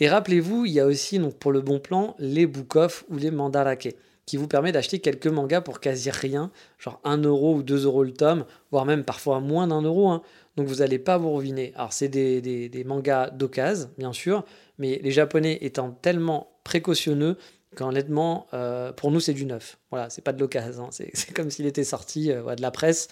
Et 0.00 0.08
rappelez-vous, 0.08 0.66
il 0.66 0.72
y 0.72 0.80
a 0.80 0.86
aussi, 0.86 1.20
donc, 1.20 1.38
pour 1.38 1.52
le 1.52 1.60
bon 1.60 1.78
plan, 1.78 2.16
les 2.18 2.46
book-off 2.46 3.04
ou 3.08 3.16
les 3.16 3.30
mandarake 3.30 3.94
qui 4.26 4.36
vous 4.36 4.48
permet 4.48 4.72
d'acheter 4.72 4.98
quelques 4.98 5.28
mangas 5.28 5.60
pour 5.60 5.78
quasi 5.80 6.10
rien, 6.10 6.50
genre 6.78 7.00
1 7.04 7.18
euro 7.18 7.54
ou 7.54 7.62
2 7.62 7.84
euros 7.84 8.02
le 8.02 8.12
tome, 8.12 8.44
voire 8.72 8.84
même 8.84 9.04
parfois 9.04 9.40
moins 9.40 9.68
d'un 9.68 9.82
euro. 9.82 10.08
Hein. 10.08 10.22
Donc 10.56 10.66
vous 10.66 10.76
n'allez 10.76 10.98
pas 10.98 11.16
vous 11.16 11.32
ruiner. 11.34 11.72
Alors 11.76 11.92
c'est 11.92 12.08
des, 12.08 12.84
mangas 12.84 13.30
d'occasion, 13.30 13.88
bien 13.98 14.12
sûr, 14.12 14.44
mais 14.78 14.98
les 15.02 15.12
Japonais 15.12 15.58
étant 15.60 15.90
tellement 15.90 16.50
précautionneux 16.64 17.36
qu'honnêtement, 17.76 18.46
euh, 18.52 18.92
pour 18.92 19.12
nous 19.12 19.20
c'est 19.20 19.34
du 19.34 19.46
neuf. 19.46 19.78
Voilà, 19.90 20.10
c'est 20.10 20.22
pas 20.22 20.32
de 20.32 20.40
l'occasion, 20.40 20.86
hein. 20.86 20.90
c'est 20.90 21.32
comme 21.34 21.50
s'il 21.50 21.66
était 21.66 21.84
sorti 21.84 22.32
euh, 22.32 22.54
de 22.54 22.62
la 22.62 22.70
presse. 22.70 23.08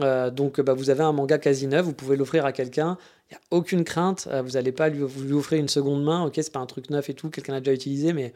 Euh, 0.00 0.30
donc 0.30 0.60
bah, 0.60 0.74
vous 0.74 0.90
avez 0.90 1.02
un 1.02 1.12
manga 1.12 1.38
quasi 1.38 1.66
neuf, 1.66 1.84
vous 1.84 1.92
pouvez 1.92 2.16
l'offrir 2.16 2.46
à 2.46 2.52
quelqu'un, 2.52 2.96
il 3.30 3.34
n'y 3.34 3.36
a 3.36 3.40
aucune 3.50 3.84
crainte, 3.84 4.26
vous 4.42 4.52
n'allez 4.52 4.72
pas 4.72 4.88
lui, 4.88 5.00
lui, 5.00 5.32
offrir 5.34 5.60
une 5.60 5.68
seconde 5.68 6.02
main, 6.02 6.24
ok 6.24 6.32
c'est 6.36 6.52
pas 6.52 6.60
un 6.60 6.66
truc 6.66 6.88
neuf 6.88 7.10
et 7.10 7.14
tout, 7.14 7.28
quelqu'un 7.28 7.52
l'a 7.52 7.60
déjà 7.60 7.74
utilisé, 7.74 8.14
mais 8.14 8.32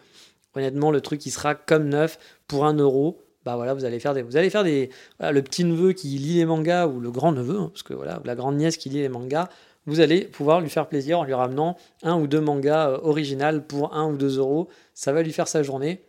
honnêtement, 0.56 0.90
le 0.90 1.00
truc 1.00 1.20
qui 1.20 1.30
sera 1.30 1.54
comme 1.54 1.88
neuf 1.88 2.18
pour 2.48 2.64
un 2.64 2.74
euro. 2.74 3.22
Bah 3.44 3.54
voilà, 3.56 3.74
vous 3.74 3.84
allez 3.84 4.00
faire 4.00 4.12
des, 4.12 4.22
vous 4.22 4.36
allez 4.36 4.50
faire 4.50 4.64
des, 4.64 4.90
le 5.20 5.40
petit 5.40 5.62
neveu 5.62 5.92
qui 5.92 6.08
lit 6.08 6.34
les 6.34 6.44
mangas 6.44 6.88
ou 6.88 6.98
le 6.98 7.12
grand 7.12 7.30
neveu, 7.30 7.58
hein, 7.60 7.70
parce 7.72 7.84
que 7.84 7.94
voilà, 7.94 8.20
la 8.24 8.34
grande 8.34 8.56
nièce 8.56 8.76
qui 8.76 8.88
lit 8.88 9.00
les 9.00 9.08
mangas, 9.08 9.48
vous 9.86 10.00
allez 10.00 10.22
pouvoir 10.24 10.60
lui 10.60 10.68
faire 10.68 10.88
plaisir 10.88 11.20
en 11.20 11.24
lui 11.24 11.34
ramenant 11.34 11.76
un 12.02 12.20
ou 12.20 12.26
deux 12.26 12.40
mangas 12.40 12.90
euh, 12.90 13.60
pour 13.68 13.94
un 13.94 14.10
ou 14.10 14.16
deux 14.16 14.38
euros. 14.38 14.68
Ça 14.94 15.12
va 15.12 15.22
lui 15.22 15.32
faire 15.32 15.48
sa 15.48 15.62
journée. 15.62 16.02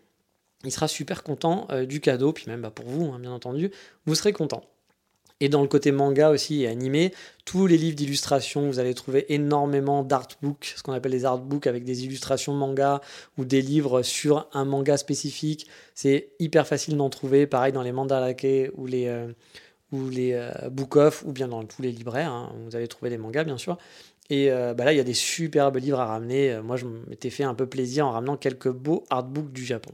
Il 0.64 0.72
sera 0.72 0.88
super 0.88 1.24
content 1.24 1.68
euh, 1.72 1.86
du 1.86 2.02
cadeau, 2.02 2.34
puis 2.34 2.46
même 2.48 2.62
bah, 2.62 2.72
pour 2.72 2.88
vous, 2.88 3.12
hein, 3.12 3.20
bien 3.20 3.32
entendu, 3.32 3.72
vous 4.06 4.16
serez 4.16 4.34
content. 4.34 4.64
Et 5.40 5.50
dans 5.50 5.62
le 5.62 5.68
côté 5.68 5.92
manga 5.92 6.30
aussi 6.30 6.64
et 6.64 6.68
animé, 6.68 7.14
tous 7.46 7.68
les 7.68 7.78
livres 7.78 7.96
d'illustration, 7.96 8.68
vous 8.68 8.80
allez 8.80 8.96
trouver 8.96 9.32
énormément 9.32 10.04
d'artbooks, 10.04 10.74
ce 10.76 10.82
qu'on 10.82 10.94
appelle 10.94 11.12
les 11.12 11.26
artbooks 11.26 11.68
avec 11.68 11.84
des 11.84 12.06
illustrations 12.06 12.54
manga 12.54 13.02
ou 13.38 13.46
des 13.46 13.62
livres 13.62 14.02
sur 14.02 14.48
un 14.54 14.66
manga 14.66 14.98
spécifique. 14.98 15.68
C'est 15.94 16.30
hyper 16.40 16.66
facile 16.66 16.98
d'en 16.98 17.10
trouver. 17.10 17.46
Pareil 17.46 17.72
dans 17.72 17.84
les 17.84 17.92
mandarake 17.92 18.72
ou 18.76 18.88
les, 18.88 19.08
euh, 19.08 19.32
ou 19.92 20.10
les 20.10 20.50
book 20.72 20.96
off, 20.96 21.24
ou 21.26 21.32
bien 21.32 21.48
dans 21.48 21.64
tous 21.64 21.84
les 21.84 21.92
libraires. 21.92 22.32
Hein. 22.32 22.54
vous 22.66 22.76
allez 22.76 22.88
trouver 22.88 23.12
des 23.12 23.18
mangas, 23.18 23.44
bien 23.44 23.58
sûr. 23.58 23.78
Et 24.30 24.50
bah 24.50 24.84
là, 24.84 24.92
il 24.92 24.98
y 24.98 25.00
a 25.00 25.06
des 25.06 25.14
superbes 25.14 25.78
livres 25.78 26.00
à 26.00 26.06
ramener. 26.06 26.60
Moi, 26.62 26.76
je 26.76 26.86
m'étais 27.08 27.30
fait 27.30 27.44
un 27.44 27.54
peu 27.54 27.66
plaisir 27.66 28.08
en 28.08 28.12
ramenant 28.12 28.36
quelques 28.36 28.70
beaux 28.70 29.06
artbooks 29.10 29.54
du 29.54 29.66
Japon. 29.66 29.92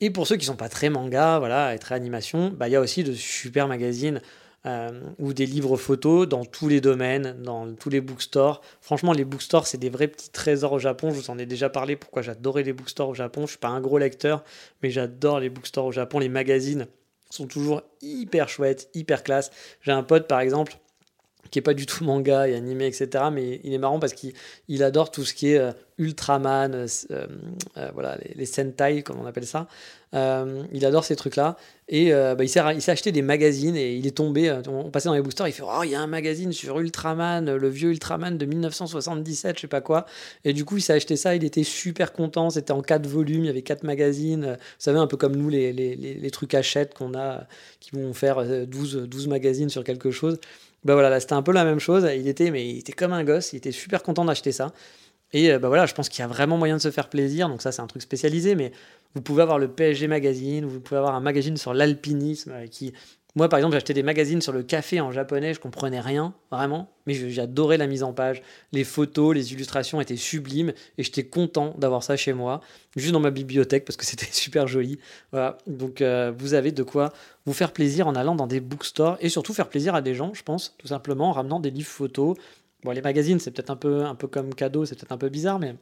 Et 0.00 0.10
pour 0.10 0.26
ceux 0.26 0.36
qui 0.36 0.44
sont 0.44 0.56
pas 0.56 0.68
très 0.68 0.90
manga, 0.90 1.38
voilà, 1.38 1.74
et 1.74 1.78
très 1.78 1.94
animation, 1.94 2.50
bah, 2.50 2.68
il 2.68 2.72
y 2.72 2.76
a 2.76 2.80
aussi 2.80 3.02
de 3.02 3.12
super 3.14 3.66
magazines 3.66 4.20
euh, 4.66 5.00
ou 5.18 5.32
des 5.32 5.46
livres 5.46 5.76
photos 5.76 6.28
dans 6.28 6.44
tous 6.44 6.68
les 6.68 6.82
domaines, 6.82 7.40
dans 7.42 7.72
tous 7.74 7.88
les 7.88 8.02
bookstores. 8.02 8.60
Franchement, 8.82 9.12
les 9.12 9.24
bookstores, 9.24 9.66
c'est 9.66 9.78
des 9.78 9.88
vrais 9.88 10.08
petits 10.08 10.30
trésors 10.30 10.72
au 10.72 10.78
Japon. 10.78 11.10
Je 11.10 11.20
vous 11.20 11.30
en 11.30 11.38
ai 11.38 11.46
déjà 11.46 11.70
parlé 11.70 11.96
pourquoi 11.96 12.20
j'adorais 12.20 12.62
les 12.62 12.74
bookstores 12.74 13.08
au 13.08 13.14
Japon. 13.14 13.42
Je 13.42 13.52
suis 13.52 13.58
pas 13.58 13.68
un 13.68 13.80
gros 13.80 13.96
lecteur, 13.96 14.44
mais 14.82 14.90
j'adore 14.90 15.40
les 15.40 15.48
bookstores 15.48 15.86
au 15.86 15.92
Japon. 15.92 16.18
Les 16.18 16.28
magazines 16.28 16.88
sont 17.30 17.46
toujours 17.46 17.82
hyper 18.02 18.48
chouettes, 18.48 18.90
hyper 18.92 19.22
classe. 19.22 19.50
J'ai 19.80 19.92
un 19.92 20.02
pote, 20.02 20.26
par 20.26 20.40
exemple, 20.40 20.78
qui 21.50 21.58
est 21.58 21.62
pas 21.62 21.74
du 21.74 21.86
tout 21.86 22.04
manga 22.04 22.48
et 22.48 22.54
animé, 22.54 22.86
etc. 22.86 23.24
Mais 23.32 23.60
il 23.64 23.72
est 23.72 23.78
marrant 23.78 23.98
parce 23.98 24.12
qu'il 24.12 24.82
adore 24.82 25.10
tout 25.10 25.24
ce 25.24 25.34
qui 25.34 25.52
est 25.52 25.58
euh, 25.58 25.72
Ultraman, 25.98 26.74
euh, 26.74 26.86
euh, 27.10 27.88
voilà, 27.94 28.18
les, 28.22 28.34
les, 28.34 28.46
Sentai, 28.46 29.02
comme 29.02 29.18
on 29.18 29.26
appelle 29.26 29.46
ça. 29.46 29.66
il 30.12 30.84
adore 30.84 31.04
ces 31.04 31.16
trucs-là. 31.16 31.56
Et 31.88 32.10
bah, 32.10 32.42
il 32.42 32.48
s'est 32.48 32.90
acheté 32.90 33.12
des 33.12 33.22
magazines 33.22 33.76
et 33.76 33.94
il 33.94 34.06
est 34.06 34.16
tombé, 34.16 34.50
on 34.66 34.90
passait 34.90 35.08
dans 35.08 35.14
les 35.14 35.22
boosters, 35.22 35.46
il 35.46 35.52
fait 35.52 35.62
Oh, 35.64 35.82
il 35.84 35.90
y 35.90 35.94
a 35.94 36.00
un 36.00 36.08
magazine 36.08 36.52
sur 36.52 36.80
Ultraman, 36.80 37.54
le 37.54 37.68
vieux 37.68 37.90
Ultraman 37.90 38.36
de 38.36 38.44
1977, 38.44 39.56
je 39.56 39.60
sais 39.62 39.66
pas 39.68 39.80
quoi. 39.80 40.04
Et 40.44 40.52
du 40.52 40.64
coup, 40.64 40.78
il 40.78 40.80
s'est 40.80 40.94
acheté 40.94 41.16
ça, 41.16 41.36
il 41.36 41.44
était 41.44 41.62
super 41.62 42.12
content. 42.12 42.50
C'était 42.50 42.72
en 42.72 42.82
quatre 42.82 43.06
volumes, 43.06 43.44
il 43.44 43.46
y 43.46 43.50
avait 43.50 43.62
quatre 43.62 43.84
magazines. 43.84 44.56
Vous 44.58 44.74
savez, 44.78 44.98
un 44.98 45.06
peu 45.06 45.16
comme 45.16 45.36
nous, 45.36 45.48
les 45.48 46.30
trucs 46.32 46.54
achètes 46.54 46.92
qu'on 46.92 47.14
a, 47.14 47.46
qui 47.78 47.92
vont 47.92 48.12
faire 48.12 48.44
12, 48.66 49.06
12 49.08 49.28
magazines 49.28 49.68
sur 49.68 49.84
quelque 49.84 50.10
chose. 50.10 50.40
Bah 50.86 50.94
voilà, 50.94 51.10
là 51.10 51.20
c'était 51.20 51.34
un 51.34 51.42
peu 51.42 51.52
la 51.52 51.64
même 51.64 51.80
chose. 51.80 52.08
Il 52.16 52.28
était, 52.28 52.50
mais 52.50 52.66
il 52.68 52.78
était 52.78 52.92
comme 52.92 53.12
un 53.12 53.24
gosse, 53.24 53.52
il 53.52 53.56
était 53.56 53.72
super 53.72 54.02
content 54.02 54.24
d'acheter 54.24 54.52
ça. 54.52 54.72
Et 55.32 55.58
bah 55.58 55.68
voilà, 55.68 55.86
je 55.86 55.94
pense 55.94 56.08
qu'il 56.08 56.20
y 56.20 56.22
a 56.22 56.28
vraiment 56.28 56.56
moyen 56.56 56.76
de 56.76 56.82
se 56.82 56.90
faire 56.90 57.10
plaisir. 57.10 57.48
Donc 57.48 57.60
ça, 57.60 57.72
c'est 57.72 57.82
un 57.82 57.86
truc 57.88 58.02
spécialisé, 58.02 58.54
mais 58.54 58.72
vous 59.14 59.22
pouvez 59.22 59.42
avoir 59.42 59.58
le 59.58 59.68
PSG 59.68 60.08
Magazine, 60.08 60.66
vous 60.66 60.78
pouvez 60.78 60.98
avoir 60.98 61.14
un 61.14 61.20
magazine 61.20 61.56
sur 61.56 61.74
l'alpinisme 61.74 62.52
euh, 62.52 62.66
qui 62.66 62.92
moi, 63.36 63.50
par 63.50 63.58
exemple, 63.58 63.76
acheté 63.76 63.92
des 63.92 64.02
magazines 64.02 64.40
sur 64.40 64.52
le 64.52 64.62
café 64.62 64.98
en 64.98 65.12
japonais, 65.12 65.52
je 65.52 65.60
comprenais 65.60 66.00
rien, 66.00 66.32
vraiment, 66.50 66.88
mais 67.06 67.12
j'adorais 67.30 67.76
la 67.76 67.86
mise 67.86 68.02
en 68.02 68.14
page. 68.14 68.42
Les 68.72 68.82
photos, 68.82 69.34
les 69.34 69.52
illustrations 69.52 70.00
étaient 70.00 70.16
sublimes 70.16 70.72
et 70.96 71.02
j'étais 71.02 71.26
content 71.26 71.74
d'avoir 71.76 72.02
ça 72.02 72.16
chez 72.16 72.32
moi, 72.32 72.62
juste 72.96 73.12
dans 73.12 73.20
ma 73.20 73.30
bibliothèque 73.30 73.84
parce 73.84 73.98
que 73.98 74.06
c'était 74.06 74.32
super 74.32 74.66
joli. 74.66 74.98
Voilà, 75.32 75.58
donc 75.66 76.00
euh, 76.00 76.32
vous 76.36 76.54
avez 76.54 76.72
de 76.72 76.82
quoi 76.82 77.12
vous 77.44 77.52
faire 77.52 77.72
plaisir 77.72 78.08
en 78.08 78.14
allant 78.14 78.34
dans 78.34 78.46
des 78.46 78.60
bookstores 78.60 79.18
et 79.20 79.28
surtout 79.28 79.52
faire 79.52 79.68
plaisir 79.68 79.94
à 79.94 80.00
des 80.00 80.14
gens, 80.14 80.32
je 80.32 80.42
pense, 80.42 80.74
tout 80.78 80.88
simplement 80.88 81.28
en 81.28 81.32
ramenant 81.32 81.60
des 81.60 81.70
livres 81.70 81.90
photos. 81.90 82.38
Bon, 82.84 82.92
les 82.92 83.02
magazines, 83.02 83.38
c'est 83.38 83.50
peut-être 83.50 83.70
un 83.70 83.76
peu, 83.76 84.06
un 84.06 84.14
peu 84.14 84.28
comme 84.28 84.54
cadeau, 84.54 84.86
c'est 84.86 84.94
peut-être 84.94 85.12
un 85.12 85.18
peu 85.18 85.28
bizarre, 85.28 85.58
mais 85.58 85.74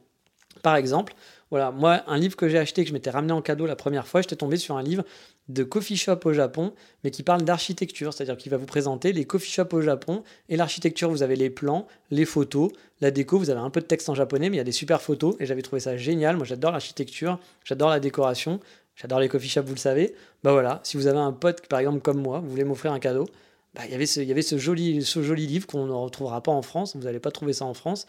par 0.61 0.75
exemple, 0.75 1.13
voilà, 1.51 1.71
moi, 1.71 2.03
un 2.07 2.17
livre 2.17 2.35
que 2.35 2.49
j'ai 2.49 2.57
acheté, 2.57 2.83
que 2.83 2.89
je 2.89 2.93
m'étais 2.93 3.09
ramené 3.09 3.31
en 3.31 3.41
cadeau 3.41 3.65
la 3.65 3.75
première 3.75 4.07
fois, 4.07 4.21
j'étais 4.21 4.35
tombé 4.35 4.57
sur 4.57 4.77
un 4.77 4.83
livre 4.83 5.03
de 5.47 5.63
coffee 5.63 5.95
shop 5.95 6.19
au 6.25 6.33
Japon, 6.33 6.73
mais 7.03 7.11
qui 7.11 7.21
parle 7.21 7.43
d'architecture, 7.43 8.13
c'est-à-dire 8.13 8.35
qu'il 8.35 8.49
va 8.49 8.57
vous 8.57 8.65
présenter 8.65 9.13
les 9.13 9.25
coffee 9.25 9.51
shops 9.51 9.73
au 9.73 9.81
Japon 9.81 10.23
et 10.49 10.57
l'architecture. 10.57 11.09
Vous 11.09 11.21
avez 11.21 11.35
les 11.35 11.51
plans, 11.51 11.87
les 12.09 12.25
photos, 12.25 12.71
la 12.99 13.11
déco, 13.11 13.37
vous 13.37 13.51
avez 13.51 13.59
un 13.59 13.69
peu 13.69 13.79
de 13.79 13.85
texte 13.85 14.09
en 14.09 14.15
japonais, 14.15 14.49
mais 14.49 14.55
il 14.55 14.57
y 14.57 14.61
a 14.61 14.65
des 14.65 14.71
super 14.71 15.01
photos 15.01 15.35
et 15.39 15.45
j'avais 15.45 15.61
trouvé 15.61 15.79
ça 15.79 15.97
génial. 15.97 16.35
Moi, 16.35 16.45
j'adore 16.45 16.71
l'architecture, 16.71 17.39
j'adore 17.63 17.89
la 17.89 17.99
décoration, 17.99 18.59
j'adore 18.95 19.19
les 19.19 19.29
coffee 19.29 19.49
shops, 19.49 19.65
vous 19.65 19.75
le 19.75 19.79
savez. 19.79 20.15
Bah 20.43 20.51
voilà, 20.51 20.79
si 20.83 20.97
vous 20.97 21.05
avez 21.05 21.19
un 21.19 21.31
pote, 21.31 21.67
par 21.67 21.79
exemple, 21.79 21.99
comme 21.99 22.21
moi, 22.21 22.39
vous 22.39 22.49
voulez 22.49 22.63
m'offrir 22.63 22.91
un 22.91 22.99
cadeau, 22.99 23.27
bah, 23.75 23.81
il 23.85 23.91
y 23.91 23.93
avait 23.93 24.41
joli, 24.57 25.03
ce 25.03 25.21
joli 25.21 25.47
livre 25.47 25.67
qu'on 25.67 25.85
ne 25.85 25.91
retrouvera 25.91 26.41
pas 26.41 26.51
en 26.51 26.61
France, 26.61 26.95
vous 26.95 27.03
n'allez 27.03 27.19
pas 27.19 27.31
trouver 27.31 27.53
ça 27.53 27.65
en 27.65 27.73
France. 27.73 28.07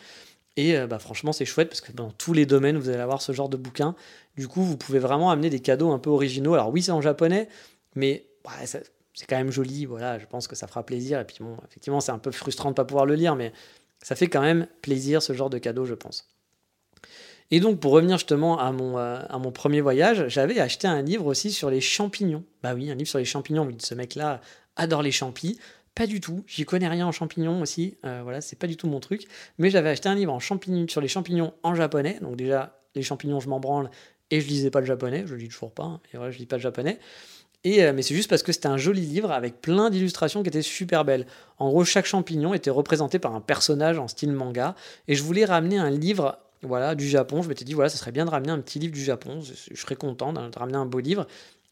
Et 0.57 0.77
euh, 0.77 0.87
bah, 0.87 0.99
franchement, 0.99 1.33
c'est 1.33 1.45
chouette 1.45 1.69
parce 1.69 1.81
que 1.81 1.93
dans 1.93 2.11
tous 2.11 2.33
les 2.33 2.47
domaines, 2.47 2.79
vous 2.79 2.89
allez 2.89 3.01
avoir 3.01 3.23
ce 3.23 3.33
genre 3.33 3.49
de 3.49 3.57
bouquin. 3.57 3.95
Du 4.37 4.49
coup, 4.49 4.63
vous 4.63 4.77
pouvez 4.77 4.99
vraiment 4.99 5.31
amener 5.31 5.51
des 5.51 5.61
cadeaux 5.61 5.91
un 5.91 5.99
peu 5.99 6.11
originaux. 6.11 6.55
Alors 6.55 6.71
oui, 6.71 6.83
c'est 6.83 6.93
en 6.93 7.03
japonais, 7.03 7.49
mais 7.95 8.27
bah, 8.45 8.53
c'est 8.65 9.27
quand 9.27 9.37
même 9.37 9.51
joli. 9.51 9.85
Voilà, 9.85 10.19
je 10.19 10.27
pense 10.27 10.49
que 10.49 10.57
ça 10.57 10.67
fera 10.67 10.85
plaisir. 10.85 11.21
Et 11.21 11.25
puis 11.25 11.37
bon, 11.41 11.57
effectivement, 11.69 12.01
c'est 12.01 12.13
un 12.13 12.19
peu 12.19 12.31
frustrant 12.31 12.71
de 12.71 12.73
ne 12.73 12.77
pas 12.77 12.85
pouvoir 12.85 13.07
le 13.07 13.15
lire, 13.15 13.37
mais 13.37 13.53
ça 14.03 14.15
fait 14.15 14.29
quand 14.29 14.43
même 14.43 14.67
plaisir 14.83 15.23
ce 15.23 15.33
genre 15.33 15.51
de 15.51 15.59
cadeau, 15.59 15.85
je 15.85 15.95
pense. 15.95 16.29
Et 17.51 17.61
donc, 17.61 17.79
pour 17.79 17.93
revenir 17.93 18.17
justement 18.17 18.59
à 18.59 18.73
mon, 18.73 18.99
euh, 18.99 19.21
à 19.29 19.39
mon 19.39 19.53
premier 19.53 19.81
voyage, 19.81 20.27
j'avais 20.29 20.59
acheté 20.59 20.89
un 20.89 21.03
livre 21.03 21.27
aussi 21.27 21.53
sur 21.53 21.71
les 21.71 21.81
champignons. 21.81 22.45
Bah 22.63 22.75
oui, 22.75 22.91
un 22.91 22.95
livre 22.95 23.09
sur 23.09 23.19
les 23.19 23.25
champignons. 23.25 23.69
Ce 23.79 23.95
mec-là 23.95 24.41
adore 24.75 25.03
les 25.03 25.13
champis. 25.13 25.59
Pas 25.97 26.07
du 26.07 26.21
tout. 26.21 26.45
J'y 26.47 26.67
connais 26.67 26.89
rien 26.89 27.07
en 27.07 27.13
champignons 27.13 27.63
aussi. 27.63 27.97
Euh, 28.05 28.21
voilà, 28.23 28.43
c'est 28.43 28.59
pas 28.59 28.67
du 28.67 28.77
tout 28.77 28.87
mon 28.87 29.01
truc. 29.01 29.27
Mais 29.57 29.71
j'avais 29.71 29.89
acheté 29.89 30.11
un 30.11 30.15
livre 30.15 30.33
en 30.33 30.39
champignons, 30.39 30.87
sur 30.89 31.01
les 31.01 31.09
champignons 31.09 31.55
en 31.63 31.75
japonais. 31.75 32.19
Donc 32.21 32.37
déjà, 32.37 32.79
les 32.95 33.03
champignons, 33.03 33.41
je 33.41 33.49
m'en 33.49 33.61
branle 33.61 33.91
et 34.31 34.43
je 34.43 34.47
lisais 34.47 34.71
pas 34.71 34.81
le 34.81 34.87
japonais. 34.87 35.25
Je 35.27 35.35
lis 35.35 35.49
toujours 35.49 35.73
pas. 35.73 35.85
Hein. 35.85 36.01
et 36.13 36.19
voilà, 36.19 36.31
je 36.31 36.39
lis 36.39 36.45
pas 36.45 36.57
le 36.57 36.63
japonais. 36.63 36.99
Et, 37.65 37.83
euh, 37.83 37.95
mais 37.95 38.03
c'est 38.03 38.15
juste 38.15 38.29
parce 38.29 38.43
que 38.43 38.53
c'était 38.53 38.69
un 38.69 38.77
joli 38.77 39.01
livre 39.01 39.33
avec 39.33 39.63
plein 39.63 39.89
d'illustrations 39.89 40.43
qui 40.43 40.49
étaient 40.49 40.61
super 40.61 41.07
belles. 41.07 41.27
En 41.59 41.71
gros, 41.71 41.87
chaque 41.87 42.05
champignon 42.05 42.53
était 42.53 42.69
représenté 42.69 43.19
par 43.19 43.35
un 43.35 43.41
personnage 43.41 43.99
en 43.99 44.07
style 44.07 44.33
manga. 44.33 44.75
Et 45.09 45.15
je 45.15 45.23
voulais 45.23 45.47
ramener 45.47 45.79
un 45.79 45.89
livre 45.89 46.39
voilà, 46.61 46.95
du 46.95 47.09
Japon. 47.09 47.41
Je 47.41 47.49
m'étais 47.49 47.65
dit, 47.65 47.73
voilà, 47.73 47.89
ça 47.89 47.97
serait 47.97 48.13
bien 48.13 48.27
de 48.27 48.31
ramener 48.31 48.53
un 48.53 48.61
petit 48.61 48.79
livre 48.79 48.93
du 48.93 49.03
Japon. 49.03 49.41
Je 49.41 49.81
serais 49.81 49.97
content 49.97 50.35
de 50.35 50.59
ramener 50.59 50.77
un 50.77 50.85
beau 50.85 51.01
livre. 51.01 51.27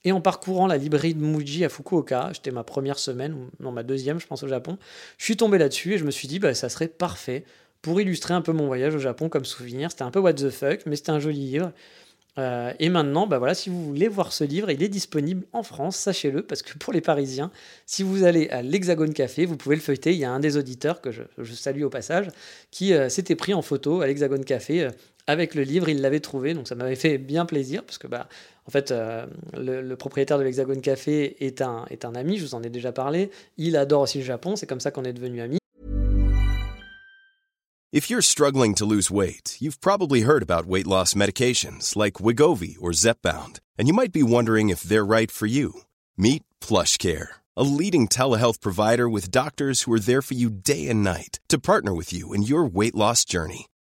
Et 0.05 0.13
en 0.13 0.21
parcourant 0.21 0.67
la 0.67 0.77
librairie 0.77 1.15
de 1.15 1.23
Muji 1.25 1.65
à 1.65 1.69
Fukuoka, 1.69 2.31
c'était 2.35 2.51
ma 2.51 2.63
première 2.63 2.99
semaine, 2.99 3.49
non 3.61 3.73
ma 3.73 3.83
deuxième 3.83 4.21
je 4.21 4.27
pense 4.27 4.43
au 4.43 4.49
Japon, 4.49 4.79
je 5.17 5.25
suis 5.25 5.37
tombé 5.37 5.59
là-dessus 5.59 5.95
et 5.95 5.99
je 5.99 6.05
me 6.05 6.11
suis 6.11 6.29
dit 6.29 6.39
bah, 6.39 6.55
ça 6.55 6.69
serait 6.69 6.89
parfait 6.89 7.45
pour 7.81 8.01
illustrer 8.01 8.35
un 8.35 8.41
peu 8.41 8.53
mon 8.53 8.67
voyage 8.67 8.95
au 8.95 8.99
Japon 8.99 9.29
comme 9.29 9.45
souvenir. 9.45 9.91
C'était 9.91 10.05
un 10.05 10.11
peu 10.11 10.19
what 10.21 10.35
the 10.35 10.51
fuck, 10.51 10.81
mais 10.87 10.97
c'était 10.97 11.11
un 11.11 11.21
joli 11.21 11.39
livre. 11.39 11.73
Euh, 12.37 12.73
et 12.81 12.89
maintenant, 12.89 13.27
bah 13.27 13.39
voilà, 13.39 13.55
si 13.55 13.71
vous 13.71 13.85
voulez 13.85 14.09
voir 14.09 14.33
ce 14.33 14.43
livre, 14.43 14.71
il 14.71 14.83
est 14.83 14.89
disponible 14.89 15.47
en 15.53 15.63
France, 15.63 15.97
sachez-le, 15.97 16.43
parce 16.43 16.63
que 16.63 16.77
pour 16.79 16.93
les 16.93 17.01
Parisiens, 17.01 17.51
si 17.87 18.03
vous 18.03 18.25
allez 18.25 18.49
à 18.49 18.63
l'Hexagone 18.63 19.13
Café, 19.13 19.47
vous 19.47 19.57
pouvez 19.57 19.77
le 19.77 19.83
feuilleter. 19.83 20.13
Il 20.13 20.19
y 20.19 20.25
a 20.25 20.33
un 20.33 20.41
des 20.41 20.57
auditeurs 20.57 21.01
que 21.01 21.13
je, 21.13 21.53
salue 21.53 21.83
au 21.83 21.91
passage, 21.91 22.29
qui 22.71 22.93
euh, 22.93 23.09
s'était 23.09 23.37
pris 23.37 23.55
en 23.55 23.63
photo 23.63 24.01
à 24.01 24.07
l'Hexagone 24.07 24.45
Café 24.45 24.85
euh, 24.85 24.91
avec 25.27 25.55
le 25.55 25.63
livre, 25.63 25.89
il 25.89 26.01
l'avait 26.01 26.21
trouvé, 26.21 26.55
donc 26.55 26.69
ça 26.69 26.75
m'avait 26.75 26.97
fait 26.97 27.19
bien 27.19 27.47
plaisir, 27.47 27.83
parce 27.85 27.99
que 27.99 28.07
bah, 28.07 28.29
en 28.67 28.71
fait, 28.71 28.93
le, 29.57 29.81
le, 29.83 29.97
propriétaire 29.97 30.39
de 30.39 30.43
l'Hexagone 30.43 30.81
Café 30.81 31.45
est 31.45 31.63
un, 31.63 31.87
ami, 32.15 32.39
je 32.39 32.45
vous 32.45 32.55
en 32.55 32.63
ai 32.63 32.71
déjà 32.71 32.93
parlé. 32.93 33.31
Il 33.57 33.77
adore 33.77 34.03
aussi 34.03 34.19
le 34.19 34.25
Japon, 34.25 34.57
c'est 34.57 34.67
comme 34.67 34.81
ça 34.81 34.91
qu'on 34.91 35.05
est 35.05 35.13
devenus 35.13 35.43
amis. 35.43 35.59
If 37.95 38.11
you're 38.11 38.23
struggling 38.23 38.75
to 38.75 38.85
lose 38.85 39.09
weight, 39.09 39.57
you've 39.61 39.81
probably 39.81 40.23
heard 40.23 40.43
about 40.43 40.67
weight 40.67 40.85
loss 40.85 41.15
medications 41.15 41.95
like 41.95 42.15
Wigovi 42.15 42.77
or 42.81 42.91
Zepbound, 42.91 43.61
and 43.79 43.87
you 43.87 43.95
might 43.95 44.13
be 44.13 44.25
wondering 44.25 44.69
if 44.69 44.83
they're 44.83 45.05
right 45.05 45.31
for 45.31 45.47
you. 45.47 45.83
Meet 46.17 46.43
PlushCare, 46.61 47.29
a 47.57 47.63
leading 47.63 48.09
telehealth 48.09 48.61
provider 48.61 49.09
with 49.09 49.31
doctors 49.31 49.83
who 49.83 49.93
are 49.93 50.01
there 50.01 50.23
for 50.23 50.35
you 50.35 50.51
day 50.51 50.89
and 50.89 51.05
night 51.05 51.39
to 51.49 51.57
partner 51.57 51.95
with 51.95 52.13
you 52.13 52.33
in 52.33 52.43
your 52.43 52.65
weight 52.65 52.97
loss 52.97 53.25
journey. 53.25 53.67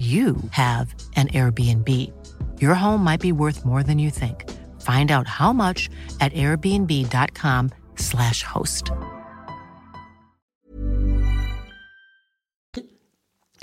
you 0.00 0.36
have 0.52 0.94
an 1.16 1.28
Airbnb. 1.28 2.10
Your 2.58 2.74
home 2.74 3.04
might 3.04 3.20
be 3.20 3.32
worth 3.32 3.66
more 3.66 3.82
than 3.82 3.98
you 3.98 4.08
think. 4.08 4.48
Find 4.80 5.10
out 5.10 5.26
how 5.26 5.52
much 5.52 5.90
at 6.20 6.32
airbnb.com/slash 6.32 8.42
host. 8.42 8.92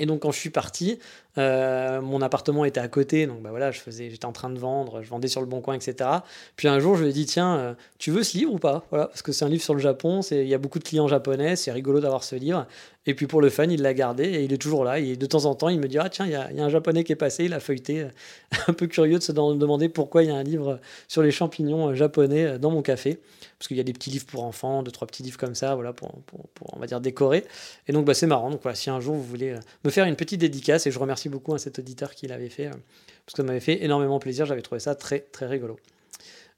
Et 0.00 0.06
donc 0.06 0.20
quand 0.20 0.30
je 0.30 0.38
suis 0.38 0.50
parti, 0.50 0.98
euh, 1.38 2.00
mon 2.00 2.22
appartement 2.22 2.64
était 2.64 2.80
à 2.80 2.88
côté, 2.88 3.26
donc 3.26 3.42
bah 3.42 3.50
voilà, 3.50 3.70
je 3.70 3.80
faisais, 3.80 4.10
j'étais 4.10 4.26
en 4.26 4.32
train 4.32 4.50
de 4.50 4.58
vendre, 4.58 5.02
je 5.02 5.08
vendais 5.08 5.28
sur 5.28 5.40
le 5.40 5.46
bon 5.46 5.60
coin, 5.60 5.74
etc. 5.74 6.10
Puis 6.56 6.68
un 6.68 6.78
jour, 6.78 6.96
je 6.96 7.02
lui 7.02 7.10
ai 7.10 7.12
dit 7.12 7.26
tiens, 7.26 7.56
euh, 7.56 7.74
tu 7.98 8.10
veux 8.10 8.22
ce 8.22 8.36
livre 8.36 8.52
ou 8.52 8.58
pas? 8.58 8.84
Voilà, 8.90 9.06
parce 9.06 9.22
que 9.22 9.32
c'est 9.32 9.44
un 9.44 9.48
livre 9.48 9.62
sur 9.62 9.74
le 9.74 9.80
Japon, 9.80 10.20
il 10.30 10.46
y 10.46 10.54
a 10.54 10.58
beaucoup 10.58 10.78
de 10.78 10.84
clients 10.84 11.08
japonais, 11.08 11.56
c'est 11.56 11.72
rigolo 11.72 12.00
d'avoir 12.00 12.24
ce 12.24 12.36
livre. 12.36 12.66
Et 13.08 13.14
puis 13.14 13.26
pour 13.26 13.40
le 13.40 13.50
fan, 13.50 13.72
il 13.72 13.82
l'a 13.82 13.94
gardé 13.94 14.24
et 14.24 14.44
il 14.44 14.52
est 14.52 14.58
toujours 14.58 14.84
là. 14.84 15.00
Et 15.00 15.16
de 15.16 15.26
temps 15.26 15.46
en 15.46 15.56
temps, 15.56 15.70
il 15.70 15.80
me 15.80 15.88
dit 15.88 15.98
ah 15.98 16.08
tiens, 16.08 16.26
il 16.26 16.32
y, 16.32 16.34
a, 16.36 16.64
un 16.64 16.68
japonais 16.68 17.02
qui 17.02 17.12
est 17.12 17.16
passé, 17.16 17.46
il 17.46 17.54
a 17.54 17.58
feuilleté, 17.58 18.06
un 18.68 18.72
peu 18.72 18.86
curieux 18.86 19.18
de 19.18 19.22
se 19.22 19.32
demander 19.32 19.88
pourquoi 19.88 20.22
il 20.22 20.28
y 20.28 20.30
a 20.30 20.36
un 20.36 20.44
livre 20.44 20.78
sur 21.08 21.22
les 21.22 21.32
champignons 21.32 21.94
japonais 21.94 22.58
dans 22.60 22.70
mon 22.70 22.82
café 22.82 23.18
parce 23.58 23.66
qu'il 23.66 23.76
y 23.76 23.80
a 23.80 23.84
des 23.84 23.92
petits 23.92 24.10
livres 24.10 24.26
pour 24.26 24.44
enfants, 24.44 24.84
deux, 24.84 24.92
trois 24.92 25.08
petits 25.08 25.24
livres 25.24 25.36
comme 25.36 25.56
ça, 25.56 25.74
voilà, 25.74 25.92
pour, 25.92 26.12
pour, 26.22 26.74
on 26.76 26.78
va 26.78 26.86
dire, 26.86 27.00
décorer. 27.00 27.44
Et 27.88 27.92
donc, 27.92 28.04
bah, 28.04 28.14
c'est 28.14 28.28
marrant. 28.28 28.50
Donc, 28.50 28.62
voilà, 28.62 28.76
si 28.76 28.88
un 28.88 29.00
jour 29.00 29.16
vous 29.16 29.24
voulez 29.24 29.50
euh, 29.50 29.58
me 29.84 29.90
faire 29.90 30.06
une 30.06 30.14
petite 30.14 30.40
dédicace, 30.40 30.86
et 30.86 30.92
je 30.92 30.98
remercie 30.98 31.28
beaucoup 31.28 31.54
à 31.54 31.58
cet 31.58 31.80
auditeur 31.80 32.14
qui 32.14 32.28
l'avait 32.28 32.50
fait, 32.50 32.66
euh, 32.66 32.70
parce 32.70 33.34
que 33.34 33.42
ça 33.42 33.42
m'avait 33.42 33.58
fait 33.58 33.82
énormément 33.82 34.20
plaisir, 34.20 34.46
j'avais 34.46 34.62
trouvé 34.62 34.78
ça 34.78 34.94
très, 34.94 35.20
très 35.20 35.46
rigolo. 35.46 35.76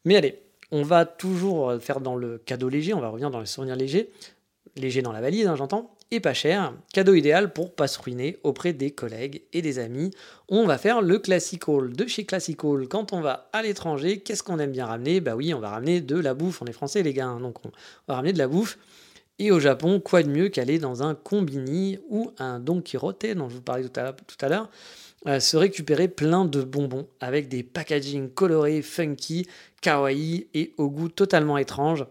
Mais 0.05 0.17
allez, 0.17 0.43
on 0.73 0.83
va 0.83 1.07
toujours 1.07 1.81
faire 1.81 2.01
dans 2.01 2.17
le 2.17 2.37
cadeau 2.37 2.69
léger, 2.69 2.93
on 2.93 3.01
va 3.01 3.09
revenir 3.09 3.31
dans 3.31 3.41
le 3.41 3.47
souvenir 3.47 3.77
léger, 3.77 4.11
léger 4.77 5.01
dans 5.01 5.13
la 5.13 5.23
valise, 5.23 5.47
hein, 5.47 5.57
j'entends 5.57 5.97
et 6.11 6.21
pas 6.21 6.35
cher. 6.35 6.75
Cadeau 6.93 7.15
idéal 7.15 7.53
pour 7.53 7.75
pas 7.75 7.87
se 7.87 8.01
ruiner 8.01 8.39
auprès 8.43 8.73
des 8.73 8.91
collègues 8.91 9.43
et 9.53 9.63
des 9.63 9.79
amis. 9.79 10.11
On 10.49 10.67
va 10.67 10.79
faire 10.79 11.03
le 11.03 11.19
Classical 11.19 11.93
de 11.93 12.07
chez 12.07 12.25
Classical. 12.25 12.89
Quand 12.89 13.13
on 13.13 13.21
va 13.21 13.49
à 13.53 13.63
l'étranger, 13.63 14.21
qu'est-ce 14.21 14.43
qu'on 14.43 14.59
aime 14.59 14.73
bien 14.73 14.87
ramener? 14.87 15.21
Bah 15.21 15.37
oui, 15.37 15.55
on 15.55 15.61
va 15.61 15.71
ramener 15.71 16.01
de 16.01 16.17
la 16.17 16.35
bouffe. 16.35 16.63
On 16.63 16.67
est 16.67 16.73
français 16.73 17.03
les 17.03 17.13
gars, 17.13 17.27
hein, 17.27 17.41
donc 17.41 17.65
on 17.65 17.71
va 18.09 18.17
ramener 18.17 18.33
de 18.33 18.39
la 18.39 18.49
bouffe. 18.49 18.79
Et 19.39 19.51
au 19.53 19.61
Japon, 19.61 20.01
quoi 20.01 20.23
de 20.23 20.29
mieux 20.29 20.49
qu'aller 20.51 20.79
dans 20.79 21.03
un 21.03 21.15
combini 21.15 21.99
ou 22.11 22.31
un 22.39 22.61
Don 22.61 22.83
Quirote 22.83 23.25
dont 23.35 23.49
je 23.49 23.55
vous 23.55 23.63
parlais 23.63 23.85
tout 23.89 24.45
à 24.45 24.49
l'heure, 24.49 24.69
euh, 25.27 25.41
se 25.41 25.57
récupérer 25.57 26.09
plein 26.09 26.45
de 26.45 26.63
bonbons 26.63 27.07
avec 27.21 27.49
des 27.49 27.63
packaging 27.63 28.31
colorés, 28.31 28.83
funky, 28.83 29.47
kawaii 29.81 30.47
et 30.53 30.73
au 30.77 30.91
goût 30.91 31.09
totalement 31.09 31.57
étrange 31.57 32.05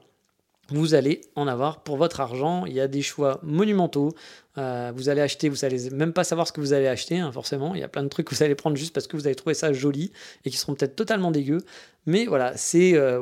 vous 0.71 0.93
allez 0.93 1.21
en 1.35 1.47
avoir 1.47 1.83
pour 1.83 1.97
votre 1.97 2.19
argent. 2.19 2.65
Il 2.65 2.73
y 2.73 2.79
a 2.79 2.87
des 2.87 3.01
choix 3.01 3.39
monumentaux. 3.43 4.13
Euh, 4.57 4.91
vous 4.95 5.09
allez 5.09 5.21
acheter, 5.21 5.49
vous 5.49 5.65
allez 5.65 5.89
même 5.89 6.13
pas 6.13 6.23
savoir 6.23 6.47
ce 6.47 6.51
que 6.51 6.61
vous 6.61 6.73
allez 6.73 6.87
acheter, 6.87 7.19
hein, 7.19 7.31
forcément. 7.31 7.75
Il 7.75 7.81
y 7.81 7.83
a 7.83 7.87
plein 7.87 8.03
de 8.03 8.09
trucs 8.09 8.27
que 8.27 8.35
vous 8.35 8.43
allez 8.43 8.55
prendre 8.55 8.75
juste 8.75 8.93
parce 8.93 9.07
que 9.07 9.15
vous 9.15 9.25
avez 9.25 9.35
trouvé 9.35 9.53
ça 9.53 9.73
joli 9.73 10.11
et 10.45 10.49
qui 10.49 10.57
seront 10.57 10.75
peut-être 10.75 10.95
totalement 10.95 11.31
dégueux. 11.31 11.61
Mais 12.05 12.25
voilà, 12.25 12.57
c'est 12.57 12.95
euh, 12.95 13.21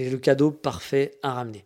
le 0.00 0.16
cadeau 0.16 0.50
parfait 0.50 1.12
à 1.22 1.32
ramener. 1.32 1.64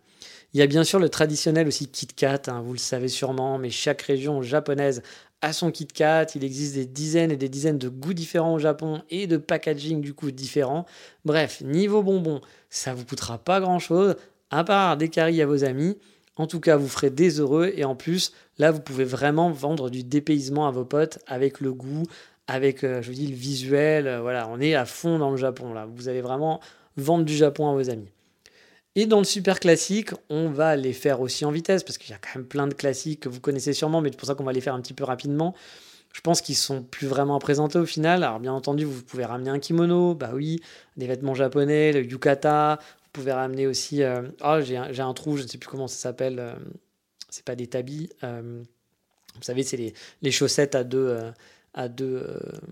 Il 0.55 0.61
y 0.61 0.63
a 0.63 0.67
bien 0.67 0.85
sûr 0.85 0.99
le 0.99 1.09
traditionnel 1.09 1.67
aussi 1.67 1.89
Kit 1.89 2.09
Kat, 2.09 2.43
hein, 2.49 2.61
vous 2.61 2.75
le 2.75 2.79
savez 2.79 3.09
sûrement, 3.09 3.57
mais 3.57 3.71
chaque 3.71 4.03
région 4.03 4.43
japonaise 4.43 5.03
a 5.41 5.53
son 5.55 5.71
Kit 5.71 5.87
Kat. 5.87 6.27
Il 6.35 6.45
existe 6.45 6.75
des 6.75 6.85
dizaines 6.85 7.31
et 7.31 7.37
des 7.37 7.49
dizaines 7.49 7.79
de 7.79 7.89
goûts 7.89 8.13
différents 8.13 8.55
au 8.55 8.59
Japon 8.59 9.03
et 9.09 9.27
de 9.27 9.39
packaging 9.39 10.03
du 10.03 10.13
coup 10.13 10.31
différents. 10.31 10.85
Bref, 11.25 11.63
niveau 11.63 12.03
bonbons, 12.03 12.43
ça 12.69 12.93
vous 12.93 13.05
coûtera 13.07 13.39
pas 13.39 13.61
grand 13.61 13.79
chose 13.79 14.17
à 14.53 14.63
part 14.63 14.97
des 14.97 15.09
caries 15.09 15.43
à 15.43 15.47
vos 15.47 15.65
amis. 15.65 15.99
En 16.37 16.47
tout 16.47 16.61
cas, 16.61 16.77
vous 16.77 16.89
ferez 16.89 17.11
des 17.11 17.41
heureux 17.41 17.73
et 17.75 17.85
en 17.85 17.97
plus, 17.97 18.33
là, 18.59 18.71
vous 18.71 18.81
pouvez 18.81 19.05
vraiment 19.05 19.51
vendre 19.51 19.91
du 19.91 20.05
dépaysement 20.05 20.69
à 20.69 20.71
vos 20.71 20.85
potes 20.85 21.19
avec 21.27 21.61
le 21.61 21.73
goût, 21.73 22.05
avec, 22.47 22.85
euh, 22.85 23.03
je 23.03 23.09
vous 23.09 23.15
dis, 23.15 23.27
le 23.27 23.35
visuel. 23.35 24.07
Euh, 24.07 24.21
voilà, 24.21 24.49
on 24.49 24.61
est 24.61 24.75
à 24.75 24.85
fond 24.85 25.19
dans 25.19 25.31
le 25.31 25.37
Japon 25.37 25.75
là. 25.75 25.87
Vous 25.87 26.09
allez 26.09 26.21
vraiment 26.21 26.61
vendre 26.97 27.25
du 27.25 27.35
Japon 27.35 27.69
à 27.69 27.73
vos 27.75 27.91
amis. 27.91 28.09
Et 28.95 29.07
dans 29.07 29.19
le 29.19 29.25
super 29.25 29.59
classique, 29.59 30.11
on 30.29 30.51
va 30.51 30.77
les 30.77 30.93
faire 30.93 31.23
aussi 31.23 31.47
en 31.47 31.51
vitesse 31.51 31.83
parce 31.83 31.97
qu'il 31.97 32.11
y 32.11 32.15
a 32.15 32.19
quand 32.19 32.39
même 32.39 32.47
plein 32.47 32.67
de 32.67 32.75
classiques 32.75 33.21
que 33.21 33.31
vous 33.31 33.41
connaissez 33.41 33.73
sûrement, 33.73 34.03
mais 34.03 34.11
c'est 34.11 34.19
pour 34.19 34.29
ça 34.29 34.35
qu'on 34.35 34.45
va 34.45 34.53
les 34.53 34.61
faire 34.61 34.75
un 34.75 34.83
petit 34.83 34.93
peu 34.93 35.05
rapidement. 35.05 35.55
Je 36.13 36.21
pense 36.21 36.43
qu'ils 36.43 36.57
sont 36.57 36.83
plus 36.83 37.07
vraiment 37.07 37.39
présentés 37.39 37.79
au 37.79 37.87
final. 37.87 38.23
Alors 38.23 38.39
bien 38.39 38.53
entendu, 38.53 38.85
vous 38.85 39.03
pouvez 39.03 39.25
ramener 39.25 39.49
un 39.49 39.59
kimono, 39.59 40.15
bah 40.15 40.33
oui, 40.35 40.61
des 40.99 41.07
vêtements 41.07 41.35
japonais, 41.35 41.93
le 41.93 42.05
yukata, 42.05 42.79
vous 43.15 43.21
pouvez 43.21 43.33
ramener 43.33 43.67
aussi. 43.67 44.03
Euh, 44.03 44.23
oh, 44.43 44.61
j'ai 44.63 44.79
un, 44.79 44.89
un, 44.99 45.13
trou, 45.13 45.37
je 45.37 45.43
ne 45.43 45.47
sais 45.47 45.59
plus 45.59 45.69
comment 45.69 45.87
ça 45.87 45.97
s'appelle. 45.97 46.39
Euh, 46.39 46.55
c'est 47.29 47.45
pas 47.45 47.55
des 47.55 47.67
tabis. 47.67 48.09
Euh, 48.25 48.63
vous 49.35 49.43
savez, 49.43 49.63
c'est 49.65 49.77
les, 49.77 49.93
les, 50.23 50.31
chaussettes 50.31 50.75
à 50.75 50.83
deux, 50.83 51.21
deux, 51.89 52.27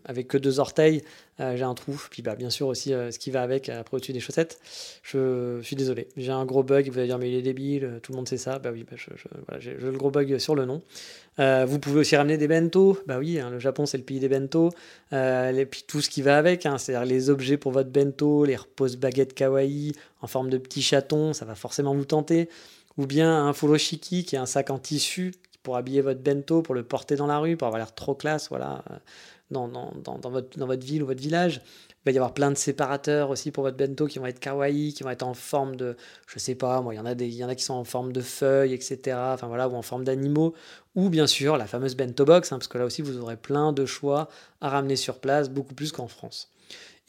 avec 0.05 0.29
que 0.29 0.39
deux 0.39 0.61
orteils. 0.61 1.03
j'ai 1.39 1.63
un 1.63 1.75
trou. 1.75 2.01
Puis 2.11 2.23
bah, 2.23 2.35
bien 2.35 2.51
sûr 2.51 2.67
aussi 2.67 2.91
ce 2.91 3.19
qui 3.19 3.31
va 3.31 3.43
avec 3.43 3.69
après 3.69 3.97
au-dessus 3.97 4.13
des 4.13 4.21
chaussettes. 4.21 4.61
Je, 5.03 5.61
suis 5.63 5.77
désolé. 5.77 6.09
J'ai 6.17 6.33
un 6.33 6.45
gros 6.45 6.63
bug. 6.63 6.91
Vous 6.91 6.99
allez 6.99 7.09
dire, 7.09 7.19
mais 7.19 7.31
il 7.31 7.37
est 7.37 7.43
débile. 7.43 8.01
Tout 8.03 8.13
le 8.13 8.17
monde 8.17 8.29
sait 8.29 8.37
ça. 8.37 8.59
Bah 8.59 8.71
oui, 8.73 8.85
bah, 8.89 8.97
je, 8.97 9.11
voilà, 9.47 9.61
j'ai 9.61 9.75
le 9.75 9.93
gros 9.93 10.11
bug 10.11 10.39
sur 10.39 10.55
le 10.55 10.65
nom. 10.67 10.83
Euh, 11.41 11.65
vous 11.67 11.79
pouvez 11.79 12.01
aussi 12.01 12.17
ramener 12.17 12.37
des 12.37 12.49
bento. 12.49 12.99
Bah 13.07 13.19
oui, 13.19 13.39
hein, 13.39 13.51
le 13.51 13.59
Japon 13.59 13.87
c'est 13.87 13.97
le 13.97 14.05
pays 14.05 14.21
des 14.21 14.29
bento. 14.29 14.71
Euh, 15.13 15.53
et 15.53 15.67
puis 15.67 15.85
tout 15.87 16.01
ce 16.01 16.11
qui 16.11 16.23
va 16.23 16.37
avec, 16.37 16.67
hein, 16.67 16.77
c'est-à-dire 16.77 17.07
les 17.07 17.31
objets 17.31 17.57
pour 17.57 17.73
votre 17.73 17.91
bento, 17.91 18.45
les 18.45 18.57
repose 18.57 18.97
baguettes 18.97 19.35
kawaii 19.35 19.93
en 20.21 20.27
forme 20.27 20.51
de 20.51 20.59
petits 20.59 20.83
chatons, 20.83 21.33
ça 21.33 21.45
va 21.45 21.55
forcément 21.55 21.95
vous 21.95 22.05
tenter. 22.05 22.49
Ou 22.99 23.07
bien 23.07 23.47
un 23.47 23.53
furoshiki 23.53 24.25
qui 24.25 24.37
est 24.37 24.39
un 24.39 24.47
sac 24.47 24.71
en 24.71 24.79
tissu 24.79 25.33
pour 25.63 25.77
habiller 25.77 26.01
votre 26.01 26.21
bento, 26.21 26.63
pour 26.63 26.75
le 26.75 26.83
porter 26.83 27.17
dans 27.17 27.27
la 27.27 27.39
rue, 27.39 27.57
pour 27.57 27.67
avoir 27.67 27.79
l'air 27.79 27.95
trop 27.95 28.15
classe, 28.15 28.49
voilà, 28.49 28.85
euh, 28.91 28.97
dans, 29.51 29.69
dans, 29.69 29.93
dans, 30.03 30.31
votre, 30.31 30.59
dans 30.59 30.67
votre 30.67 30.85
ville 30.85 31.03
ou 31.03 31.07
votre 31.07 31.21
village. 31.21 31.61
Il 31.91 32.07
va 32.07 32.13
y 32.13 32.17
avoir 32.17 32.33
plein 32.33 32.51
de 32.51 32.57
séparateurs 32.57 33.29
aussi 33.29 33.51
pour 33.51 33.63
votre 33.63 33.77
bento 33.77 34.07
qui 34.07 34.19
vont 34.19 34.27
être 34.27 34.41
kawaii, 34.41 34.95
qui 34.95 35.03
vont 35.03 35.11
être 35.11 35.23
en 35.23 35.35
forme 35.35 35.77
de, 35.77 35.97
je 36.27 36.39
sais 36.39 36.55
pas, 36.55 36.81
moi, 36.81 36.95
il 36.95 36.97
y 36.97 37.01
en 37.01 37.05
a 37.05 37.15
des, 37.15 37.29
y 37.29 37.45
en 37.45 37.49
a 37.49 37.55
qui 37.55 37.65
sont 37.65 37.75
en 37.75 37.85
forme 37.85 38.13
de 38.13 38.23
feuilles, 38.23 38.73
etc. 38.73 39.17
Enfin 39.35 39.49
voilà, 39.49 39.69
ou 39.69 39.75
en 39.75 39.83
forme 39.83 40.05
d'animaux, 40.05 40.55
ou 40.95 41.11
bien 41.11 41.27
sûr 41.27 41.59
la 41.59 41.67
fameuse 41.67 41.97
bento 41.97 42.25
box, 42.25 42.53
hein, 42.53 42.59
parce 42.59 42.69
que 42.69 42.79
là 42.79 42.87
aussi 42.87 43.03
vous 43.03 43.19
aurez 43.19 43.37
plein 43.37 43.73
de 43.73 43.85
choix 43.85 44.29
à 44.63 44.71
ramener 44.71 44.97
sur 44.97 45.19
place, 45.19 45.51
beaucoup 45.51 45.75
plus 45.75 45.93
qu'en 45.93 46.09
France. 46.09 46.51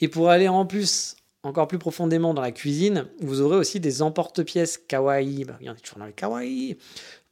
Et 0.00 0.08
pour 0.08 0.28
aller 0.28 0.48
en 0.48 0.66
plus 0.66 1.16
encore 1.44 1.66
plus 1.66 1.78
profondément 1.78 2.34
dans 2.34 2.42
la 2.42 2.52
cuisine, 2.52 3.06
vous 3.20 3.40
aurez 3.40 3.56
aussi 3.56 3.80
des 3.80 4.02
emporte-pièces 4.02 4.78
kawaii. 4.78 5.44
Bah, 5.44 5.56
il 5.60 5.66
y 5.66 5.70
en 5.70 5.72
a 5.72 5.76
toujours 5.76 5.98
dans 5.98 6.06
les 6.06 6.12
kawaii 6.12 6.76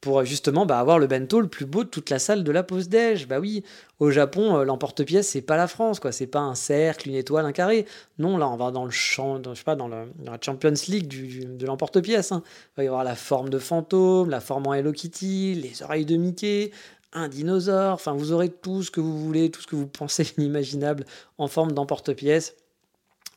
pour 0.01 0.25
justement 0.25 0.65
bah, 0.65 0.79
avoir 0.79 0.97
le 0.97 1.05
bento 1.05 1.39
le 1.39 1.47
plus 1.47 1.65
beau 1.65 1.83
de 1.83 1.89
toute 1.89 2.09
la 2.09 2.17
salle 2.17 2.43
de 2.43 2.51
la 2.51 2.63
pause 2.63 2.89
déj. 2.89 3.27
Bah 3.27 3.39
oui, 3.39 3.63
au 3.99 4.09
Japon, 4.09 4.57
euh, 4.57 4.63
l'emporte-pièce 4.63 5.29
c'est 5.29 5.41
pas 5.41 5.57
la 5.57 5.67
France 5.67 5.99
quoi, 5.99 6.11
c'est 6.11 6.27
pas 6.27 6.39
un 6.39 6.55
cercle, 6.55 7.07
une 7.07 7.15
étoile, 7.15 7.45
un 7.45 7.51
carré. 7.51 7.85
Non, 8.17 8.37
là 8.37 8.49
on 8.49 8.57
va 8.57 8.71
dans 8.71 8.83
le 8.83 8.91
champ, 8.91 9.41
je 9.43 9.53
sais 9.53 9.63
pas, 9.63 9.75
dans, 9.75 9.87
la 9.87 10.07
Champions 10.41 10.73
League 10.87 11.07
de 11.55 11.65
l'emporte-pièce. 11.65 12.31
Hein. 12.31 12.41
Il 12.45 12.77
va 12.77 12.83
y 12.83 12.87
avoir 12.87 13.03
la 13.03 13.15
forme 13.15 13.49
de 13.49 13.59
fantôme, 13.59 14.29
la 14.29 14.41
forme 14.41 14.67
en 14.67 14.73
Hello 14.73 14.91
Kitty, 14.91 15.53
les 15.55 15.83
oreilles 15.83 16.05
de 16.05 16.17
Mickey, 16.17 16.71
un 17.13 17.27
dinosaure. 17.27 17.93
Enfin, 17.93 18.13
vous 18.13 18.31
aurez 18.31 18.49
tout 18.49 18.81
ce 18.81 18.89
que 18.89 19.01
vous 19.01 19.17
voulez, 19.19 19.51
tout 19.51 19.61
ce 19.61 19.67
que 19.67 19.75
vous 19.75 19.87
pensez 19.87 20.33
inimaginable 20.37 21.05
en 21.37 21.47
forme 21.47 21.73
d'emporte-pièce. 21.73 22.55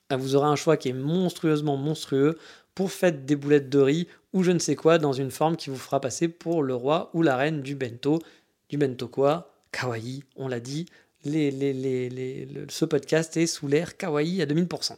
Ah, 0.08 0.16
vous 0.16 0.34
aurez 0.34 0.48
un 0.48 0.56
choix 0.56 0.76
qui 0.76 0.90
est 0.90 0.94
monstrueusement 0.94 1.76
monstrueux 1.76 2.38
pour 2.74 2.90
faites 2.90 3.24
des 3.24 3.36
boulettes 3.36 3.68
de 3.68 3.78
riz 3.78 4.08
ou 4.34 4.42
je 4.42 4.50
ne 4.50 4.58
sais 4.58 4.76
quoi 4.76 4.98
dans 4.98 5.14
une 5.14 5.30
forme 5.30 5.56
qui 5.56 5.70
vous 5.70 5.78
fera 5.78 6.00
passer 6.00 6.28
pour 6.28 6.62
le 6.62 6.74
roi 6.74 7.08
ou 7.14 7.22
la 7.22 7.36
reine 7.36 7.62
du 7.62 7.76
bento. 7.76 8.20
Du 8.68 8.76
bento 8.76 9.08
quoi? 9.08 9.54
Kawaii, 9.72 10.24
on 10.36 10.48
l'a 10.48 10.60
dit. 10.60 10.86
Les, 11.24 11.50
les, 11.50 12.48
ce 12.68 12.84
podcast 12.84 13.34
est 13.38 13.46
sous 13.46 13.66
l'air 13.66 13.96
kawaii 13.96 14.42
à 14.42 14.46
2000%. 14.46 14.96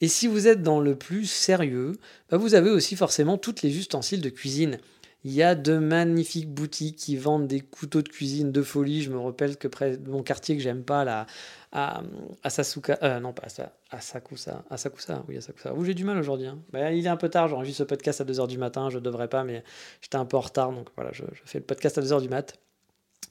Et 0.00 0.08
si 0.08 0.26
vous 0.26 0.46
êtes 0.46 0.62
dans 0.62 0.80
le 0.80 0.96
plus 0.96 1.26
sérieux, 1.26 1.92
bah, 2.30 2.36
vous 2.36 2.54
avez 2.54 2.70
aussi 2.70 2.96
forcément 2.96 3.38
toutes 3.38 3.62
les 3.62 3.76
ustensiles 3.76 4.20
de 4.20 4.30
cuisine. 4.30 4.78
Il 5.24 5.32
y 5.32 5.42
a 5.42 5.54
de 5.54 5.78
magnifiques 5.78 6.52
boutiques 6.52 6.96
qui 6.96 7.16
vendent 7.16 7.46
des 7.46 7.60
couteaux 7.60 8.02
de 8.02 8.08
cuisine 8.08 8.52
de 8.52 8.62
folie. 8.62 9.02
Je 9.02 9.10
me 9.10 9.18
rappelle 9.18 9.56
que 9.56 9.68
près 9.68 9.96
de 9.96 10.10
mon 10.10 10.22
quartier 10.22 10.54
que 10.54 10.62
j'aime 10.62 10.84
pas, 10.84 11.04
là, 11.04 11.26
à, 11.72 12.02
à 12.42 12.50
Sasuka, 12.50 12.98
euh, 13.02 13.20
non 13.20 13.32
pas 13.32 13.46
à, 13.58 13.96
à 13.96 14.00
Sakusa, 14.00 14.64
à 14.68 14.76
Sakusa, 14.76 15.24
oui 15.26 15.38
à 15.38 15.40
Sakusa. 15.40 15.72
Où 15.74 15.84
j'ai 15.84 15.94
du 15.94 16.04
mal 16.04 16.18
aujourd'hui. 16.18 16.48
Bah, 16.72 16.92
il 16.92 17.06
est 17.06 17.08
un 17.08 17.16
peu 17.16 17.30
tard, 17.30 17.48
j'enregistre 17.48 17.78
ce 17.78 17.84
podcast 17.84 18.20
à 18.20 18.24
2h 18.24 18.46
du 18.48 18.58
matin, 18.58 18.90
je 18.90 18.98
devrais 18.98 19.28
pas, 19.28 19.44
mais 19.44 19.64
j'étais 20.02 20.16
un 20.16 20.26
peu 20.26 20.36
en 20.36 20.40
retard, 20.40 20.72
donc 20.72 20.88
voilà, 20.94 21.10
je, 21.12 21.24
je 21.32 21.40
fais 21.46 21.58
le 21.58 21.64
podcast 21.64 21.96
à 21.98 22.02
2h 22.02 22.20
du 22.20 22.28
mat. 22.28 22.58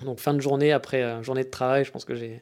Donc 0.01 0.19
fin 0.19 0.34
de 0.34 0.41
journée, 0.41 0.71
après 0.71 1.03
euh, 1.03 1.23
journée 1.23 1.43
de 1.43 1.49
travail, 1.49 1.86
je 1.86 1.91
pense 1.91 2.06
que 2.06 2.15
j'ai 2.15 2.41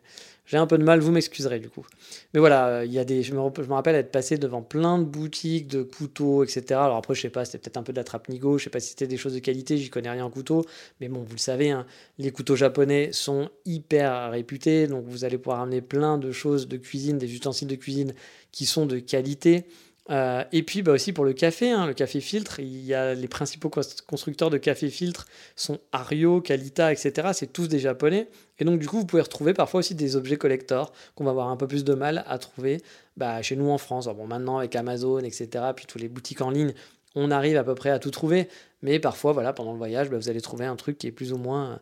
un 0.54 0.68
peu 0.68 0.78
de 0.78 0.84
mal, 0.84 1.00
vous 1.00 1.12
m'excuserez 1.12 1.60
du 1.60 1.70
coup. 1.70 1.86
Mais 2.34 2.40
voilà, 2.40 2.68
euh, 2.68 2.86
il 2.86 2.92
y 2.92 3.00
a 3.00 3.06
des, 3.06 3.24
je 3.24 3.34
me, 3.34 3.42
je, 3.58 3.68
me, 3.68 3.74
rappelle 3.74 3.96
être 3.96 4.12
passé 4.12 4.38
devant 4.38 4.62
plein 4.62 4.98
de 4.98 5.06
boutiques 5.06 5.68
de 5.68 5.84
couteaux, 5.84 6.44
etc. 6.44 6.64
Alors 6.72 6.98
après, 6.98 7.16
je 7.16 7.22
sais 7.22 7.30
pas, 7.30 7.46
c'était 7.46 7.60
peut-être 7.60 7.78
un 7.78 7.84
peu 7.84 7.94
de 7.94 7.98
la 7.98 8.04
trappe 8.04 8.30
nigo, 8.30 8.58
je 8.58 8.66
sais 8.66 8.70
pas 8.70 8.80
si 8.80 8.90
c'était 8.90 9.08
des 9.08 9.18
choses 9.18 9.34
de 9.34 9.40
qualité, 9.40 9.78
j'y 9.78 9.90
connais 9.90 10.10
rien 10.10 10.26
en 10.26 10.30
couteau. 10.30 10.66
Mais 11.00 11.08
bon, 11.08 11.22
vous 11.22 11.34
le 11.34 11.40
savez, 11.40 11.72
hein, 11.72 11.86
les 12.18 12.32
couteaux 12.32 12.56
japonais 12.56 13.12
sont 13.12 13.50
hyper 13.66 14.32
réputés, 14.32 14.88
donc 14.88 15.06
vous 15.06 15.26
allez 15.26 15.38
pouvoir 15.38 15.62
amener 15.62 15.82
plein 15.82 16.18
de 16.18 16.32
choses 16.32 16.68
de 16.68 16.78
cuisine, 16.78 17.18
des 17.18 17.32
ustensiles 17.34 17.68
de 17.68 17.76
cuisine 17.76 18.14
qui 18.52 18.66
sont 18.66 18.86
de 18.86 19.00
qualité. 19.00 19.66
Euh, 20.10 20.44
et 20.52 20.64
puis 20.64 20.82
bah 20.82 20.92
aussi 20.92 21.14
pour 21.14 21.26
le 21.26 21.34
café, 21.34 21.70
hein, 21.70 21.86
le 21.86 21.94
café 21.94 22.22
filtre, 22.22 22.60
il 22.60 22.84
y 22.84 22.94
a 22.94 23.14
les 23.14 23.28
principaux 23.28 23.70
constructeurs 23.70 24.50
de 24.50 24.58
café 24.58 24.90
filtre 24.90 25.28
sont 25.56 25.80
Ario, 25.92 26.42
Kalita, 26.42 26.92
etc. 26.92 27.30
C'est 27.34 27.54
tous 27.54 27.68
des 27.68 27.80
japonais. 27.80 28.28
Et 28.60 28.66
donc 28.66 28.80
du 28.80 28.88
coup, 28.88 28.98
vous 28.98 29.06
pouvez 29.06 29.22
retrouver 29.22 29.54
parfois 29.54 29.80
aussi 29.80 29.96
des 29.96 30.16
objets 30.16 30.38
collector 30.38 30.92
qu'on 31.16 31.24
va 31.24 31.32
avoir 31.32 31.50
un 31.50 31.58
peu 31.58 31.68
plus 31.68 31.84
de 31.84 31.94
mal 31.94 32.24
à 32.28 32.40
trouver 32.40 32.82
bah, 33.16 33.42
chez 33.42 33.56
nous 33.56 33.70
en 33.70 33.78
France. 33.78 34.08
bon, 34.08 34.28
maintenant 34.28 34.58
avec 34.58 34.76
Amazon, 34.76 35.20
etc. 35.20 35.48
Puis 35.76 35.86
tous 35.86 36.00
les 36.00 36.10
boutiques 36.10 36.42
en 36.42 36.50
ligne, 36.50 36.74
on 37.16 37.30
arrive 37.30 37.58
à 37.58 37.64
peu 37.64 37.76
près 37.76 37.92
à 37.92 38.00
tout 38.00 38.12
trouver. 38.12 38.50
Mais 38.82 39.00
parfois, 39.00 39.34
voilà, 39.34 39.54
pendant 39.54 39.72
le 39.72 39.78
voyage, 39.78 40.10
bah, 40.10 40.18
vous 40.18 40.30
allez 40.30 40.42
trouver 40.42 40.66
un 40.66 40.76
truc 40.76 40.98
qui 40.98 41.08
est 41.08 41.12
plus 41.12 41.32
ou 41.32 41.38
moins 41.38 41.80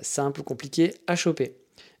c'est 0.00 0.22
un 0.22 0.30
peu 0.30 0.42
compliqué 0.42 0.94
à 1.06 1.14
choper. 1.14 1.56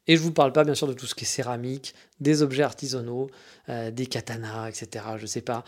Et 0.06 0.16
je 0.16 0.20
ne 0.20 0.26
vous 0.26 0.32
parle 0.32 0.52
pas 0.52 0.64
bien 0.64 0.74
sûr 0.74 0.86
de 0.86 0.92
tout 0.92 1.06
ce 1.06 1.14
qui 1.14 1.24
est 1.24 1.26
céramique, 1.26 1.94
des 2.20 2.42
objets 2.42 2.62
artisanaux, 2.62 3.30
des 3.68 4.06
katanas, 4.06 4.68
etc. 4.68 5.04
Je 5.16 5.24
sais 5.24 5.40
pas. 5.40 5.64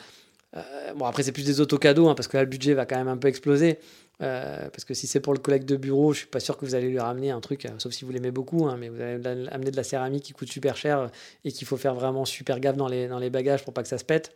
bon 0.94 1.06
après 1.06 1.22
c'est 1.22 1.32
plus 1.32 1.46
des 1.46 1.60
autocadeaux 1.60 2.08
hein, 2.08 2.14
parce 2.14 2.28
que 2.28 2.36
là 2.36 2.42
le 2.42 2.48
budget 2.48 2.74
va 2.74 2.84
quand 2.84 2.96
même 2.96 3.08
un 3.08 3.16
peu 3.16 3.28
exploser. 3.28 3.78
Euh, 4.22 4.68
parce 4.70 4.84
que 4.84 4.94
si 4.94 5.06
c'est 5.06 5.20
pour 5.20 5.34
le 5.34 5.38
collègue 5.38 5.64
de 5.64 5.76
bureau, 5.76 6.12
je 6.12 6.20
suis 6.20 6.26
pas 6.26 6.40
sûr 6.40 6.56
que 6.56 6.64
vous 6.64 6.74
allez 6.74 6.88
lui 6.88 6.98
ramener 6.98 7.30
un 7.30 7.40
truc, 7.40 7.66
euh, 7.66 7.70
sauf 7.78 7.92
si 7.92 8.04
vous 8.04 8.12
l'aimez 8.12 8.30
beaucoup, 8.30 8.66
hein, 8.66 8.76
mais 8.78 8.88
vous 8.88 9.00
allez 9.00 9.48
amener 9.48 9.70
de 9.70 9.76
la 9.76 9.84
céramique 9.84 10.24
qui 10.24 10.32
coûte 10.32 10.50
super 10.50 10.76
cher 10.76 10.98
euh, 10.98 11.08
et 11.44 11.52
qu'il 11.52 11.66
faut 11.66 11.76
faire 11.76 11.94
vraiment 11.94 12.24
super 12.24 12.58
gaffe 12.58 12.76
dans 12.76 12.88
les, 12.88 13.08
dans 13.08 13.18
les 13.18 13.28
bagages 13.28 13.64
pour 13.64 13.74
pas 13.74 13.82
que 13.82 13.88
ça 13.88 13.98
se 13.98 14.04
pète. 14.04 14.34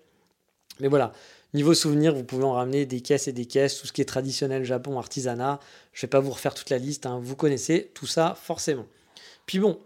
Mais 0.80 0.88
voilà, 0.88 1.12
niveau 1.54 1.72
souvenir, 1.72 2.14
vous 2.14 2.24
pouvez 2.24 2.44
en 2.44 2.52
ramener 2.52 2.84
des 2.84 3.00
caisses 3.00 3.26
et 3.28 3.32
des 3.32 3.46
caisses, 3.46 3.80
tout 3.80 3.86
ce 3.86 3.92
qui 3.92 4.02
est 4.02 4.06
traditionnel 4.06 4.64
Japon, 4.64 4.98
artisanat. 4.98 5.60
Je 5.92 6.02
vais 6.02 6.10
pas 6.10 6.20
vous 6.20 6.30
refaire 6.30 6.54
toute 6.54 6.70
la 6.70 6.78
liste, 6.78 7.06
hein, 7.06 7.18
vous 7.22 7.36
connaissez 7.36 7.90
tout 7.94 8.06
ça 8.06 8.36
forcément. 8.40 8.86
Puis 9.46 9.58
bon, 9.58 9.78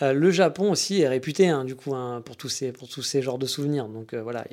le 0.00 0.30
Japon 0.30 0.70
aussi 0.70 1.00
est 1.00 1.08
réputé 1.08 1.48
hein, 1.48 1.64
du 1.64 1.74
coup 1.74 1.94
pour, 2.24 2.36
tous 2.36 2.48
ces, 2.48 2.72
pour 2.72 2.88
tous 2.88 3.02
ces 3.02 3.22
genres 3.22 3.38
de 3.38 3.46
souvenirs. 3.46 3.88
Donc 3.88 4.14
voilà, 4.14 4.44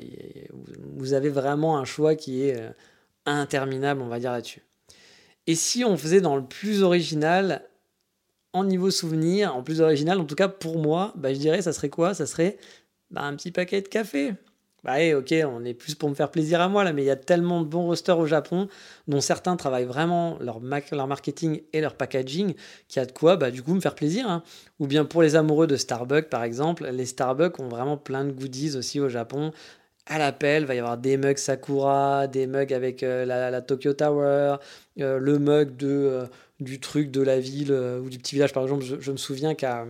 vous 0.96 1.12
avez 1.12 1.28
vraiment 1.28 1.76
un 1.78 1.84
choix 1.84 2.14
qui 2.14 2.42
est 2.42 2.58
interminable, 3.26 4.00
on 4.00 4.08
va 4.08 4.18
dire 4.18 4.32
là-dessus. 4.32 4.62
Et 5.46 5.54
si 5.54 5.84
on 5.84 5.96
faisait 5.96 6.20
dans 6.20 6.36
le 6.36 6.44
plus 6.44 6.82
original, 6.82 7.68
en 8.54 8.64
niveau 8.64 8.90
souvenir, 8.90 9.54
en 9.54 9.62
plus 9.62 9.80
original, 9.80 10.20
en 10.20 10.24
tout 10.24 10.36
cas 10.36 10.48
pour 10.48 10.78
moi, 10.78 11.12
bah, 11.16 11.34
je 11.34 11.38
dirais 11.38 11.60
ça 11.60 11.72
serait 11.72 11.90
quoi? 11.90 12.14
Ça 12.14 12.24
serait 12.24 12.56
bah, 13.10 13.22
un 13.22 13.34
petit 13.34 13.50
paquet 13.50 13.82
de 13.82 13.88
café. 13.88 14.34
Bah 14.84 14.96
ok, 15.16 15.34
on 15.46 15.64
est 15.64 15.74
plus 15.74 15.94
pour 15.94 16.10
me 16.10 16.14
faire 16.14 16.30
plaisir 16.30 16.60
à 16.60 16.68
moi 16.68 16.84
là, 16.84 16.92
mais 16.92 17.02
il 17.02 17.06
y 17.06 17.10
a 17.10 17.16
tellement 17.16 17.62
de 17.62 17.66
bons 17.66 17.86
rosters 17.86 18.18
au 18.18 18.26
Japon, 18.26 18.68
dont 19.08 19.20
certains 19.20 19.56
travaillent 19.56 19.86
vraiment 19.86 20.36
leur, 20.40 20.60
leur 20.92 21.06
marketing 21.06 21.62
et 21.72 21.80
leur 21.80 21.94
packaging, 21.94 22.54
qu'il 22.88 23.00
y 23.00 23.02
a 23.02 23.06
de 23.06 23.12
quoi 23.12 23.36
bah, 23.36 23.50
du 23.50 23.62
coup 23.62 23.74
me 23.74 23.80
faire 23.80 23.94
plaisir. 23.94 24.28
Hein. 24.28 24.42
Ou 24.80 24.86
bien 24.86 25.04
pour 25.04 25.22
les 25.22 25.36
amoureux 25.36 25.66
de 25.66 25.76
Starbucks 25.76 26.28
par 26.28 26.44
exemple, 26.44 26.86
les 26.92 27.06
Starbucks 27.06 27.58
ont 27.60 27.68
vraiment 27.68 27.96
plein 27.96 28.24
de 28.24 28.30
goodies 28.30 28.76
aussi 28.76 29.00
au 29.00 29.08
Japon 29.08 29.52
à 30.06 30.18
l'appel, 30.18 30.64
va 30.64 30.74
y 30.74 30.78
avoir 30.78 30.98
des 30.98 31.16
mugs 31.16 31.38
Sakura, 31.38 32.26
des 32.26 32.46
mugs 32.46 32.72
avec 32.72 33.02
euh, 33.02 33.24
la, 33.24 33.60
Tokyo 33.62 33.92
Tower, 33.94 34.56
euh, 35.00 35.18
le 35.18 35.38
mug 35.38 35.76
de, 35.76 35.88
euh, 35.88 36.26
du 36.60 36.78
truc 36.80 37.10
de 37.10 37.22
la 37.22 37.40
ville 37.40 37.72
ou 37.72 38.08
du 38.10 38.18
petit 38.18 38.34
village. 38.34 38.52
Par 38.52 38.62
exemple, 38.62 38.84
je, 38.84 39.10
me 39.10 39.16
souviens 39.16 39.54
qu'à... 39.54 39.86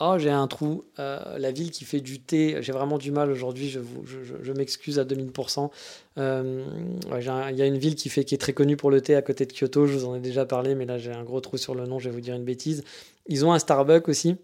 Oh, 0.00 0.14
j'ai 0.18 0.30
un 0.30 0.46
trou. 0.46 0.84
la 0.96 1.50
ville 1.50 1.70
qui 1.70 1.84
fait 1.84 2.00
du 2.00 2.20
thé, 2.20 2.58
j'ai 2.60 2.72
vraiment 2.72 2.98
du 2.98 3.10
mal 3.10 3.30
aujourd'hui, 3.30 3.68
je, 3.68 4.52
m'excuse 4.52 4.98
à 4.98 5.04
2000%. 5.04 5.70
Il 6.16 7.56
y 7.56 7.62
a 7.62 7.66
une 7.66 7.78
ville 7.78 7.96
qui, 7.96 8.08
fait, 8.08 8.32
est 8.32 8.40
très 8.40 8.52
connue 8.52 8.76
pour 8.76 8.90
le 8.90 9.00
thé 9.00 9.16
à 9.16 9.22
côté 9.22 9.44
de 9.44 9.52
Kyoto, 9.52 9.86
je 9.86 9.98
vous 9.98 10.04
en 10.04 10.14
ai 10.14 10.20
déjà 10.20 10.46
parlé, 10.46 10.74
mais 10.74 10.86
là 10.86 10.98
j'ai 10.98 11.12
un 11.12 11.24
gros 11.24 11.40
trou 11.40 11.56
sur 11.56 11.74
le 11.74 11.86
nom, 11.86 11.98
je 11.98 12.08
vais 12.10 12.14
vous 12.14 12.20
dire 12.20 12.36
une 12.36 12.44
bêtise. 12.44 12.84
Ils 13.26 13.44
ont 13.44 13.52
un 13.52 13.58
Starbucks 13.58 14.08
aussi. 14.08 14.36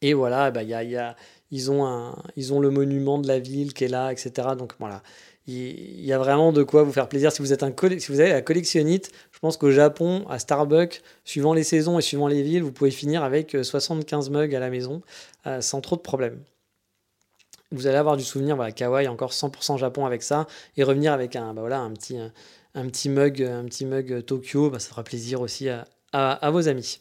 Et 0.00 0.14
voilà, 0.14 0.50
bah, 0.50 0.62
y 0.62 0.74
a 0.74 1.16
ils 1.50 1.70
ont, 1.70 1.86
un, 1.86 2.14
ils 2.36 2.52
ont 2.52 2.60
le 2.60 2.70
monument 2.70 3.18
de 3.18 3.26
la 3.26 3.38
ville 3.38 3.72
qui 3.72 3.84
est 3.84 3.88
là, 3.88 4.12
etc. 4.12 4.48
Donc 4.56 4.74
voilà, 4.78 5.02
il, 5.48 6.04
y 6.04 6.12
a 6.12 6.18
vraiment 6.18 6.52
de 6.52 6.62
quoi 6.62 6.82
vous 6.82 6.92
faire 6.92 7.08
plaisir. 7.08 7.32
Si 7.32 7.40
vous, 7.40 7.52
êtes 7.52 7.62
un 7.62 7.72
si 7.98 8.12
vous 8.12 8.20
avez 8.20 8.30
la 8.30 8.42
collectionnite, 8.42 9.10
je 9.32 9.38
pense 9.38 9.56
qu'au 9.56 9.70
Japon, 9.70 10.26
à 10.28 10.38
Starbucks, 10.38 11.02
suivant 11.24 11.54
les 11.54 11.64
saisons 11.64 11.98
et 11.98 12.02
suivant 12.02 12.28
les 12.28 12.42
villes, 12.42 12.62
vous 12.62 12.70
pouvez 12.70 12.90
finir 12.90 13.24
avec 13.24 13.56
75 13.60 14.28
euh, 14.28 14.32
mugs 14.32 14.54
à 14.54 14.60
la 14.60 14.68
maison 14.68 15.00
euh, 15.46 15.62
sans 15.62 15.80
trop 15.80 15.96
de 15.96 16.02
problèmes. 16.02 16.38
Vous 17.72 17.86
allez 17.86 17.96
avoir 17.96 18.16
du 18.16 18.24
souvenir, 18.24 18.56
voilà, 18.56 18.72
kawaii, 18.72 19.08
encore 19.08 19.32
100% 19.32 19.78
Japon 19.78 20.06
avec 20.06 20.22
ça, 20.22 20.46
et 20.76 20.84
revenir 20.84 21.12
avec 21.12 21.34
un, 21.34 21.54
bah 21.54 21.62
un, 21.78 21.92
petit, 21.92 22.18
un, 22.18 22.86
petit 22.86 23.08
mug, 23.08 23.42
un 23.42 23.64
petit 23.64 23.86
mug 23.86 24.24
Tokyo, 24.24 24.70
bah, 24.70 24.78
ça 24.78 24.90
fera 24.90 25.02
plaisir 25.02 25.40
aussi 25.40 25.68
à 26.12 26.50
vos 26.50 26.68
amis. 26.68 26.98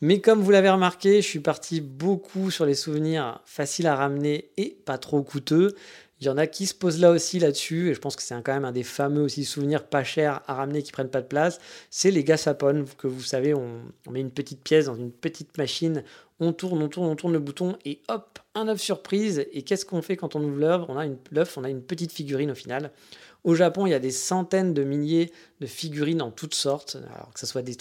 Mais 0.00 0.20
comme 0.20 0.40
vous 0.40 0.50
l'avez 0.52 0.70
remarqué, 0.70 1.20
je 1.22 1.26
suis 1.26 1.40
parti 1.40 1.80
beaucoup 1.80 2.50
sur 2.50 2.64
les 2.64 2.74
souvenirs 2.74 3.40
faciles 3.44 3.88
à 3.88 3.96
ramener 3.96 4.50
et 4.56 4.76
pas 4.84 4.96
trop 4.96 5.22
coûteux. 5.22 5.74
Il 6.20 6.26
y 6.26 6.30
en 6.30 6.36
a 6.36 6.46
qui 6.48 6.66
se 6.66 6.74
posent 6.74 7.00
là 7.00 7.10
aussi 7.12 7.38
là-dessus, 7.38 7.90
et 7.90 7.94
je 7.94 8.00
pense 8.00 8.16
que 8.16 8.22
c'est 8.22 8.34
quand 8.42 8.52
même 8.52 8.64
un 8.64 8.72
des 8.72 8.82
fameux 8.82 9.22
aussi 9.22 9.44
souvenirs 9.44 9.86
pas 9.86 10.02
chers 10.02 10.42
à 10.48 10.54
ramener 10.54 10.82
qui 10.82 10.90
prennent 10.90 11.10
pas 11.10 11.20
de 11.20 11.26
place. 11.26 11.60
C'est 11.90 12.10
les 12.10 12.24
gasapon 12.24 12.84
que 12.96 13.06
vous 13.06 13.22
savez, 13.22 13.54
on, 13.54 13.82
met 14.10 14.20
une 14.20 14.32
petite 14.32 14.62
pièce 14.62 14.86
dans 14.86 14.96
une 14.96 15.12
petite 15.12 15.56
machine, 15.58 16.02
on 16.40 16.52
tourne, 16.52 16.82
on 16.82 16.88
tourne, 16.88 17.06
on 17.06 17.16
tourne 17.16 17.32
le 17.32 17.38
bouton, 17.38 17.76
et 17.84 18.00
hop, 18.08 18.40
un 18.56 18.66
œuf 18.66 18.80
surprise. 18.80 19.46
Et 19.52 19.62
qu'est-ce 19.62 19.84
qu'on 19.84 20.02
fait 20.02 20.16
quand 20.16 20.34
on 20.34 20.42
ouvre 20.42 20.86
On 20.88 20.98
a 20.98 21.06
une 21.06 21.18
l'œuf, 21.30 21.56
on 21.56 21.62
a 21.62 21.70
une 21.70 21.82
petite 21.82 22.12
figurine 22.12 22.50
au 22.50 22.56
final. 22.56 22.90
Au 23.44 23.54
Japon, 23.54 23.86
il 23.86 23.90
y 23.90 23.94
a 23.94 24.00
des 24.00 24.10
centaines 24.10 24.74
de 24.74 24.82
milliers 24.82 25.32
de 25.60 25.66
figurines 25.66 26.22
en 26.22 26.30
toutes 26.30 26.54
sortes, 26.54 26.96
alors 27.14 27.32
que 27.32 27.40
ce 27.40 27.46
soit 27.46 27.62
des 27.62 27.76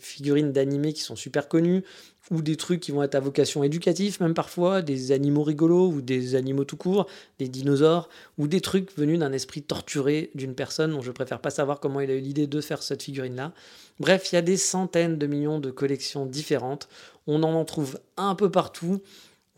figurines 0.00 0.52
d'animés 0.52 0.92
qui 0.92 1.02
sont 1.02 1.16
super 1.16 1.48
connues, 1.48 1.84
ou 2.30 2.42
des 2.42 2.56
trucs 2.56 2.80
qui 2.80 2.92
vont 2.92 3.02
être 3.02 3.16
à 3.16 3.20
vocation 3.20 3.64
éducative, 3.64 4.18
même 4.20 4.34
parfois, 4.34 4.82
des 4.82 5.10
animaux 5.10 5.42
rigolos 5.42 5.88
ou 5.88 6.00
des 6.00 6.36
animaux 6.36 6.64
tout 6.64 6.76
court, 6.76 7.06
des 7.40 7.48
dinosaures, 7.48 8.08
ou 8.38 8.46
des 8.46 8.60
trucs 8.60 8.96
venus 8.96 9.18
d'un 9.18 9.32
esprit 9.32 9.62
torturé 9.62 10.30
d'une 10.34 10.54
personne 10.54 10.92
dont 10.92 11.02
je 11.02 11.10
préfère 11.10 11.40
pas 11.40 11.50
savoir 11.50 11.80
comment 11.80 12.00
il 12.00 12.10
a 12.10 12.14
eu 12.14 12.20
l'idée 12.20 12.46
de 12.46 12.60
faire 12.60 12.82
cette 12.82 13.02
figurine-là. 13.02 13.52
Bref, 13.98 14.30
il 14.30 14.36
y 14.36 14.38
a 14.38 14.42
des 14.42 14.56
centaines 14.56 15.18
de 15.18 15.26
millions 15.26 15.58
de 15.58 15.70
collections 15.70 16.24
différentes. 16.24 16.88
On 17.26 17.42
en 17.42 17.64
trouve 17.64 17.98
un 18.16 18.36
peu 18.36 18.50
partout, 18.50 19.02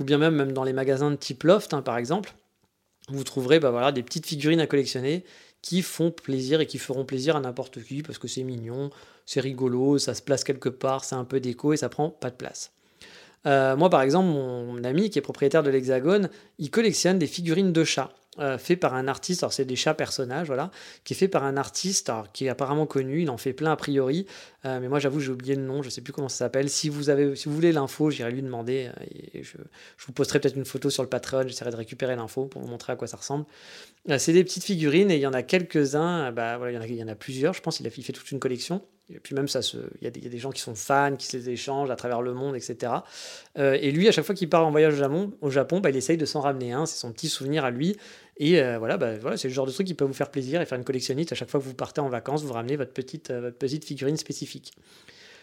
ou 0.00 0.04
bien 0.04 0.16
même, 0.16 0.52
dans 0.52 0.64
les 0.64 0.72
magasins 0.72 1.10
de 1.10 1.16
type 1.16 1.42
Loft, 1.42 1.74
hein, 1.74 1.82
par 1.82 1.98
exemple 1.98 2.34
vous 3.08 3.24
trouverez 3.24 3.58
bah 3.58 3.92
des 3.92 4.02
petites 4.02 4.26
figurines 4.26 4.60
à 4.60 4.66
collectionner 4.66 5.24
qui 5.60 5.82
font 5.82 6.10
plaisir 6.10 6.60
et 6.60 6.66
qui 6.66 6.78
feront 6.78 7.04
plaisir 7.04 7.36
à 7.36 7.40
n'importe 7.40 7.82
qui 7.82 8.02
parce 8.02 8.18
que 8.18 8.28
c'est 8.28 8.42
mignon, 8.42 8.90
c'est 9.26 9.40
rigolo, 9.40 9.98
ça 9.98 10.14
se 10.14 10.22
place 10.22 10.44
quelque 10.44 10.68
part, 10.68 11.04
c'est 11.04 11.14
un 11.14 11.24
peu 11.24 11.40
déco 11.40 11.72
et 11.72 11.76
ça 11.76 11.88
prend 11.88 12.10
pas 12.10 12.30
de 12.30 12.36
place. 12.36 12.72
Euh, 13.46 13.76
moi, 13.76 13.90
par 13.90 14.02
exemple, 14.02 14.28
mon 14.28 14.82
ami 14.84 15.10
qui 15.10 15.18
est 15.18 15.22
propriétaire 15.22 15.62
de 15.62 15.70
l'Hexagone, 15.70 16.30
il 16.58 16.70
collectionne 16.70 17.18
des 17.18 17.26
figurines 17.26 17.72
de 17.72 17.84
chats. 17.84 18.12
Euh, 18.38 18.56
fait 18.56 18.76
par 18.76 18.94
un 18.94 19.08
artiste, 19.08 19.42
alors 19.42 19.52
c'est 19.52 19.66
des 19.66 19.76
chats 19.76 19.92
personnages, 19.92 20.46
voilà, 20.46 20.70
qui 21.04 21.12
est 21.12 21.16
fait 21.16 21.28
par 21.28 21.44
un 21.44 21.58
artiste 21.58 22.10
qui 22.32 22.46
est 22.46 22.48
apparemment 22.48 22.86
connu, 22.86 23.20
il 23.20 23.28
en 23.28 23.36
fait 23.36 23.52
plein 23.52 23.72
a 23.72 23.76
priori, 23.76 24.24
euh, 24.64 24.80
mais 24.80 24.88
moi 24.88 24.98
j'avoue 25.00 25.20
j'ai 25.20 25.30
oublié 25.30 25.54
le 25.54 25.60
nom, 25.60 25.82
je 25.82 25.90
sais 25.90 26.00
plus 26.00 26.14
comment 26.14 26.30
ça 26.30 26.38
s'appelle. 26.38 26.70
Si 26.70 26.88
vous 26.88 27.10
avez, 27.10 27.36
si 27.36 27.50
vous 27.50 27.54
voulez 27.54 27.72
l'info, 27.72 28.08
j'irai 28.10 28.30
lui 28.30 28.40
demander 28.40 28.88
euh, 28.88 29.04
et 29.34 29.42
je, 29.42 29.58
vous 30.06 30.12
posterai 30.14 30.40
peut-être 30.40 30.56
une 30.56 30.64
photo 30.64 30.88
sur 30.88 31.02
le 31.02 31.10
Patreon, 31.10 31.46
j'essaierai 31.46 31.72
de 31.72 31.76
récupérer 31.76 32.16
l'info 32.16 32.46
pour 32.46 32.62
vous 32.62 32.68
montrer 32.68 32.94
à 32.94 32.96
quoi 32.96 33.06
ça 33.06 33.18
ressemble. 33.18 33.44
c'est 34.16 34.32
des 34.32 34.44
petites 34.44 34.64
figurines 34.64 35.10
et 35.10 35.16
il 35.16 35.20
y 35.20 35.26
en 35.26 35.34
a 35.34 35.42
quelques-uns, 35.42 36.32
bah 36.32 36.56
voilà, 36.56 36.72
il 36.72 36.76
y, 36.76 36.78
en 36.78 36.82
a, 36.82 36.86
il 36.86 36.96
y 36.96 37.04
en 37.04 37.08
a 37.08 37.14
plusieurs, 37.14 37.52
je 37.52 37.60
pense, 37.60 37.80
il 37.80 37.86
a 37.86 37.90
fait 37.90 38.12
toute 38.14 38.30
une 38.30 38.40
collection. 38.40 38.80
Et 39.14 39.20
puis 39.20 39.34
même, 39.34 39.48
ça 39.48 39.60
il, 40.00 40.04
y 40.04 40.06
a 40.06 40.10
des, 40.10 40.38
gens 40.38 40.50
qui 40.50 40.60
sont 40.60 40.74
fans, 40.74 41.16
qui 41.16 41.26
se 41.26 41.36
les 41.36 41.50
échangent 41.50 41.90
à 41.90 41.96
travers 41.96 42.22
le 42.22 42.34
monde, 42.34 42.56
etc. 42.56 42.92
et 43.56 43.90
lui, 43.90 44.08
à 44.08 44.12
chaque 44.12 44.24
fois 44.24 44.34
qu'il 44.34 44.48
part 44.48 44.66
en 44.66 44.70
voyage 44.70 44.94
au 44.94 44.98
Japon, 44.98 45.32
au 45.40 45.50
Japon 45.50 45.80
bah, 45.80 45.90
il 45.90 45.96
essaye 45.96 46.16
de 46.16 46.24
s'en 46.24 46.40
ramener 46.40 46.72
un. 46.72 46.86
C'est 46.86 46.98
son 46.98 47.12
petit 47.12 47.28
souvenir 47.28 47.64
à 47.64 47.70
lui. 47.70 47.96
Et 48.38 48.60
euh, 48.60 48.78
voilà, 48.78 48.96
bah, 48.96 49.16
voilà 49.18 49.36
c'est 49.36 49.48
le 49.48 49.54
genre 49.54 49.66
de 49.66 49.72
truc 49.72 49.86
qui 49.86 49.94
peut 49.94 50.04
vous 50.04 50.12
faire 50.12 50.30
plaisir 50.30 50.60
et 50.60 50.66
faire 50.66 50.78
une 50.78 50.84
collectionniste. 50.84 51.32
À 51.32 51.34
chaque 51.34 51.50
fois 51.50 51.60
que 51.60 51.64
vous 51.64 51.74
partez 51.74 52.00
en 52.00 52.08
vacances, 52.08 52.42
vous 52.42 52.52
ramenez 52.52 52.76
votre 52.76 52.92
petite, 52.92 53.30
euh, 53.30 53.40
votre 53.40 53.58
petite 53.58 53.84
figurine 53.84 54.16
spécifique. 54.16 54.72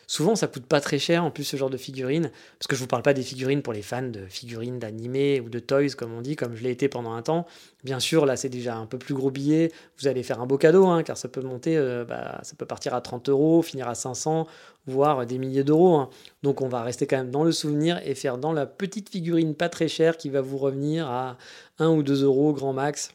Souvent, 0.10 0.36
ça 0.36 0.48
coûte 0.48 0.66
pas 0.66 0.82
très 0.82 0.98
cher 0.98 1.24
en 1.24 1.30
plus 1.30 1.44
ce 1.44 1.56
genre 1.56 1.70
de 1.70 1.78
figurines, 1.78 2.32
parce 2.58 2.66
que 2.66 2.76
je 2.76 2.82
vous 2.82 2.88
parle 2.88 3.04
pas 3.04 3.14
des 3.14 3.22
figurines 3.22 3.62
pour 3.62 3.74
les 3.74 3.84
fans 3.84 4.02
de 4.02 4.26
figurines 4.26 4.80
d'animés 4.80 5.40
ou 5.40 5.50
de 5.50 5.60
toys, 5.60 5.94
comme 5.96 6.16
on 6.16 6.22
dit, 6.22 6.36
comme 6.36 6.56
je 6.56 6.64
l'ai 6.64 6.72
été 6.72 6.90
pendant 6.90 7.12
un 7.12 7.22
temps. 7.22 7.46
Bien 7.84 8.00
sûr, 8.00 8.26
là, 8.26 8.36
c'est 8.36 8.50
déjà 8.50 8.76
un 8.76 8.88
peu 8.88 8.98
plus 8.98 9.14
gros 9.14 9.30
billet. 9.30 9.72
Vous 10.00 10.08
allez 10.08 10.24
faire 10.24 10.42
un 10.42 10.48
beau 10.48 10.58
cadeau, 10.58 10.88
hein, 10.88 11.04
car 11.04 11.16
ça 11.16 11.28
peut 11.28 11.42
monter, 11.42 11.78
euh, 11.78 12.06
bah, 12.06 12.40
ça 12.42 12.56
peut 12.58 12.66
partir 12.66 12.96
à 12.96 13.02
30 13.02 13.30
euros, 13.30 13.62
finir 13.62 13.88
à 13.88 13.94
500, 13.94 14.48
voire 14.88 15.28
des 15.28 15.38
milliers 15.38 15.64
d'euros. 15.64 15.98
Hein. 15.98 16.10
Donc, 16.42 16.62
on 16.64 16.70
va 16.70 16.82
rester 16.82 17.06
quand 17.06 17.18
même 17.18 17.30
dans 17.30 17.44
le 17.44 17.52
souvenir 17.52 18.02
et 18.04 18.16
faire 18.16 18.40
dans 18.40 18.52
la 18.52 18.66
petite 18.66 19.12
figurine 19.12 19.54
pas 19.54 19.70
très 19.70 19.88
chère 19.88 20.18
qui 20.18 20.30
va 20.30 20.42
vous 20.42 20.58
revenir 20.58 21.08
à 21.08 21.38
1 21.78 21.88
ou 21.88 22.02
2 22.02 22.24
euros 22.24 22.52
grand 22.52 22.74
max. 22.74 23.12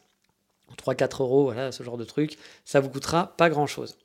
3-4 0.77 1.23
euros, 1.23 1.43
voilà, 1.43 1.73
ce 1.73 1.83
genre 1.83 1.97
de 1.97 2.05
truc, 2.05 2.37
ça 2.63 2.79
vous 2.79 2.89
coûtera 2.89 3.35
pas 3.35 3.49
grand 3.49 3.67
chose. 3.67 3.97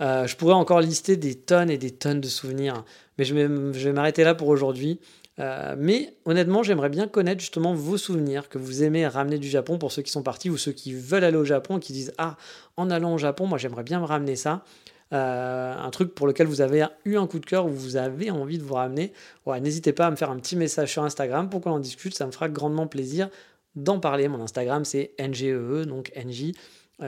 Euh, 0.00 0.26
je 0.26 0.36
pourrais 0.36 0.54
encore 0.54 0.80
lister 0.80 1.16
des 1.16 1.34
tonnes 1.34 1.70
et 1.70 1.78
des 1.78 1.90
tonnes 1.90 2.20
de 2.20 2.28
souvenirs, 2.28 2.84
mais 3.18 3.24
je 3.24 3.34
vais, 3.34 3.92
m'arrêter 3.92 4.24
là 4.24 4.34
pour 4.34 4.48
aujourd'hui. 4.48 5.00
Euh, 5.40 5.76
mais 5.78 6.14
honnêtement, 6.24 6.62
j'aimerais 6.62 6.88
bien 6.88 7.06
connaître 7.06 7.40
justement 7.40 7.72
vos 7.74 7.96
souvenirs 7.96 8.48
que 8.48 8.58
vous 8.58 8.82
aimez 8.82 9.06
ramener 9.06 9.38
du 9.38 9.48
Japon 9.48 9.78
pour 9.78 9.92
ceux 9.92 10.02
qui 10.02 10.10
sont 10.10 10.22
partis 10.22 10.50
ou 10.50 10.56
ceux 10.56 10.72
qui 10.72 10.92
veulent 10.92 11.24
aller 11.24 11.36
au 11.36 11.44
Japon 11.44 11.78
et 11.78 11.80
qui 11.80 11.92
disent 11.92 12.12
Ah, 12.18 12.36
en 12.76 12.90
allant 12.90 13.14
au 13.14 13.18
Japon, 13.18 13.46
moi 13.46 13.58
j'aimerais 13.58 13.84
bien 13.84 14.00
me 14.00 14.04
ramener 14.04 14.36
ça. 14.36 14.64
Euh, 15.12 15.74
un 15.74 15.90
truc 15.90 16.14
pour 16.14 16.26
lequel 16.26 16.46
vous 16.46 16.60
avez 16.60 16.84
eu 17.04 17.16
un 17.16 17.26
coup 17.26 17.38
de 17.38 17.46
cœur 17.46 17.66
ou 17.66 17.70
vous 17.70 17.96
avez 17.96 18.30
envie 18.30 18.58
de 18.58 18.62
vous 18.62 18.74
ramener. 18.74 19.12
N'hésitez 19.46 19.92
pas 19.92 20.06
à 20.06 20.10
me 20.10 20.16
faire 20.16 20.30
un 20.30 20.36
petit 20.36 20.56
message 20.56 20.92
sur 20.92 21.02
Instagram 21.04 21.48
pour 21.48 21.60
qu'on 21.60 21.70
en 21.70 21.78
discute, 21.78 22.14
ça 22.14 22.26
me 22.26 22.32
fera 22.32 22.48
grandement 22.48 22.86
plaisir 22.86 23.30
d'en 23.74 24.00
parler. 24.00 24.28
Mon 24.28 24.40
Instagram 24.42 24.84
c'est 24.84 25.12
NGEE, 25.18 25.52
e, 25.52 25.84
donc 25.84 26.12
NJ, 26.14 26.52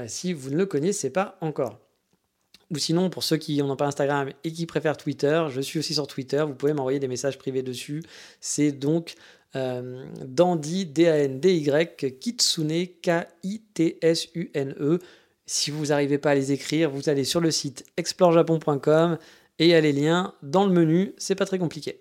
si 0.07 0.33
vous 0.33 0.51
ne 0.51 0.57
le 0.57 0.67
connaissez 0.67 1.11
pas 1.11 1.37
encore. 1.41 1.79
Ou 2.71 2.79
sinon, 2.79 3.11
pour 3.11 3.25
ceux 3.25 3.37
qui 3.37 3.57
n'ont 3.59 3.77
pas 3.77 3.87
Instagram 3.87 4.31
et 4.45 4.53
qui 4.53 4.67
préfèrent 4.67 4.97
Twitter, 4.97 5.47
je 5.51 5.61
suis 5.61 5.79
aussi 5.81 5.95
sur 5.95 6.07
Twitter. 6.07 6.45
Vous 6.47 6.55
pouvez 6.55 6.73
m'envoyer 6.73 7.01
des 7.01 7.09
messages 7.09 7.37
privés 7.37 7.63
dessus. 7.63 8.03
C'est 8.41 8.71
donc 8.73 9.15
euh, 9.57 10.05
Dandy, 10.25 10.87
D-A-N-D-Y, 10.87 12.19
Kitsune, 12.21 12.87
K-I-T-S-U-N-E. 13.03 14.99
Si 15.47 15.73
vous 15.73 15.87
n'arrivez 15.87 16.19
pas 16.19 16.31
à 16.31 16.35
les 16.37 16.53
écrire, 16.53 16.91
vous 16.91 17.09
allez 17.09 17.25
sur 17.25 17.41
le 17.41 17.51
site 17.51 17.85
explorejapon.com 17.97 19.19
Et 19.59 19.65
il 19.65 19.71
y 19.71 19.75
a 19.75 19.81
les 19.81 19.93
liens 19.93 20.33
dans 20.43 20.65
le 20.65 20.73
menu, 20.73 21.13
c'est 21.19 21.35
pas 21.35 21.47
très 21.47 21.59
compliqué. 21.59 22.01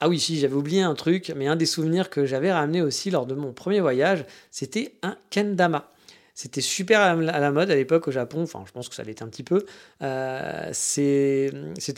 Ah 0.00 0.08
oui, 0.08 0.18
si, 0.18 0.38
j'avais 0.38 0.54
oublié 0.54 0.80
un 0.80 0.94
truc, 0.94 1.32
mais 1.36 1.46
un 1.46 1.54
des 1.54 1.66
souvenirs 1.66 2.08
que 2.10 2.24
j'avais 2.24 2.50
ramené 2.50 2.80
aussi 2.80 3.10
lors 3.10 3.26
de 3.26 3.34
mon 3.34 3.52
premier 3.52 3.80
voyage, 3.80 4.24
c'était 4.50 4.94
un 5.02 5.16
kendama. 5.30 5.90
C'était 6.34 6.62
super 6.62 7.00
à 7.00 7.14
la 7.14 7.50
mode 7.50 7.70
à 7.70 7.74
l'époque 7.74 8.08
au 8.08 8.10
Japon, 8.10 8.42
enfin 8.42 8.64
je 8.66 8.72
pense 8.72 8.88
que 8.88 8.94
ça 8.94 9.02
l'était 9.02 9.22
un 9.22 9.28
petit 9.28 9.42
peu. 9.42 9.66
Euh, 10.00 10.70
c'était 10.72 11.50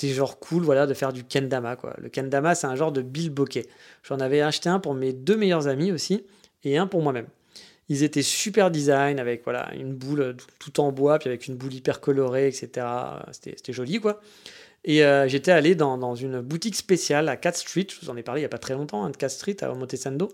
genre 0.09 0.41
cool 0.41 0.65
voilà, 0.65 0.87
de 0.87 0.95
faire 0.95 1.13
du 1.13 1.23
kendama. 1.23 1.77
Quoi. 1.77 1.95
Le 1.99 2.09
kendama, 2.09 2.57
c'est 2.57 2.67
un 2.67 2.75
genre 2.75 2.91
de 2.91 3.01
bilboquet. 3.01 3.67
J'en 4.03 4.19
avais 4.19 4.41
acheté 4.41 4.69
un 4.69 4.81
pour 4.81 4.95
mes 4.95 5.13
deux 5.13 5.37
meilleurs 5.37 5.69
amis 5.69 5.93
aussi, 5.93 6.25
et 6.65 6.79
un 6.79 6.89
pour 6.89 7.01
moi-même. 7.01 7.27
Ils 7.89 8.03
étaient 8.03 8.23
super 8.23 8.71
design 8.71 9.21
avec 9.21 9.45
voilà, 9.45 9.73
une 9.75 9.95
boule 9.95 10.37
tout 10.59 10.81
en 10.81 10.91
bois, 10.91 11.19
puis 11.19 11.29
avec 11.29 11.47
une 11.47 11.57
boule 11.57 11.75
hyper 11.75 12.01
colorée, 12.01 12.49
etc. 12.49 12.87
C'était 13.31 13.73
joli 13.73 14.01
quoi. 14.01 14.21
Et 14.85 15.05
euh, 15.05 15.29
j'étais 15.29 15.53
allé 15.53 15.75
dans, 15.75 16.15
une 16.15 16.41
boutique 16.41 16.77
spéciale 16.77 17.29
à 17.29 17.37
Cat 17.37 17.53
Street, 17.53 17.87
je 17.89 18.01
vous 18.01 18.11
en 18.11 18.17
ai 18.17 18.23
parlé 18.23 18.41
il 18.41 18.43
n'y 18.43 18.47
a 18.47 18.51
pas 18.51 18.59
très 18.59 18.75
longtemps, 18.75 19.05
hein, 19.05 19.11
de 19.11 19.17
Cat 19.17 19.31
Street 19.31 19.57
à 19.63 19.73
Omotesando. 19.73 20.29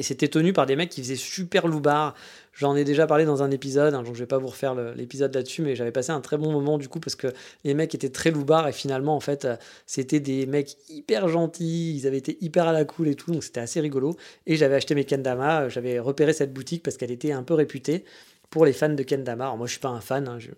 Et 0.00 0.02
c'était 0.02 0.28
tenu 0.28 0.54
par 0.54 0.64
des 0.64 0.76
mecs 0.76 0.88
qui 0.88 1.02
faisaient 1.02 1.14
super 1.14 1.66
loubar. 1.66 2.14
J'en 2.54 2.74
ai 2.74 2.84
déjà 2.84 3.06
parlé 3.06 3.26
dans 3.26 3.42
un 3.42 3.50
épisode, 3.50 3.92
hein, 3.92 4.02
donc 4.02 4.14
je 4.14 4.20
vais 4.20 4.26
pas 4.26 4.38
vous 4.38 4.46
refaire 4.46 4.74
l'épisode 4.96 5.34
là-dessus, 5.34 5.60
mais 5.60 5.76
j'avais 5.76 5.92
passé 5.92 6.10
un 6.10 6.22
très 6.22 6.38
bon 6.38 6.50
moment 6.50 6.78
du 6.78 6.88
coup 6.88 7.00
parce 7.00 7.16
que 7.16 7.26
les 7.64 7.74
mecs 7.74 7.94
étaient 7.94 8.08
très 8.08 8.30
loubards 8.30 8.66
et 8.66 8.72
finalement 8.72 9.14
en 9.14 9.20
fait 9.20 9.44
euh, 9.44 9.56
c'était 9.84 10.18
des 10.18 10.46
mecs 10.46 10.78
hyper 10.88 11.28
gentils, 11.28 11.94
ils 11.94 12.06
avaient 12.06 12.16
été 12.16 12.38
hyper 12.40 12.66
à 12.66 12.72
la 12.72 12.86
cool 12.86 13.08
et 13.08 13.14
tout, 13.14 13.30
donc 13.30 13.44
c'était 13.44 13.60
assez 13.60 13.78
rigolo. 13.78 14.16
Et 14.46 14.56
j'avais 14.56 14.76
acheté 14.76 14.94
mes 14.94 15.04
kendama, 15.04 15.68
j'avais 15.68 15.98
repéré 15.98 16.32
cette 16.32 16.54
boutique 16.54 16.82
parce 16.82 16.96
qu'elle 16.96 17.10
était 17.10 17.32
un 17.32 17.42
peu 17.42 17.52
réputée 17.52 18.06
pour 18.48 18.64
les 18.64 18.72
fans 18.72 18.88
de 18.88 19.02
Kendama. 19.02 19.44
Alors 19.44 19.58
moi 19.58 19.66
je 19.66 19.72
suis 19.72 19.80
pas 19.80 19.90
un 19.90 20.00
fan, 20.00 20.26
hein, 20.28 20.38
je, 20.38 20.48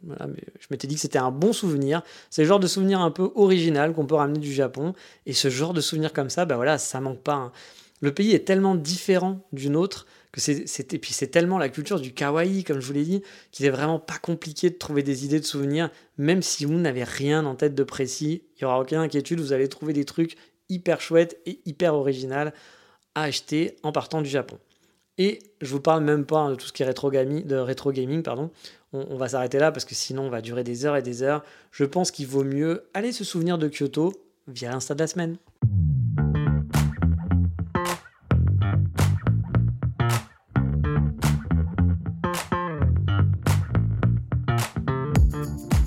je 0.61 0.67
m'étais 0.71 0.87
dit 0.87 0.95
que 0.95 1.01
c'était 1.01 1.19
un 1.19 1.33
bon 1.33 1.53
souvenir. 1.53 2.03
C'est 2.31 2.43
le 2.43 2.49
genre 2.49 2.61
de 2.61 2.69
souvenir 2.69 3.01
un 3.01 3.11
peu 3.11 3.33
original 3.35 3.93
qu'on 3.93 4.07
peut 4.07 4.15
ramener 4.15 4.39
du 4.39 4.53
Japon. 4.53 4.95
Et 5.27 5.33
ce 5.33 5.51
genre 5.51 5.75
de 5.75 5.81
souvenir 5.81 6.13
comme 6.13 6.31
ça, 6.31 6.45
bah 6.45 6.55
voilà, 6.55 6.79
ça 6.79 7.01
manque 7.01 7.21
pas. 7.23 7.35
Hein. 7.35 7.53
Le 8.03 8.13
pays 8.13 8.33
est 8.33 8.45
tellement 8.45 8.75
différent 8.75 9.41
d'une 9.53 9.77
autre 9.77 10.07
que 10.33 10.41
c'est, 10.41 10.93
et 10.93 10.99
puis 10.99 11.13
c'est 11.13 11.29
tellement 11.29 11.59
la 11.59 11.69
culture 11.69 12.01
du 12.01 12.13
kawaii, 12.13 12.65
comme 12.65 12.81
je 12.81 12.87
vous 12.87 12.93
l'ai 12.93 13.05
dit, 13.05 13.23
qu'il 13.53 13.65
est 13.67 13.71
vraiment 13.71 13.99
pas 13.99 14.19
compliqué 14.19 14.71
de 14.71 14.75
trouver 14.77 15.03
des 15.03 15.25
idées 15.25 15.41
de 15.41 15.45
souvenirs, 15.45 15.91
même 16.19 16.43
si 16.43 16.65
vous 16.65 16.75
n'avez 16.75 17.05
rien 17.05 17.45
en 17.47 17.55
tête 17.55 17.75
de 17.75 17.85
précis, 17.85 18.43
il 18.57 18.63
y 18.63 18.65
aura 18.65 18.81
aucune 18.81 18.99
inquiétude, 18.99 19.41
vous 19.41 19.53
allez 19.53 19.69
trouver 19.69 19.93
des 19.93 20.05
trucs 20.05 20.37
hyper 20.69 21.01
chouettes 21.01 21.39
et 21.47 21.61
hyper 21.65 21.95
originaux 21.95 22.51
à 23.15 23.23
acheter 23.23 23.77
en 23.83 23.93
partant 23.93 24.23
du 24.23 24.29
Japon. 24.29 24.59
Et 25.19 25.41
je 25.61 25.71
vous 25.71 25.81
parle 25.81 26.03
même 26.03 26.25
pas 26.25 26.49
de 26.51 26.55
tout 26.55 26.67
ce 26.67 26.73
qui 26.73 26.83
est 26.83 26.87
rétro 26.87 27.11
gaming, 27.11 27.45
de 27.45 28.21
pardon. 28.23 28.51
On, 28.95 29.17
va 29.17 29.29
s'arrêter 29.29 29.59
là 29.59 29.73
parce 29.73 29.85
que 29.85 29.95
sinon 29.95 30.25
on 30.25 30.31
va 30.31 30.41
durer 30.41 30.65
des 30.65 30.85
heures 30.85 30.97
et 30.97 31.03
des 31.03 31.23
heures. 31.23 31.45
Je 31.71 31.85
pense 31.85 32.11
qu'il 32.11 32.27
vaut 32.27 32.45
mieux 32.45 32.89
aller 32.95 33.13
se 33.13 33.25
souvenir 33.25 33.59
de 33.59 33.69
Kyoto 33.69 34.13
via 34.49 34.71
l'Insta 34.71 34.95
de 34.95 35.01
la 35.01 35.07
semaine. 35.07 35.37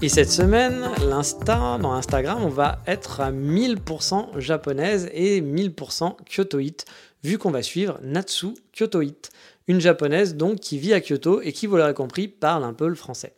Et 0.06 0.10
cette 0.10 0.30
semaine, 0.30 0.88
l'Insta, 1.10 1.80
dans 1.82 1.94
Instagram, 1.94 2.44
on 2.44 2.50
va 2.50 2.78
être 2.86 3.22
à 3.22 3.32
1000% 3.32 4.40
japonaise 4.40 5.10
et 5.12 5.42
1000% 5.42 6.18
kyotoite 6.26 6.86
vu 7.24 7.40
qu'on 7.40 7.50
va 7.50 7.64
suivre 7.64 7.98
Natsu 8.04 8.50
Kyotoite, 8.72 9.32
une 9.68 9.82
japonaise 9.82 10.36
donc 10.36 10.60
qui 10.60 10.78
vit 10.78 10.94
à 10.94 11.02
Kyoto 11.02 11.42
et 11.42 11.52
qui, 11.54 11.66
vous 11.66 11.78
l'aurez 11.78 11.96
compris, 11.96 12.28
parle 12.28 12.64
un 12.64 12.74
peu 12.74 12.88
le 12.88 12.94
français. 12.94 13.34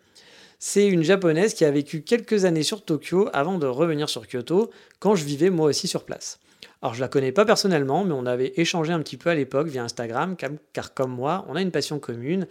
C'est 0.59 0.85
une 0.85 1.03
japonaise 1.03 1.53
qui 1.53 1.63
a 1.63 1.71
vécu 1.71 2.01
quelques 2.01 2.43
années 2.43 2.63
sur 2.63 2.83
Tokyo 2.83 3.29
avant 3.31 3.59
de 3.59 3.65
revenir 3.65 4.09
sur 4.09 4.27
Kyoto 4.27 4.69
quand 4.99 5.15
je 5.15 5.23
vivais 5.23 5.49
moi 5.49 5.67
aussi 5.67 5.87
sur 5.87 6.03
place. 6.03 6.37
Alors 6.81 6.95
je 6.95 6.99
la 6.99 7.07
connais 7.07 7.31
pas 7.31 7.45
personnellement, 7.45 8.03
mais 8.03 8.13
on 8.13 8.25
avait 8.25 8.51
échangé 8.57 8.91
un 8.91 8.99
petit 8.99 9.15
peu 9.15 9.29
à 9.29 9.35
l'époque 9.35 9.69
via 9.69 9.85
Instagram, 9.85 10.35
car 10.73 10.93
comme 10.93 11.11
moi, 11.11 11.45
on 11.47 11.55
a 11.55 11.61
une 11.61 11.71
passion 11.71 11.97
commune, 11.99 12.45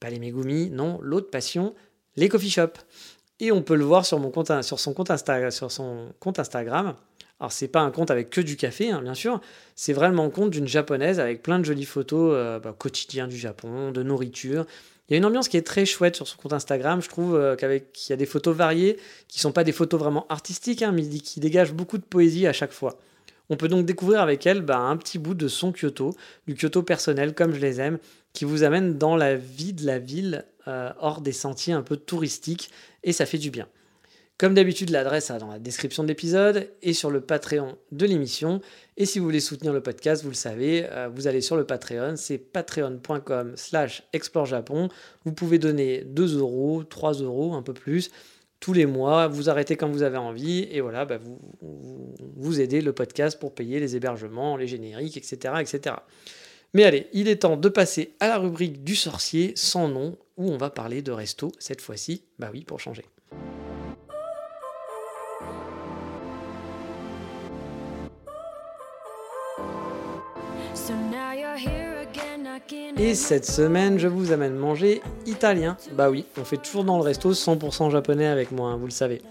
pas 0.00 0.08
les 0.08 0.18
Megumi, 0.18 0.70
non, 0.70 0.98
l'autre 1.02 1.28
passion, 1.28 1.74
les 2.16 2.30
coffee 2.30 2.48
shops. 2.48 2.86
Et 3.40 3.52
on 3.52 3.62
peut 3.62 3.74
le 3.74 3.84
voir 3.84 4.04
sur, 4.04 4.18
son, 4.18 4.92
compte 4.92 5.10
Instagram. 6.38 6.94
Alors 7.40 7.52
c'est 7.52 7.68
pas 7.68 7.80
un 7.80 7.90
compte 7.90 8.10
avec 8.10 8.28
que 8.28 8.42
du 8.42 8.56
café, 8.56 8.90
hein, 8.90 9.00
bien 9.02 9.14
sûr, 9.14 9.40
c'est 9.74 9.94
vraiment 9.94 10.24
un 10.24 10.30
compte 10.30 10.50
d'une 10.50 10.68
japonaise 10.68 11.18
avec 11.18 11.42
plein 11.42 11.58
de 11.58 11.64
jolies 11.64 11.86
photos 11.86 12.34
euh, 12.34 12.58
bah, 12.58 12.74
quotidiens 12.78 13.26
du 13.26 13.38
Japon, 13.38 13.92
de 13.92 14.02
nourriture. 14.02 14.66
Il 15.08 15.14
y 15.14 15.16
a 15.16 15.18
une 15.18 15.24
ambiance 15.24 15.48
qui 15.48 15.56
est 15.56 15.66
très 15.66 15.86
chouette 15.86 16.16
sur 16.16 16.28
son 16.28 16.36
compte 16.36 16.52
Instagram, 16.52 17.00
je 17.00 17.08
trouve 17.08 17.34
euh, 17.34 17.56
qu'il 17.56 18.10
y 18.10 18.12
a 18.12 18.16
des 18.16 18.26
photos 18.26 18.54
variées, 18.54 18.98
qui 19.26 19.40
sont 19.40 19.52
pas 19.52 19.64
des 19.64 19.72
photos 19.72 19.98
vraiment 19.98 20.26
artistiques, 20.28 20.82
hein, 20.82 20.92
mais 20.92 21.02
qui 21.02 21.40
dégagent 21.40 21.72
beaucoup 21.72 21.96
de 21.96 22.04
poésie 22.04 22.46
à 22.46 22.52
chaque 22.52 22.72
fois. 22.72 22.98
On 23.48 23.56
peut 23.56 23.68
donc 23.68 23.86
découvrir 23.86 24.20
avec 24.20 24.46
elle 24.46 24.60
bah, 24.60 24.78
un 24.78 24.96
petit 24.98 25.18
bout 25.18 25.34
de 25.34 25.48
son 25.48 25.72
Kyoto, 25.72 26.14
du 26.46 26.54
Kyoto 26.54 26.82
personnel 26.82 27.34
comme 27.34 27.54
je 27.54 27.60
les 27.60 27.80
aime, 27.80 27.98
qui 28.32 28.44
vous 28.44 28.62
amène 28.62 28.98
dans 28.98 29.16
la 29.16 29.34
vie 29.34 29.72
de 29.72 29.84
la 29.84 29.98
ville, 29.98 30.44
euh, 30.68 30.90
hors 30.98 31.20
des 31.20 31.32
sentiers 31.32 31.72
un 31.72 31.82
peu 31.82 31.96
touristiques, 31.96 32.70
et 33.02 33.12
ça 33.12 33.26
fait 33.26 33.38
du 33.38 33.50
bien. 33.50 33.68
Comme 34.40 34.54
d'habitude, 34.54 34.88
l'adresse 34.88 35.28
est 35.28 35.36
dans 35.36 35.50
la 35.50 35.58
description 35.58 36.02
de 36.02 36.08
l'épisode 36.08 36.70
et 36.80 36.94
sur 36.94 37.10
le 37.10 37.20
Patreon 37.20 37.76
de 37.92 38.06
l'émission. 38.06 38.62
Et 38.96 39.04
si 39.04 39.18
vous 39.18 39.26
voulez 39.26 39.38
soutenir 39.38 39.74
le 39.74 39.82
podcast, 39.82 40.22
vous 40.22 40.30
le 40.30 40.34
savez, 40.34 40.86
euh, 40.88 41.10
vous 41.14 41.26
allez 41.26 41.42
sur 41.42 41.58
le 41.58 41.64
Patreon, 41.64 42.14
c'est 42.16 42.38
patreon.com 42.38 43.52
slash 43.56 44.02
explorejapon. 44.14 44.88
Vous 45.26 45.32
pouvez 45.32 45.58
donner 45.58 46.04
2 46.06 46.38
euros, 46.38 46.84
3 46.84 47.16
euros, 47.16 47.52
un 47.52 47.60
peu 47.60 47.74
plus, 47.74 48.10
tous 48.60 48.72
les 48.72 48.86
mois. 48.86 49.28
Vous 49.28 49.50
arrêtez 49.50 49.76
quand 49.76 49.90
vous 49.90 50.02
avez 50.02 50.16
envie 50.16 50.66
et 50.70 50.80
voilà, 50.80 51.04
bah, 51.04 51.18
vous, 51.18 51.38
vous 52.36 52.60
aidez 52.62 52.80
le 52.80 52.94
podcast 52.94 53.38
pour 53.38 53.54
payer 53.54 53.78
les 53.78 53.94
hébergements, 53.94 54.56
les 54.56 54.68
génériques, 54.68 55.18
etc., 55.18 55.52
etc. 55.60 55.96
Mais 56.72 56.84
allez, 56.84 57.08
il 57.12 57.26
est 57.26 57.42
temps 57.42 57.56
de 57.56 57.68
passer 57.68 58.14
à 58.20 58.28
la 58.28 58.38
rubrique 58.38 58.84
du 58.84 58.94
sorcier 58.94 59.52
sans 59.56 59.88
nom 59.88 60.16
où 60.36 60.50
on 60.50 60.56
va 60.56 60.70
parler 60.70 61.02
de 61.02 61.10
resto 61.10 61.50
cette 61.58 61.80
fois-ci. 61.80 62.22
Bah 62.38 62.50
oui, 62.52 62.64
pour 62.64 62.78
changer. 62.78 63.04
Et 72.96 73.14
cette 73.14 73.46
semaine, 73.46 73.98
je 73.98 74.06
vous 74.06 74.30
amène 74.30 74.54
manger 74.54 75.02
italien. 75.26 75.76
Bah 75.92 76.08
oui, 76.08 76.24
on 76.38 76.44
fait 76.44 76.58
toujours 76.58 76.84
dans 76.84 76.98
le 76.98 77.02
resto 77.02 77.32
100% 77.32 77.90
japonais 77.90 78.26
avec 78.26 78.52
moi, 78.52 78.70
hein, 78.70 78.76
vous 78.76 78.86
le 78.86 78.92
savez. 78.92 79.22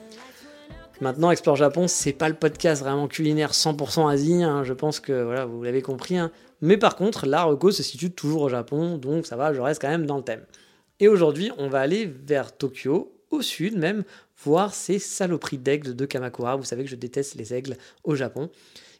Maintenant, 0.99 1.31
Explore 1.31 1.55
Japon, 1.55 1.87
c'est 1.87 2.11
pas 2.11 2.27
le 2.27 2.35
podcast 2.35 2.81
vraiment 2.81 3.07
culinaire 3.07 3.53
100% 3.53 4.09
Asie, 4.09 4.43
hein, 4.43 4.63
je 4.65 4.73
pense 4.73 4.99
que 4.99 5.23
voilà, 5.23 5.45
vous 5.45 5.63
l'avez 5.63 5.81
compris. 5.81 6.17
Hein. 6.17 6.31
Mais 6.61 6.77
par 6.77 6.95
contre, 6.95 7.25
la 7.25 7.43
reco 7.43 7.71
se 7.71 7.83
situe 7.83 8.11
toujours 8.11 8.43
au 8.43 8.49
Japon, 8.49 8.97
donc 8.97 9.25
ça 9.25 9.35
va, 9.35 9.53
je 9.53 9.61
reste 9.61 9.81
quand 9.81 9.89
même 9.89 10.05
dans 10.05 10.17
le 10.17 10.23
thème. 10.23 10.45
Et 10.99 11.07
aujourd'hui, 11.07 11.51
on 11.57 11.69
va 11.69 11.79
aller 11.79 12.05
vers 12.05 12.55
Tokyo, 12.55 13.13
au 13.31 13.41
sud 13.41 13.77
même, 13.77 14.03
voir 14.43 14.73
ces 14.73 14.99
saloperies 14.99 15.57
d'aigles 15.57 15.95
de 15.95 16.05
Kamakura. 16.05 16.55
Vous 16.55 16.63
savez 16.63 16.83
que 16.83 16.89
je 16.89 16.95
déteste 16.95 17.35
les 17.35 17.53
aigles 17.53 17.77
au 18.03 18.15
Japon. 18.15 18.49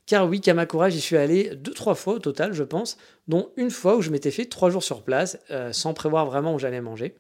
Car 0.05 0.28
oui, 0.28 0.41
Kamakura, 0.41 0.89
j'y 0.89 1.01
suis 1.01 1.18
allé 1.18 1.55
deux, 1.55 1.74
trois 1.74 1.95
fois 1.95 2.14
au 2.16 2.20
total, 2.20 2.53
je 2.53 2.64
pense, 2.64 2.97
dont 3.28 3.51
une 3.57 3.70
fois 3.70 3.95
où 3.95 4.01
je 4.01 4.10
m'étais 4.10 4.32
fait 4.32 4.45
trois 4.45 4.70
jours 4.70 4.84
sur 4.84 5.03
place, 5.03 5.38
euh, 5.51 5.72
sans 5.72 5.93
prévoir 5.93 6.26
vraiment 6.26 6.53
où 6.55 6.60
j'allais 6.60 6.82
manger. 6.82 7.16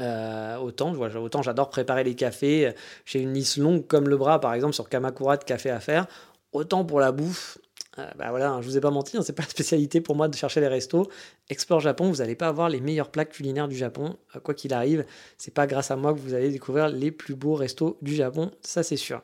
Euh, 0.00 0.56
autant, 0.58 0.94
j'adore 1.42 1.70
préparer 1.70 2.04
les 2.04 2.14
cafés. 2.14 2.72
J'ai 3.04 3.20
une 3.20 3.32
liste 3.32 3.56
longue 3.56 3.86
comme 3.86 4.08
le 4.08 4.16
bras, 4.16 4.40
par 4.40 4.54
exemple, 4.54 4.74
sur 4.74 4.88
Kamakura 4.88 5.38
de 5.38 5.44
café 5.44 5.70
à 5.70 5.80
faire. 5.80 6.06
Autant 6.52 6.84
pour 6.84 7.00
la 7.00 7.10
bouffe, 7.10 7.58
euh, 7.98 8.08
bah 8.16 8.26
voilà, 8.30 8.50
hein, 8.52 8.62
je 8.62 8.66
vous 8.66 8.76
ai 8.76 8.80
pas 8.80 8.90
menti, 8.90 9.16
hein, 9.16 9.22
c'est 9.22 9.32
pas 9.32 9.42
la 9.42 9.48
spécialité 9.48 10.00
pour 10.00 10.14
moi 10.14 10.28
de 10.28 10.34
chercher 10.34 10.60
les 10.60 10.68
restos. 10.68 11.08
Explore 11.50 11.80
Japon, 11.80 12.10
vous 12.10 12.16
n'allez 12.16 12.34
pas 12.34 12.48
avoir 12.48 12.68
les 12.68 12.80
meilleurs 12.80 13.10
plats 13.10 13.24
culinaires 13.24 13.68
du 13.68 13.76
Japon, 13.76 14.16
quoi 14.42 14.54
qu'il 14.54 14.72
arrive. 14.72 15.04
C'est 15.36 15.54
pas 15.54 15.66
grâce 15.66 15.90
à 15.90 15.96
moi 15.96 16.14
que 16.14 16.18
vous 16.18 16.34
allez 16.34 16.50
découvrir 16.50 16.88
les 16.88 17.10
plus 17.10 17.34
beaux 17.34 17.54
restos 17.54 17.98
du 18.02 18.14
Japon, 18.14 18.50
ça 18.62 18.82
c'est 18.82 18.96
sûr. 18.96 19.22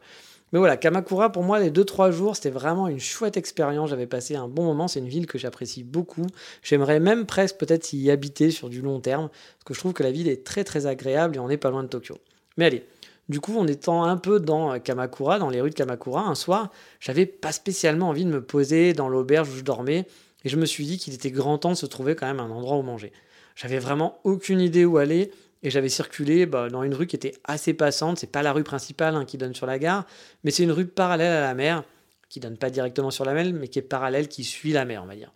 Mais 0.53 0.59
voilà, 0.61 0.77
Kamakura, 0.77 1.33
pour 1.33 1.43
moi, 1.43 1.59
les 1.59 1.72
2-3 1.72 2.12
jours, 2.12 2.37
c'était 2.37 2.51
vraiment 2.51 2.87
une 2.87 3.01
chouette 3.01 3.37
expérience. 3.37 3.91
J'avais 3.91 4.07
passé 4.07 4.37
un 4.37 4.47
bon 4.47 4.62
moment. 4.62 4.87
C'est 4.87 5.01
une 5.01 5.09
ville 5.09 5.27
que 5.27 5.37
j'apprécie 5.37 5.83
beaucoup. 5.83 6.27
J'aimerais 6.62 7.01
même 7.01 7.27
presque 7.27 7.57
peut-être 7.57 7.93
y 7.93 8.09
habiter 8.09 8.53
sur 8.53 8.68
du 8.68 8.81
long 8.81 9.01
terme, 9.01 9.31
parce 9.31 9.64
que 9.64 9.75
je 9.75 9.81
trouve 9.81 9.95
que 9.95 10.05
la 10.05 10.12
ville 10.12 10.29
est 10.29 10.45
très 10.45 10.62
très 10.62 10.87
agréable 10.87 11.35
et 11.35 11.39
on 11.41 11.49
n'est 11.49 11.57
pas 11.57 11.70
loin 11.70 11.83
de 11.83 11.89
Tokyo. 11.89 12.18
Mais 12.57 12.66
allez, 12.66 12.87
du 13.29 13.41
coup, 13.41 13.59
en 13.59 13.66
étant 13.66 14.05
un 14.05 14.16
peu 14.16 14.41
dans 14.41 14.79
Kamakura, 14.79 15.39
dans 15.39 15.51
les 15.51 15.61
rues 15.61 15.70
de 15.70 15.75
Kamakura, 15.75 16.22
un 16.22 16.35
soir, 16.35 16.70
j'avais 17.01 17.27
pas 17.27 17.53
spécialement 17.53 18.09
envie 18.09 18.25
de 18.25 18.31
me 18.31 18.43
poser 18.43 18.93
dans 18.93 19.09
l'auberge 19.09 19.49
où 19.51 19.57
je 19.57 19.62
dormais, 19.62 20.07
et 20.45 20.49
je 20.49 20.57
me 20.57 20.66
suis 20.66 20.85
dit 20.85 20.99
qu'il 20.99 21.14
était 21.14 21.31
grand 21.31 21.59
temps 21.59 21.70
de 21.70 21.77
se 21.77 21.87
trouver 21.87 22.14
quand 22.14 22.27
même 22.27 22.41
un 22.41 22.51
endroit 22.51 22.77
où 22.77 22.83
manger. 22.83 23.12
J'avais 23.57 23.79
vraiment 23.79 24.18
aucune 24.25 24.61
idée 24.61 24.85
où 24.85 24.99
aller, 24.99 25.31
et 25.62 25.70
j'avais 25.70 25.89
circulé 25.89 26.45
bah, 26.45 26.68
dans 26.68 26.83
une 26.83 26.95
rue 26.95 27.07
qui 27.07 27.16
était 27.16 27.35
assez 27.45 27.72
passante. 27.72 28.18
C'est 28.18 28.31
pas 28.31 28.43
la 28.43 28.53
rue 28.53 28.64
principale 28.64 29.14
hein, 29.14 29.25
qui 29.25 29.39
donne 29.39 29.55
sur 29.55 29.66
la 29.66 29.79
gare, 29.79 30.07
mais 30.45 30.51
c'est 30.51 30.62
une 30.62 30.72
rue 30.72 30.87
parallèle 30.87 31.33
à 31.33 31.41
la 31.41 31.55
mer, 31.55 31.83
qui 32.29 32.41
donne 32.41 32.59
pas 32.59 32.68
directement 32.68 33.11
sur 33.11 33.25
la 33.25 33.33
mer, 33.33 33.47
mais 33.55 33.68
qui 33.68 33.79
est 33.79 33.83
parallèle, 33.83 34.29
qui 34.29 34.45
suit 34.45 34.72
la 34.72 34.85
mer, 34.85 35.03
on 35.03 35.07
va 35.07 35.16
dire. 35.16 35.33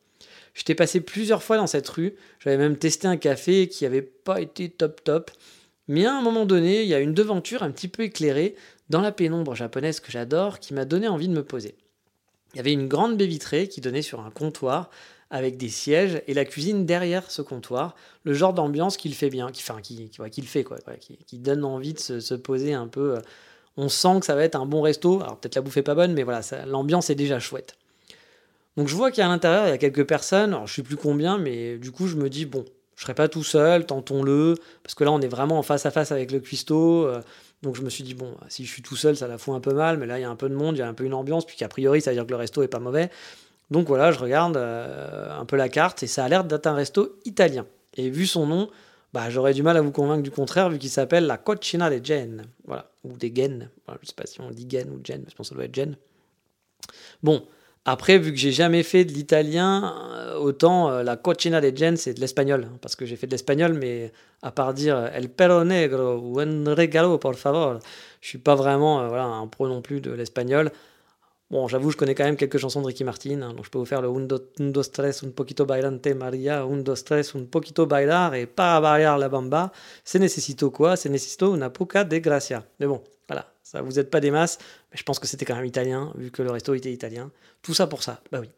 J'étais 0.55 0.75
passé 0.75 1.01
plusieurs 1.01 1.43
fois 1.43 1.57
dans 1.57 1.69
cette 1.69 1.89
rue. 1.89 2.15
J'avais 2.41 2.59
même 2.59 2.77
testé 2.77 3.07
un 3.07 3.17
café 3.17 3.69
qui 3.69 3.87
avait 3.87 4.03
pas 4.03 4.41
été 4.41 4.69
top 4.69 5.05
top. 5.05 5.31
Mais 5.89 6.05
à 6.05 6.15
un 6.15 6.21
moment 6.21 6.45
donné, 6.45 6.83
il 6.83 6.89
y 6.89 6.95
a 6.95 7.01
une 7.01 7.15
devanture 7.15 7.63
un 7.63 7.71
petit 7.71 7.89
peu 7.89 8.05
éclairée 8.05 8.55
dans 8.91 9.01
la 9.01 9.13
pénombre 9.13 9.55
japonaise 9.55 10.01
que 10.01 10.13
j'adore 10.13 10.61
qui 10.61 10.75
m'a 10.75 10.85
donné 10.85 11.09
envie 11.09 11.29
de 11.29 11.35
me 11.35 11.43
poser. 11.43 11.75
Il 12.55 12.59
y 12.59 12.61
avait 12.61 12.73
une 12.73 12.89
grande 12.89 13.17
baie 13.17 13.27
vitrée 13.27 13.69
qui 13.69 13.81
donnait 13.81 14.03
sur 14.03 14.21
un 14.21 14.31
comptoir 14.31 14.91
avec 15.31 15.59
des 15.59 15.69
sièges 15.69 16.23
et 16.27 16.35
la 16.35 16.45
cuisine 16.45 16.87
derrière 16.87 17.31
ce 17.31 17.43
comptoir, 17.43 17.95
le 18.25 18.33
genre 18.33 18.55
d'ambiance 18.55 18.97
qu'il 18.97 19.15
fait 19.15 19.29
bien, 19.29 19.51
qui, 19.51 19.63
enfin, 19.63 19.81
qui, 19.83 20.09
qui, 20.09 20.43
fait, 20.43 20.65
quoi, 20.65 20.79
qui, 21.27 21.39
donne 21.39 21.65
envie 21.65 21.93
de 21.93 21.99
se, 21.99 22.35
poser 22.35 22.73
un 22.73 22.89
peu. 22.89 23.17
Euh, 23.17 23.21
on 23.77 23.89
sent 23.89 24.21
que 24.21 24.27
ça 24.27 24.35
va 24.35 24.45
être 24.45 24.57
un 24.57 24.65
bon 24.65 24.81
resto. 24.81 25.21
Alors 25.21 25.39
peut-être 25.39 25.57
la 25.57 25.61
bouffe 25.61 25.77
est 25.77 25.83
pas 25.83 25.95
bonne, 25.95 26.15
mais 26.15 26.23
voilà, 26.23 26.41
l'ambiance 26.67 27.11
est 27.11 27.15
déjà 27.15 27.39
chouette. 27.39 27.77
Donc 28.77 28.89
je 28.89 28.95
vois 28.95 29.11
qu'à 29.11 29.29
l'intérieur, 29.29 29.67
il 29.67 29.71
y 29.71 29.75
a 29.75 29.79
quelques 29.79 30.07
personnes, 30.07 30.55
alors 30.55 30.67
je 30.67 30.75
sais 30.75 30.83
plus 30.83 30.97
combien, 30.97 31.37
mais 31.37 31.77
du 31.77 31.91
coup 31.91 32.07
je 32.07 32.17
me 32.17 32.31
dis, 32.31 32.47
bon, 32.47 32.65
je 32.99 33.05
serai 33.05 33.15
pas 33.15 33.29
tout 33.29 33.45
seul, 33.45 33.87
tentons-le, 33.87 34.57
parce 34.83 34.97
que 34.97 35.05
là 35.05 35.13
on 35.13 35.21
est 35.21 35.29
vraiment 35.29 35.57
en 35.57 35.63
face 35.63 35.87
à 35.87 35.93
face 35.93 36.11
avec 36.11 36.33
le 36.33 36.41
cuistot. 36.41 37.07
Euh, 37.07 37.23
donc 37.63 37.77
je 37.77 37.83
me 37.83 37.91
suis 37.91 38.03
dit, 38.03 38.15
bon, 38.15 38.37
si 38.49 38.65
je 38.65 38.73
suis 38.73 38.83
tout 38.83 38.97
seul, 38.97 39.17
ça 39.17 39.29
la 39.29 39.39
fout 39.39 39.55
un 39.55 39.61
peu 39.61 39.73
mal, 39.73 39.99
mais 39.99 40.07
là 40.07 40.19
il 40.19 40.23
y 40.23 40.25
a 40.25 40.31
un 40.31 40.35
peu 40.35 40.49
de 40.49 40.55
monde, 40.55 40.77
il 40.77 40.81
y 40.81 40.83
a 40.83 40.89
un 40.89 40.95
peu 40.95 41.05
une 41.05 41.15
ambiance, 41.15 41.47
puis 41.47 41.57
qu'a 41.57 41.69
priori 41.69 42.01
ça 42.01 42.11
veut 42.11 42.17
dire 42.17 42.27
que 42.27 42.31
le 42.31 42.37
resto 42.37 42.61
est 42.65 42.69
pas 42.69 42.81
mauvais. 42.81 43.09
Donc 43.71 43.87
voilà, 43.87 44.11
je 44.11 44.19
regarde 44.19 44.57
euh, 44.57 45.31
un 45.39 45.45
peu 45.45 45.55
la 45.55 45.69
carte 45.69 46.03
et 46.03 46.09
ça 46.09 46.25
a 46.25 46.29
l'air 46.29 46.43
d'être 46.43 46.67
un 46.67 46.75
resto 46.75 47.21
italien. 47.25 47.67
Et 47.95 48.11
vu 48.11 48.27
son 48.27 48.47
nom, 48.47 48.69
bah, 49.13 49.31
j'aurais 49.31 49.55
du 49.55 49.63
mal 49.63 49.77
à 49.77 49.81
vous 49.81 49.93
convaincre 49.93 50.25
du 50.25 50.33
contraire 50.33 50.69
vu 50.69 50.79
qu'il 50.79 50.91
s'appelle 50.91 51.27
la 51.27 51.39
Cocina 51.39 51.91
de 51.91 52.05
Gen. 52.05 52.47
Voilà, 52.65 52.91
ou 53.05 53.17
des 53.17 53.33
Gen. 53.33 53.71
Voilà, 53.87 54.01
je 54.03 54.09
sais 54.09 54.15
pas 54.15 54.27
si 54.27 54.41
on 54.41 54.51
dit 54.51 54.67
Gen 54.69 54.91
ou 54.91 55.01
Gen, 55.05 55.25
je 55.29 55.35
pense 55.37 55.51
que 55.51 55.51
ça 55.51 55.55
doit 55.55 55.67
être 55.67 55.75
Gen. 55.75 55.97
Bon, 57.23 57.47
après, 57.91 58.19
vu 58.19 58.33
que 58.33 58.39
j'ai 58.39 58.53
jamais 58.53 58.83
fait 58.83 59.05
de 59.05 59.13
l'italien, 59.13 59.95
euh, 60.13 60.37
autant 60.39 60.91
euh, 60.91 61.03
la 61.03 61.17
Cocina 61.17 61.61
de 61.61 61.75
Gen, 61.77 61.97
c'est 61.97 62.15
de 62.15 62.21
l'espagnol. 62.21 62.65
Hein, 62.65 62.79
parce 62.83 62.97
que 62.97 63.07
j'ai 63.07 63.17
fait 63.17 63.27
de 63.27 63.33
l'espagnol, 63.33 63.73
mais 63.73 64.13
à 64.43 64.51
part 64.51 64.75
dire 64.75 65.11
El 65.15 65.29
perro 65.29 65.65
negro 65.65 66.19
ou 66.19 66.39
un 66.41 66.75
regalo, 66.75 67.19
por 67.19 67.35
favor, 67.35 67.79
je 68.21 68.29
suis 68.29 68.39
pas 68.39 68.55
vraiment 68.55 69.09
voilà, 69.09 69.25
un 69.25 69.47
pro 69.47 69.69
non 69.69 69.81
plus 69.83 70.01
de 70.01 70.11
l'espagnol. 70.11 70.71
Bon, 71.51 71.67
j'avoue, 71.67 71.91
je 71.91 71.97
connais 71.97 72.15
quand 72.15 72.25
même 72.25 72.37
quelques 72.37 72.59
chansons 72.59 72.83
de 72.83 72.89
Ricky 72.89 73.05
Martin, 73.05 73.41
hein, 73.41 73.55
donc 73.55 73.65
je 73.65 73.71
peux 73.71 73.79
vous 73.79 73.87
faire 73.87 74.03
le 74.03 74.09
un, 74.09 74.21
dos, 74.21 74.83
tres, 74.85 75.25
un 75.25 75.31
poquito 75.31 75.65
bailante 75.65 76.07
Maria, 76.09 76.63
un, 76.63 76.77
dos, 76.77 76.95
tres, 77.03 77.35
un 77.35 77.45
poquito 77.47 77.87
bailar, 77.87 78.35
et 78.35 78.45
para 78.45 78.81
bailar 78.83 79.17
la 79.17 79.31
bamba, 79.31 79.73
c'est 80.05 80.19
necesito 80.19 80.71
quoi? 80.71 80.97
C'est 80.97 81.09
necesito 81.09 81.51
una 81.51 81.71
poca 81.71 82.05
de 82.05 82.19
gracia. 82.19 82.67
Mais 82.79 82.87
bon, 82.87 83.03
voilà, 83.27 83.47
ça 83.63 83.81
vous 83.81 83.99
aide 83.99 84.11
pas 84.11 84.21
des 84.21 84.31
masses, 84.31 84.59
je 84.93 85.03
pense 85.03 85.19
que 85.19 85.27
c'était 85.27 85.45
quand 85.45 85.57
même 85.57 85.65
italien, 85.65 86.13
vu 86.17 86.31
que 86.31 86.43
le 86.43 86.51
resto 86.51 86.75
était 86.75 86.93
italien. 86.93 87.31
Tout 87.63 87.75
ça 87.75 87.87
pour 87.87 88.03
ça, 88.03 88.23
bah 88.33 88.41
oui. 88.41 88.49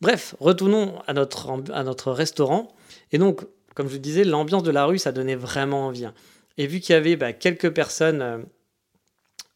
Bref, 0.00 0.34
retournons 0.40 1.00
à 1.06 1.12
notre, 1.12 2.10
restaurant. 2.10 2.74
Et 3.12 3.18
donc, 3.18 3.46
comme 3.74 3.86
je 3.86 3.92
vous 3.92 3.98
disais, 3.98 4.24
l'ambiance 4.24 4.64
de 4.64 4.70
la 4.70 4.84
rue, 4.84 4.98
ça 4.98 5.12
donnait 5.12 5.36
vraiment 5.36 5.86
envie. 5.86 6.04
Hein. 6.04 6.14
Et 6.58 6.66
vu 6.66 6.80
qu'il 6.80 6.94
y 6.94 6.96
avait 6.96 7.16
bah, 7.16 7.32
quelques 7.32 7.70
personnes... 7.70 8.44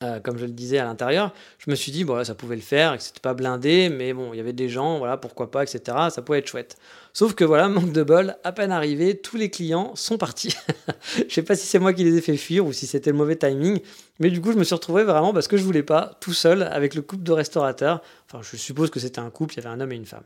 Euh, 0.02 0.20
comme 0.20 0.36
je 0.36 0.44
le 0.44 0.52
disais 0.52 0.76
à 0.76 0.84
l'intérieur, 0.84 1.32
je 1.56 1.70
me 1.70 1.74
suis 1.74 1.90
dit, 1.90 2.04
bon, 2.04 2.22
ça 2.22 2.34
pouvait 2.34 2.56
le 2.56 2.60
faire, 2.60 2.98
que 2.98 3.02
c'était 3.02 3.20
pas 3.20 3.32
blindé, 3.32 3.88
mais 3.88 4.12
bon, 4.12 4.34
il 4.34 4.36
y 4.36 4.40
avait 4.40 4.52
des 4.52 4.68
gens, 4.68 4.98
voilà, 4.98 5.16
pourquoi 5.16 5.50
pas, 5.50 5.62
etc. 5.62 5.80
Ça 6.10 6.20
pouvait 6.20 6.40
être 6.40 6.48
chouette. 6.48 6.76
Sauf 7.14 7.34
que 7.34 7.44
voilà, 7.44 7.70
manque 7.70 7.92
de 7.92 8.02
bol, 8.02 8.36
à 8.44 8.52
peine 8.52 8.72
arrivé, 8.72 9.16
tous 9.16 9.38
les 9.38 9.48
clients 9.48 9.96
sont 9.96 10.18
partis. 10.18 10.54
je 11.16 11.32
sais 11.32 11.42
pas 11.42 11.56
si 11.56 11.66
c'est 11.66 11.78
moi 11.78 11.94
qui 11.94 12.04
les 12.04 12.14
ai 12.14 12.20
fait 12.20 12.36
fuir 12.36 12.66
ou 12.66 12.74
si 12.74 12.86
c'était 12.86 13.10
le 13.10 13.16
mauvais 13.16 13.36
timing, 13.36 13.80
mais 14.18 14.28
du 14.28 14.42
coup, 14.42 14.52
je 14.52 14.58
me 14.58 14.64
suis 14.64 14.74
retrouvé 14.74 15.02
vraiment 15.02 15.32
parce 15.32 15.48
que 15.48 15.56
je 15.56 15.62
voulais 15.62 15.82
pas, 15.82 16.10
tout 16.20 16.34
seul, 16.34 16.64
avec 16.64 16.94
le 16.94 17.00
couple 17.00 17.22
de 17.22 17.32
restaurateurs. 17.32 18.02
Enfin, 18.26 18.42
je 18.42 18.58
suppose 18.58 18.90
que 18.90 19.00
c'était 19.00 19.20
un 19.20 19.30
couple, 19.30 19.54
il 19.54 19.64
y 19.64 19.66
avait 19.66 19.74
un 19.74 19.80
homme 19.80 19.92
et 19.92 19.96
une 19.96 20.04
femme. 20.04 20.24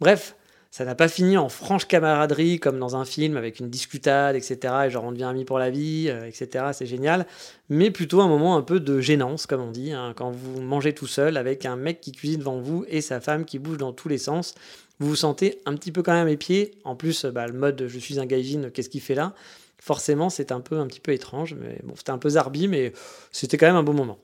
Bref, 0.00 0.34
ça 0.70 0.84
n'a 0.84 0.94
pas 0.94 1.08
fini 1.08 1.38
en 1.38 1.48
franche 1.48 1.86
camaraderie 1.86 2.60
comme 2.60 2.78
dans 2.78 2.94
un 2.94 3.04
film 3.04 3.36
avec 3.36 3.58
une 3.58 3.70
discutade, 3.70 4.36
etc. 4.36 4.74
Et 4.86 4.90
genre 4.90 5.04
on 5.04 5.12
devient 5.12 5.24
amis 5.24 5.44
pour 5.44 5.58
la 5.58 5.70
vie, 5.70 6.06
euh, 6.08 6.26
etc. 6.26 6.66
C'est 6.72 6.86
génial. 6.86 7.26
Mais 7.70 7.90
plutôt 7.90 8.20
un 8.20 8.28
moment 8.28 8.56
un 8.56 8.62
peu 8.62 8.78
de 8.78 9.00
gênance, 9.00 9.46
comme 9.46 9.62
on 9.62 9.70
dit, 9.70 9.92
hein, 9.92 10.12
quand 10.14 10.30
vous 10.30 10.60
mangez 10.60 10.92
tout 10.92 11.06
seul 11.06 11.36
avec 11.36 11.64
un 11.64 11.76
mec 11.76 12.00
qui 12.00 12.12
cuisine 12.12 12.40
devant 12.40 12.60
vous 12.60 12.84
et 12.88 13.00
sa 13.00 13.20
femme 13.20 13.44
qui 13.44 13.58
bouge 13.58 13.78
dans 13.78 13.92
tous 13.92 14.08
les 14.08 14.18
sens. 14.18 14.54
Vous 15.00 15.08
vous 15.08 15.16
sentez 15.16 15.60
un 15.64 15.74
petit 15.74 15.92
peu 15.92 16.02
quand 16.02 16.12
même 16.12 16.36
pieds. 16.36 16.72
En 16.84 16.96
plus, 16.96 17.24
bah, 17.24 17.46
le 17.46 17.54
mode 17.54 17.86
je 17.86 17.98
suis 17.98 18.18
un 18.20 18.26
gaijin, 18.26 18.70
qu'est-ce 18.70 18.90
qu'il 18.90 19.00
fait 19.00 19.14
là? 19.14 19.34
Forcément, 19.80 20.28
c'est 20.28 20.52
un 20.52 20.60
peu 20.60 20.78
un 20.78 20.86
petit 20.86 21.00
peu 21.00 21.12
étrange. 21.12 21.54
Mais 21.54 21.80
bon, 21.84 21.94
c'était 21.96 22.10
un 22.10 22.18
peu 22.18 22.30
zarbi, 22.30 22.68
mais 22.68 22.92
c'était 23.32 23.56
quand 23.56 23.66
même 23.66 23.76
un 23.76 23.84
bon 23.84 23.94
moment. 23.94 24.18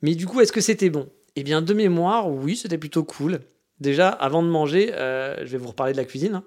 Mais 0.00 0.14
du 0.14 0.26
coup, 0.26 0.40
est-ce 0.40 0.52
que 0.52 0.60
c'était 0.60 0.90
bon? 0.90 1.08
Eh 1.36 1.42
bien, 1.42 1.60
de 1.60 1.74
mémoire, 1.74 2.30
oui, 2.30 2.56
c'était 2.56 2.78
plutôt 2.78 3.04
cool. 3.04 3.40
Déjà, 3.82 4.10
avant 4.10 4.44
de 4.44 4.48
manger, 4.48 4.94
euh, 4.94 5.44
je 5.44 5.50
vais 5.50 5.58
vous 5.58 5.66
reparler 5.66 5.92
de 5.92 5.96
la 5.96 6.04
cuisine. 6.04 6.42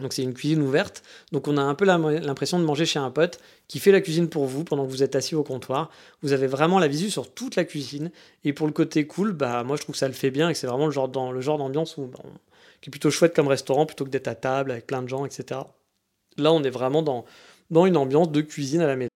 Donc 0.00 0.12
c'est 0.12 0.24
une 0.24 0.34
cuisine 0.34 0.60
ouverte. 0.62 1.04
Donc 1.30 1.46
on 1.46 1.56
a 1.56 1.62
un 1.62 1.76
peu 1.76 1.84
l'impression 1.84 2.58
de 2.58 2.64
manger 2.64 2.84
chez 2.84 2.98
un 2.98 3.10
pote 3.12 3.38
qui 3.68 3.78
fait 3.78 3.92
la 3.92 4.00
cuisine 4.00 4.28
pour 4.28 4.46
vous 4.46 4.64
pendant 4.64 4.84
que 4.84 4.90
vous 4.90 5.04
êtes 5.04 5.14
assis 5.14 5.36
au 5.36 5.44
comptoir. 5.44 5.90
Vous 6.22 6.32
avez 6.32 6.48
vraiment 6.48 6.80
la 6.80 6.88
visu 6.88 7.08
sur 7.08 7.32
toute 7.32 7.54
la 7.54 7.64
cuisine. 7.64 8.10
Et 8.42 8.52
pour 8.52 8.66
le 8.66 8.72
côté 8.72 9.06
cool, 9.06 9.32
bah 9.32 9.62
moi 9.62 9.76
je 9.76 9.82
trouve 9.82 9.94
que 9.94 9.98
ça 9.98 10.08
le 10.08 10.12
fait 10.12 10.32
bien 10.32 10.48
et 10.48 10.54
que 10.54 10.58
c'est 10.58 10.66
vraiment 10.66 10.86
le 10.86 10.92
genre 10.92 11.08
d'ambiance 11.08 11.96
où 11.98 12.10
qui 12.80 12.90
est 12.90 12.90
plutôt 12.90 13.12
chouette 13.12 13.34
comme 13.34 13.48
restaurant 13.48 13.86
plutôt 13.86 14.04
que 14.04 14.10
d'être 14.10 14.28
à 14.28 14.34
table 14.34 14.72
avec 14.72 14.88
plein 14.88 15.02
de 15.02 15.08
gens, 15.08 15.24
etc. 15.24 15.60
Là 16.36 16.52
on 16.52 16.64
est 16.64 16.70
vraiment 16.70 17.02
dans, 17.02 17.24
dans 17.70 17.86
une 17.86 17.96
ambiance 17.96 18.32
de 18.32 18.40
cuisine 18.40 18.80
à 18.80 18.88
la 18.88 18.96
maison. 18.96 19.15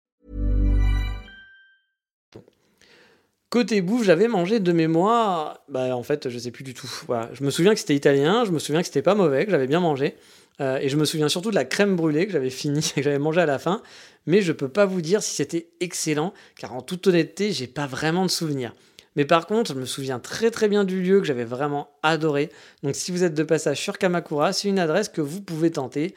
Côté 3.51 3.81
bouffe, 3.81 4.05
j'avais 4.05 4.29
mangé 4.29 4.61
de 4.61 4.71
mémoire, 4.71 5.59
bah 5.67 5.93
en 5.93 6.03
fait, 6.03 6.29
je 6.29 6.39
sais 6.39 6.51
plus 6.51 6.63
du 6.63 6.73
tout. 6.73 6.89
Je 7.33 7.43
me 7.43 7.51
souviens 7.51 7.73
que 7.73 7.81
c'était 7.81 7.93
italien, 7.93 8.45
je 8.45 8.51
me 8.51 8.59
souviens 8.59 8.79
que 8.79 8.87
c'était 8.87 9.01
pas 9.01 9.13
mauvais, 9.13 9.43
que 9.43 9.51
j'avais 9.51 9.67
bien 9.67 9.81
mangé. 9.81 10.15
Euh, 10.61 10.77
et 10.77 10.87
je 10.87 10.95
me 10.95 11.03
souviens 11.03 11.27
surtout 11.27 11.49
de 11.49 11.55
la 11.55 11.65
crème 11.65 11.97
brûlée 11.97 12.25
que 12.25 12.31
j'avais 12.31 12.49
fini 12.49 12.79
et 12.79 12.93
que 12.95 13.03
j'avais 13.03 13.19
mangé 13.19 13.41
à 13.41 13.45
la 13.45 13.59
fin. 13.59 13.81
Mais 14.25 14.41
je 14.41 14.53
peux 14.53 14.69
pas 14.69 14.85
vous 14.85 15.01
dire 15.01 15.21
si 15.21 15.35
c'était 15.35 15.67
excellent, 15.81 16.33
car 16.57 16.73
en 16.73 16.81
toute 16.81 17.05
honnêteté, 17.07 17.51
j'ai 17.51 17.67
pas 17.67 17.87
vraiment 17.87 18.25
de 18.25 18.31
souvenirs. 18.31 18.73
Mais 19.17 19.25
par 19.25 19.47
contre, 19.47 19.73
je 19.73 19.77
me 19.77 19.85
souviens 19.85 20.19
très 20.19 20.49
très 20.49 20.69
bien 20.69 20.85
du 20.85 21.01
lieu 21.01 21.19
que 21.19 21.27
j'avais 21.27 21.43
vraiment 21.43 21.89
adoré. 22.03 22.51
Donc 22.83 22.95
si 22.95 23.11
vous 23.11 23.25
êtes 23.25 23.33
de 23.33 23.43
passage 23.43 23.81
sur 23.81 23.97
Kamakura, 23.97 24.53
c'est 24.53 24.69
une 24.69 24.79
adresse 24.79 25.09
que 25.09 25.19
vous 25.19 25.41
pouvez 25.41 25.71
tenter. 25.71 26.15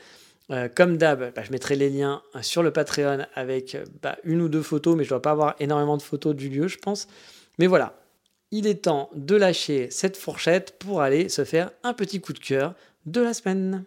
Euh, 0.51 0.69
comme 0.69 0.99
d'hab, 0.99 1.33
bah, 1.35 1.43
je 1.43 1.51
mettrai 1.53 1.75
les 1.75 1.89
liens 1.89 2.23
euh, 2.37 2.43
sur 2.43 2.63
le 2.63 2.71
Patreon 2.71 3.27
avec 3.35 3.75
euh, 3.75 3.85
bah, 4.03 4.19
une 4.25 4.43
ou 4.43 4.49
deux 4.49 4.63
photos, 4.63 4.95
mais 4.95 5.05
je 5.05 5.09
ne 5.09 5.11
dois 5.11 5.23
pas 5.23 5.31
avoir 5.31 5.57
énormément 5.59 5.97
de 5.97 6.03
photos 6.03 6.35
du 6.35 6.51
lieu, 6.51 6.69
je 6.69 6.79
pense. 6.79 7.09
Mais 7.59 7.67
voilà, 7.67 7.95
il 8.51 8.67
est 8.67 8.85
temps 8.85 9.09
de 9.15 9.37
lâcher 9.37 9.89
cette 9.91 10.17
fourchette 10.17 10.79
pour 10.79 11.01
aller 11.01 11.29
se 11.31 11.45
faire 11.45 11.71
un 11.83 11.95
petit 11.95 12.21
coup 12.21 12.35
de 12.35 12.39
cœur 12.39 12.75
de 13.07 13.23
la 13.23 13.33
semaine. 13.33 13.85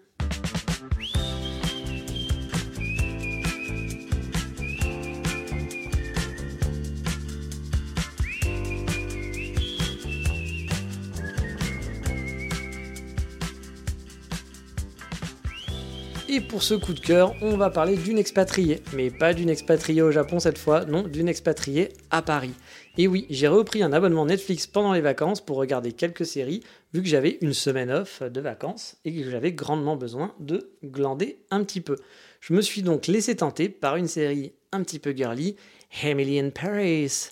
Et 16.30 16.42
pour 16.42 16.62
ce 16.62 16.74
coup 16.74 16.94
de 16.94 17.00
cœur, 17.00 17.36
on 17.42 17.56
va 17.56 17.70
parler 17.70 17.96
d'une 17.96 18.18
expatriée. 18.18 18.82
Mais 18.94 19.10
pas 19.10 19.34
d'une 19.34 19.50
expatriée 19.50 20.02
au 20.02 20.12
Japon 20.12 20.42
cette 20.42 20.58
fois, 20.58 20.84
non, 20.84 21.04
d'une 21.04 21.30
expatriée 21.30 21.90
à 22.12 22.22
Paris. 22.22 22.52
Et 22.98 23.08
oui, 23.08 23.26
j'ai 23.30 23.48
repris 23.48 23.82
un 23.82 23.94
abonnement 23.94 24.26
Netflix 24.26 24.68
pendant 24.68 24.92
les 24.92 25.00
vacances 25.00 25.40
pour 25.40 25.56
regarder 25.56 25.94
quelques 25.94 26.26
séries, 26.26 26.64
vu 26.94 27.02
que 27.02 27.08
j'avais 27.08 27.38
une 27.40 27.54
semaine 27.54 27.92
off 27.92 28.22
de 28.24 28.42
vacances 28.42 28.98
et 29.06 29.14
que 29.14 29.30
j'avais 29.30 29.54
grandement 29.54 29.96
besoin 29.96 30.34
de 30.40 30.72
glander 30.84 31.40
un 31.50 31.64
petit 31.64 31.80
peu. 31.80 31.96
Je 32.42 32.54
me 32.54 32.62
suis 32.62 32.82
donc 32.82 33.08
laissé 33.08 33.38
tenter 33.38 33.70
par 33.70 33.96
une 33.96 34.08
série 34.08 34.52
un 34.74 34.84
petit 34.84 35.00
peu 35.00 35.16
girly, 35.16 35.56
Emily 36.04 36.40
in 36.40 36.50
Paris. 36.50 37.30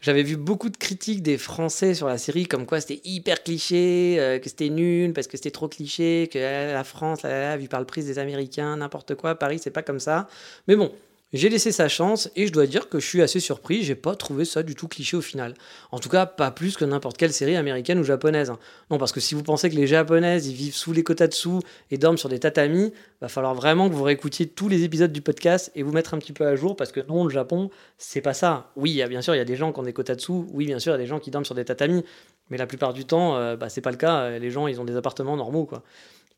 J'avais 0.00 0.22
vu 0.22 0.36
beaucoup 0.36 0.68
de 0.68 0.76
critiques 0.76 1.22
des 1.22 1.38
Français 1.38 1.92
sur 1.94 2.06
la 2.06 2.18
série, 2.18 2.46
comme 2.46 2.66
quoi 2.66 2.80
c'était 2.80 3.00
hyper 3.04 3.42
cliché, 3.42 4.16
euh, 4.20 4.38
que 4.38 4.48
c'était 4.48 4.68
nul 4.68 5.12
parce 5.12 5.26
que 5.26 5.36
c'était 5.36 5.50
trop 5.50 5.68
cliché, 5.68 6.28
que 6.32 6.38
la 6.38 6.84
France, 6.84 7.22
là, 7.22 7.30
là, 7.30 7.56
vu 7.56 7.66
par 7.68 7.80
le 7.80 7.86
prix 7.86 8.04
des 8.04 8.20
Américains, 8.20 8.76
n'importe 8.76 9.16
quoi, 9.16 9.34
Paris, 9.34 9.58
c'est 9.60 9.72
pas 9.72 9.82
comme 9.82 9.98
ça. 9.98 10.28
Mais 10.68 10.76
bon, 10.76 10.92
J'ai 11.34 11.50
laissé 11.50 11.72
sa 11.72 11.88
chance 11.88 12.30
et 12.36 12.46
je 12.46 12.52
dois 12.52 12.66
dire 12.66 12.88
que 12.88 12.98
je 12.98 13.06
suis 13.06 13.20
assez 13.20 13.38
surpris, 13.38 13.82
j'ai 13.82 13.94
pas 13.94 14.16
trouvé 14.16 14.46
ça 14.46 14.62
du 14.62 14.74
tout 14.74 14.88
cliché 14.88 15.14
au 15.14 15.20
final. 15.20 15.52
En 15.92 15.98
tout 15.98 16.08
cas, 16.08 16.24
pas 16.24 16.50
plus 16.50 16.78
que 16.78 16.86
n'importe 16.86 17.18
quelle 17.18 17.34
série 17.34 17.54
américaine 17.54 17.98
ou 17.98 18.02
japonaise. 18.04 18.48
hein. 18.48 18.58
Non, 18.90 18.96
parce 18.96 19.12
que 19.12 19.20
si 19.20 19.34
vous 19.34 19.42
pensez 19.42 19.68
que 19.68 19.74
les 19.74 19.86
japonaises, 19.86 20.46
ils 20.46 20.54
vivent 20.54 20.74
sous 20.74 20.94
les 20.94 21.04
kotatsu 21.04 21.58
et 21.90 21.98
dorment 21.98 22.16
sur 22.16 22.30
des 22.30 22.38
tatamis, 22.38 22.94
va 23.20 23.28
falloir 23.28 23.54
vraiment 23.54 23.90
que 23.90 23.94
vous 23.94 24.04
réécoutiez 24.04 24.46
tous 24.46 24.70
les 24.70 24.84
épisodes 24.84 25.12
du 25.12 25.20
podcast 25.20 25.70
et 25.74 25.82
vous 25.82 25.92
mettre 25.92 26.14
un 26.14 26.18
petit 26.18 26.32
peu 26.32 26.46
à 26.46 26.56
jour 26.56 26.76
parce 26.76 26.92
que 26.92 27.00
non, 27.00 27.24
le 27.24 27.30
Japon, 27.30 27.68
c'est 27.98 28.22
pas 28.22 28.32
ça. 28.32 28.72
Oui, 28.76 29.02
bien 29.06 29.20
sûr, 29.20 29.34
il 29.34 29.38
y 29.38 29.42
a 29.42 29.44
des 29.44 29.56
gens 29.56 29.70
qui 29.74 29.80
ont 29.80 29.82
des 29.82 29.92
kotatsu, 29.92 30.32
oui, 30.54 30.64
bien 30.64 30.78
sûr, 30.78 30.92
il 30.92 30.94
y 30.94 30.98
a 30.98 31.02
des 31.02 31.06
gens 31.06 31.18
qui 31.20 31.30
dorment 31.30 31.44
sur 31.44 31.54
des 31.54 31.66
tatamis, 31.66 32.04
mais 32.48 32.56
la 32.56 32.66
plupart 32.66 32.94
du 32.94 33.04
temps, 33.04 33.36
euh, 33.36 33.54
bah, 33.54 33.68
c'est 33.68 33.82
pas 33.82 33.90
le 33.90 33.98
cas. 33.98 34.38
Les 34.38 34.50
gens, 34.50 34.66
ils 34.66 34.80
ont 34.80 34.84
des 34.86 34.96
appartements 34.96 35.36
normaux, 35.36 35.66
quoi. 35.66 35.82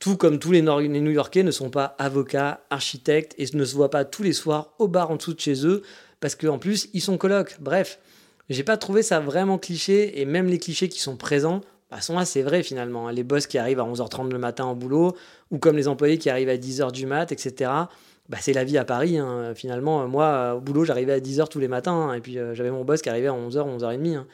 Tout 0.00 0.16
comme 0.16 0.38
tous 0.38 0.50
les, 0.50 0.62
New-Yorkais 0.62 1.42
ne 1.42 1.50
sont 1.50 1.68
pas 1.68 1.94
avocats, 1.98 2.62
architectes 2.70 3.34
et 3.38 3.44
ne 3.54 3.64
se 3.66 3.74
voient 3.76 3.90
pas 3.90 4.06
tous 4.06 4.22
les 4.22 4.32
soirs 4.32 4.72
au 4.78 4.88
bar 4.88 5.10
en 5.10 5.16
dessous 5.16 5.34
de 5.34 5.40
chez 5.40 5.66
eux 5.66 5.82
parce 6.20 6.34
qu'en 6.34 6.58
plus 6.58 6.88
ils 6.94 7.02
sont 7.02 7.18
colocs. 7.18 7.56
Bref, 7.60 8.00
j'ai 8.48 8.64
pas 8.64 8.78
trouvé 8.78 9.02
ça 9.02 9.20
vraiment 9.20 9.58
cliché 9.58 10.18
et 10.20 10.24
même 10.24 10.46
les 10.46 10.58
clichés 10.58 10.88
qui 10.88 11.00
sont 11.00 11.16
présents 11.16 11.60
bah, 11.90 12.00
sont 12.00 12.16
assez 12.16 12.42
vrais 12.42 12.62
finalement. 12.62 13.08
hein. 13.08 13.12
Les 13.12 13.24
boss 13.24 13.46
qui 13.46 13.58
arrivent 13.58 13.80
à 13.80 13.84
11h30 13.84 14.30
le 14.30 14.38
matin 14.38 14.66
au 14.66 14.74
boulot 14.74 15.14
ou 15.50 15.58
comme 15.58 15.76
les 15.76 15.86
employés 15.86 16.16
qui 16.16 16.30
arrivent 16.30 16.48
à 16.48 16.56
10h 16.56 16.92
du 16.92 17.04
mat, 17.04 17.30
etc. 17.30 17.70
Bah, 18.30 18.38
c'est 18.40 18.54
la 18.54 18.64
vie 18.64 18.78
à 18.78 18.84
Paris. 18.86 19.18
hein. 19.18 19.52
Finalement, 19.54 20.06
moi, 20.08 20.24
euh, 20.24 20.52
au 20.54 20.60
boulot, 20.60 20.84
j'arrivais 20.84 21.12
à 21.12 21.20
10h 21.20 21.48
tous 21.48 21.58
les 21.58 21.68
matins 21.68 21.92
hein, 21.92 22.14
et 22.14 22.20
puis 22.20 22.38
euh, 22.38 22.54
j'avais 22.54 22.70
mon 22.70 22.84
boss 22.84 23.02
qui 23.02 23.10
arrivait 23.10 23.28
à 23.28 23.32
11h, 23.32 23.78
11h30. 23.78 24.16
hein. 24.16 24.26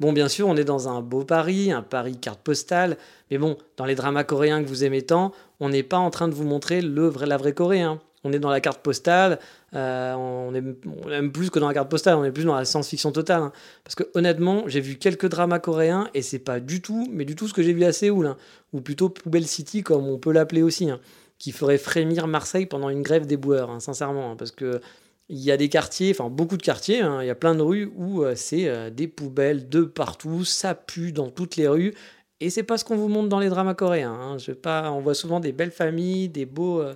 Bon, 0.00 0.14
bien 0.14 0.28
sûr, 0.28 0.48
on 0.48 0.56
est 0.56 0.64
dans 0.64 0.88
un 0.88 1.02
beau 1.02 1.24
Paris, 1.24 1.70
un 1.72 1.82
Paris 1.82 2.16
carte 2.16 2.40
postale, 2.40 2.96
mais 3.30 3.36
bon, 3.36 3.58
dans 3.76 3.84
les 3.84 3.94
dramas 3.94 4.24
coréens 4.24 4.62
que 4.62 4.68
vous 4.68 4.82
aimez 4.82 5.02
tant, 5.02 5.32
on 5.60 5.68
n'est 5.68 5.82
pas 5.82 5.98
en 5.98 6.08
train 6.08 6.26
de 6.26 6.34
vous 6.34 6.44
montrer 6.44 6.80
le 6.80 7.06
vrai, 7.06 7.26
la 7.26 7.36
vraie 7.36 7.52
Corée. 7.52 7.84
On 8.22 8.32
est 8.32 8.38
dans 8.38 8.50
la 8.50 8.60
carte 8.60 8.82
postale, 8.82 9.38
euh, 9.74 10.12
on, 10.14 10.54
est, 10.54 10.62
aime 11.10 11.32
plus 11.32 11.48
que 11.48 11.58
dans 11.58 11.68
la 11.68 11.74
carte 11.74 11.90
postale, 11.90 12.16
on 12.16 12.24
est 12.24 12.30
plus 12.30 12.44
dans 12.44 12.54
la 12.54 12.66
science-fiction 12.66 13.12
totale. 13.12 13.42
hein. 13.42 13.52
Parce 13.84 13.94
que 13.94 14.04
honnêtement, 14.14 14.64
j'ai 14.66 14.80
vu 14.80 14.96
quelques 14.96 15.26
dramas 15.26 15.58
coréens 15.58 16.08
et 16.12 16.20
c'est 16.20 16.38
pas 16.38 16.60
du 16.60 16.82
tout, 16.82 17.06
mais 17.10 17.24
du 17.24 17.34
tout 17.34 17.48
ce 17.48 17.54
que 17.54 17.62
j'ai 17.62 17.72
vu 17.72 17.84
à 17.84 17.92
Séoul, 17.92 18.26
hein. 18.26 18.36
ou 18.74 18.80
plutôt 18.82 19.08
Poubelle 19.08 19.46
City 19.46 19.82
comme 19.82 20.06
on 20.06 20.18
peut 20.18 20.32
l'appeler 20.32 20.62
aussi, 20.62 20.90
hein, 20.90 21.00
qui 21.38 21.52
ferait 21.52 21.78
frémir 21.78 22.26
Marseille 22.26 22.66
pendant 22.66 22.90
une 22.90 23.00
grève 23.02 23.26
des 23.26 23.38
boueurs, 23.38 23.80
sincèrement, 23.80 24.36
parce 24.36 24.50
que 24.50 24.82
il 25.30 25.38
y 25.38 25.52
a 25.52 25.56
des 25.56 25.68
quartiers, 25.68 26.10
enfin 26.10 26.28
beaucoup 26.28 26.56
de 26.56 26.62
quartiers, 26.62 27.00
hein, 27.00 27.22
il 27.22 27.26
y 27.26 27.30
a 27.30 27.36
plein 27.36 27.54
de 27.54 27.62
rues 27.62 27.90
où 27.94 28.22
euh, 28.24 28.34
c'est 28.34 28.68
euh, 28.68 28.90
des 28.90 29.06
poubelles 29.08 29.68
de 29.68 29.82
partout, 29.84 30.44
ça 30.44 30.74
pue 30.74 31.12
dans 31.12 31.30
toutes 31.30 31.56
les 31.56 31.68
rues. 31.68 31.94
Et 32.40 32.50
c'est 32.50 32.62
pas 32.64 32.78
ce 32.78 32.84
qu'on 32.84 32.96
vous 32.96 33.08
montre 33.08 33.28
dans 33.28 33.38
les 33.38 33.48
dramas 33.50 33.74
coréens. 33.74 34.12
hein. 34.12 34.38
Je 34.38 34.52
vais 34.52 34.58
pas, 34.58 34.90
on 34.92 35.00
voit 35.00 35.14
souvent 35.14 35.40
des 35.40 35.52
belles 35.52 35.70
familles, 35.70 36.28
des 36.28 36.46
beaux, 36.46 36.80
euh, 36.80 36.94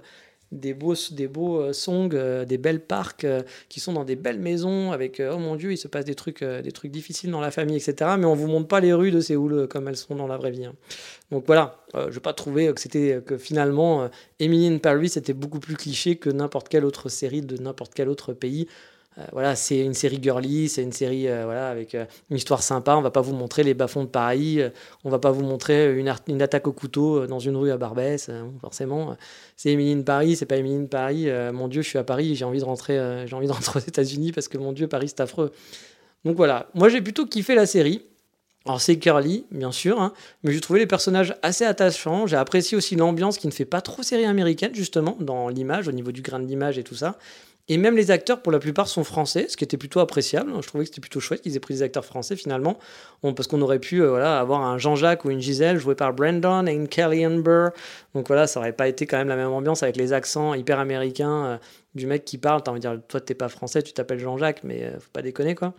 des 0.54 0.72
beaux, 0.72 0.94
des 1.10 1.28
beaux 1.28 1.60
euh, 1.60 1.72
songs, 1.72 2.10
euh, 2.14 2.44
des 2.44 2.58
belles 2.58 2.80
parcs 2.80 3.24
euh, 3.24 3.42
qui 3.68 3.80
sont 3.80 3.92
dans 3.92 4.04
des 4.04 4.16
belles 4.16 4.38
maisons 4.38 4.92
avec 4.92 5.20
oh 5.20 5.38
mon 5.38 5.56
dieu, 5.56 5.72
il 5.72 5.76
se 5.76 5.88
passe 5.88 6.04
des 6.04 6.14
trucs, 6.14 6.42
des 6.42 6.72
trucs 6.72 6.90
difficiles 6.90 7.30
dans 7.30 7.40
la 7.40 7.50
famille, 7.50 7.76
etc. 7.76 8.12
Mais 8.18 8.26
on 8.26 8.34
vous 8.34 8.46
montre 8.46 8.68
pas 8.68 8.80
les 8.80 8.92
rues 8.92 9.10
de 9.10 9.20
Séoul 9.20 9.66
comme 9.68 9.88
elles 9.88 9.96
sont 9.96 10.14
dans 10.14 10.26
la 10.26 10.36
vraie 10.36 10.50
vie. 10.50 10.64
hein. 10.64 10.74
Donc 11.30 11.44
voilà, 11.46 11.78
je 11.94 12.14
n'ai 12.14 12.20
pas 12.20 12.32
trouvé 12.32 12.72
que 12.72 12.80
c'était 12.80 13.20
que 13.24 13.38
finalement 13.38 14.02
euh, 14.02 14.08
Emily 14.40 14.68
in 14.68 14.78
Paris 14.78 15.08
c'était 15.08 15.32
beaucoup 15.32 15.60
plus 15.60 15.76
cliché 15.76 16.16
que 16.16 16.30
n'importe 16.30 16.68
quelle 16.68 16.84
autre 16.84 17.08
série 17.08 17.42
de 17.42 17.56
n'importe 17.60 17.92
quel 17.94 18.08
autre 18.08 18.32
pays. 18.32 18.68
Euh, 19.18 19.22
voilà, 19.32 19.54
c'est 19.54 19.78
une 19.78 19.94
série 19.94 20.18
girly, 20.20 20.68
c'est 20.68 20.82
une 20.82 20.92
série 20.92 21.28
euh, 21.28 21.44
voilà, 21.44 21.68
avec 21.68 21.94
euh, 21.94 22.04
une 22.30 22.36
histoire 22.36 22.62
sympa. 22.62 22.96
On 22.96 23.00
va 23.00 23.10
pas 23.10 23.20
vous 23.20 23.34
montrer 23.34 23.62
les 23.62 23.74
bas-fonds 23.74 24.04
de 24.04 24.08
Paris, 24.08 24.60
on 25.04 25.10
va 25.10 25.18
pas 25.18 25.30
vous 25.30 25.44
montrer 25.44 25.96
une, 25.96 26.08
attaque 26.42 26.66
au 26.66 26.72
couteau 26.72 27.26
dans 27.26 27.38
une 27.38 27.56
rue 27.56 27.70
à 27.70 27.76
Barbès. 27.76 28.30
forcément, 28.60 29.16
c'est 29.56 29.70
Emily 29.70 29.92
in 29.92 30.02
Paris, 30.02 30.36
c'est 30.36 30.46
pas 30.46 30.56
Emily 30.56 30.76
in 30.76 30.86
Paris. 30.86 31.28
mon 31.52 31.68
Dieu, 31.68 31.82
je 31.82 31.88
suis 31.88 31.98
à 31.98 32.04
Paris, 32.04 32.34
j'ai 32.34 32.44
envie 32.44 32.60
de 32.60 32.64
rentrer, 32.64 33.24
j'ai 33.26 33.36
envie 33.36 33.46
de 33.46 33.52
rentrer 33.52 33.78
aux 33.78 33.82
États-Unis 33.82 34.32
parce 34.32 34.48
que 34.48 34.58
mon 34.58 34.72
Dieu, 34.72 34.88
Paris 34.88 35.08
c'est 35.08 35.20
affreux. 35.20 35.52
Donc 36.24 36.36
voilà, 36.36 36.68
moi 36.74 36.88
j'ai 36.88 37.00
plutôt 37.00 37.26
kiffé 37.26 37.54
la 37.54 37.66
série. 37.66 38.02
Alors 38.66 38.80
c'est 38.80 38.98
curly, 38.98 39.44
bien 39.50 39.72
sûr, 39.72 40.00
hein, 40.00 40.14
mais 40.42 40.50
j'ai 40.50 40.60
trouvé 40.60 40.78
les 40.78 40.86
personnages 40.86 41.34
assez 41.42 41.66
attachants. 41.66 42.26
J'ai 42.26 42.36
apprécié 42.36 42.78
aussi 42.78 42.96
l'ambiance 42.96 43.36
qui 43.36 43.46
ne 43.46 43.52
fait 43.52 43.66
pas 43.66 43.82
trop 43.82 44.02
série 44.02 44.24
américaine, 44.24 44.74
justement, 44.74 45.18
dans 45.20 45.50
l'image, 45.50 45.86
au 45.86 45.92
niveau 45.92 46.12
du 46.12 46.22
grain 46.22 46.40
de 46.40 46.46
l'image 46.46 46.78
et 46.78 46.82
tout 46.82 46.94
ça. 46.94 47.18
Et 47.68 47.78
même 47.78 47.96
les 47.96 48.10
acteurs, 48.10 48.42
pour 48.42 48.52
la 48.52 48.58
plupart, 48.58 48.88
sont 48.88 49.04
français, 49.04 49.46
ce 49.48 49.56
qui 49.56 49.64
était 49.64 49.78
plutôt 49.78 50.00
appréciable. 50.00 50.52
Je 50.60 50.66
trouvais 50.66 50.84
que 50.84 50.90
c'était 50.90 51.00
plutôt 51.00 51.20
chouette 51.20 51.40
qu'ils 51.40 51.56
aient 51.56 51.60
pris 51.60 51.74
des 51.74 51.82
acteurs 51.82 52.04
français, 52.04 52.36
finalement. 52.36 52.78
Parce 53.22 53.46
qu'on 53.46 53.62
aurait 53.62 53.78
pu 53.78 54.02
euh, 54.02 54.10
voilà, 54.10 54.38
avoir 54.38 54.60
un 54.62 54.76
Jean-Jacques 54.76 55.24
ou 55.24 55.30
une 55.30 55.40
Gisèle 55.40 55.78
joué 55.78 55.94
par 55.94 56.12
Brandon 56.12 56.66
et 56.66 56.72
une 56.72 56.88
Kellyanne 56.88 57.42
Burr. 57.42 57.70
Donc 58.14 58.26
voilà, 58.28 58.46
ça 58.46 58.60
aurait 58.60 58.72
pas 58.72 58.86
été 58.86 59.06
quand 59.06 59.16
même 59.16 59.28
la 59.28 59.36
même 59.36 59.50
ambiance 59.50 59.82
avec 59.82 59.96
les 59.96 60.12
accents 60.12 60.52
hyper 60.52 60.78
américains 60.78 61.44
euh, 61.44 61.56
du 61.94 62.06
mec 62.06 62.26
qui 62.26 62.36
parle. 62.36 62.62
T'as 62.62 62.70
envie 62.70 62.80
de 62.80 62.88
dire, 62.88 63.00
toi, 63.08 63.20
t'es 63.20 63.34
pas 63.34 63.48
français, 63.48 63.82
tu 63.82 63.94
t'appelles 63.94 64.20
Jean-Jacques, 64.20 64.60
mais 64.62 64.84
euh, 64.84 65.00
faut 65.00 65.10
pas 65.12 65.22
déconner, 65.22 65.54
quoi. 65.54 65.72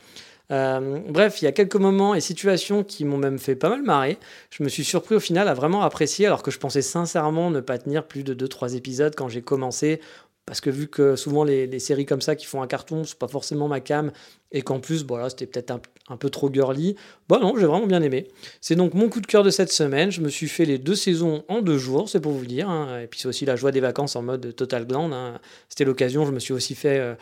Euh, 0.51 0.99
bref, 1.09 1.41
il 1.41 1.45
y 1.45 1.47
a 1.47 1.51
quelques 1.51 1.75
moments 1.75 2.13
et 2.13 2.21
situations 2.21 2.83
qui 2.83 3.03
m'ont 3.03 3.17
même 3.17 3.39
fait 3.39 3.55
pas 3.55 3.69
mal 3.69 3.81
marrer. 3.81 4.17
Je 4.51 4.63
me 4.63 4.69
suis 4.69 4.83
surpris 4.83 5.15
au 5.15 5.19
final 5.19 5.47
à 5.47 5.53
vraiment 5.53 5.81
apprécier, 5.81 6.27
alors 6.27 6.43
que 6.43 6.51
je 6.51 6.59
pensais 6.59 6.81
sincèrement 6.83 7.49
ne 7.49 7.61
pas 7.61 7.77
tenir 7.77 8.05
plus 8.05 8.23
de 8.23 8.47
2-3 8.47 8.75
épisodes 8.75 9.15
quand 9.15 9.27
j'ai 9.27 9.41
commencé. 9.41 10.01
Parce 10.45 10.61
que 10.61 10.69
vu 10.69 10.87
que 10.87 11.15
souvent 11.15 11.43
les, 11.43 11.79
séries 11.79 12.05
comme 12.05 12.21
ça 12.21 12.35
qui 12.35 12.45
font 12.45 12.61
un 12.61 12.67
carton, 12.67 13.03
c'est 13.03 13.17
pas 13.17 13.27
forcément 13.27 13.67
ma 13.67 13.79
cam, 13.79 14.11
et 14.51 14.61
qu'en 14.61 14.79
plus, 14.79 15.03
voilà, 15.03 15.29
c'était 15.29 15.47
peut-être 15.47 15.71
un, 16.07 16.17
peu 16.17 16.29
trop 16.29 16.53
girly. 16.53 16.95
Bon, 17.27 17.39
non, 17.39 17.55
j'ai 17.57 17.65
vraiment 17.65 17.87
bien 17.87 18.01
aimé. 18.03 18.27
C'est 18.61 18.75
donc 18.75 18.93
mon 18.93 19.09
coup 19.09 19.21
de 19.21 19.25
cœur 19.25 19.43
de 19.43 19.49
cette 19.49 19.71
semaine. 19.71 20.11
Je 20.11 20.21
me 20.21 20.29
suis 20.29 20.47
fait 20.47 20.65
les 20.65 20.77
deux 20.77 20.95
saisons 20.95 21.43
en 21.47 21.61
deux 21.61 21.79
jours, 21.79 22.09
c'est 22.09 22.19
pour 22.21 22.31
vous 22.31 22.45
dire. 22.45 22.69
hein. 22.69 23.01
Et 23.01 23.07
puis 23.07 23.19
c'est 23.19 23.27
aussi 23.27 23.45
la 23.45 23.55
joie 23.55 23.71
des 23.71 23.79
vacances 23.79 24.15
en 24.15 24.21
mode 24.21 24.55
total 24.55 24.85
gland. 24.85 25.11
hein. 25.11 25.39
C'était 25.67 25.83
l'occasion, 25.83 26.25
je 26.25 26.31
me 26.31 26.39
suis 26.39 26.53
aussi 26.53 26.75
fait. 26.75 26.99
euh, 26.99 27.15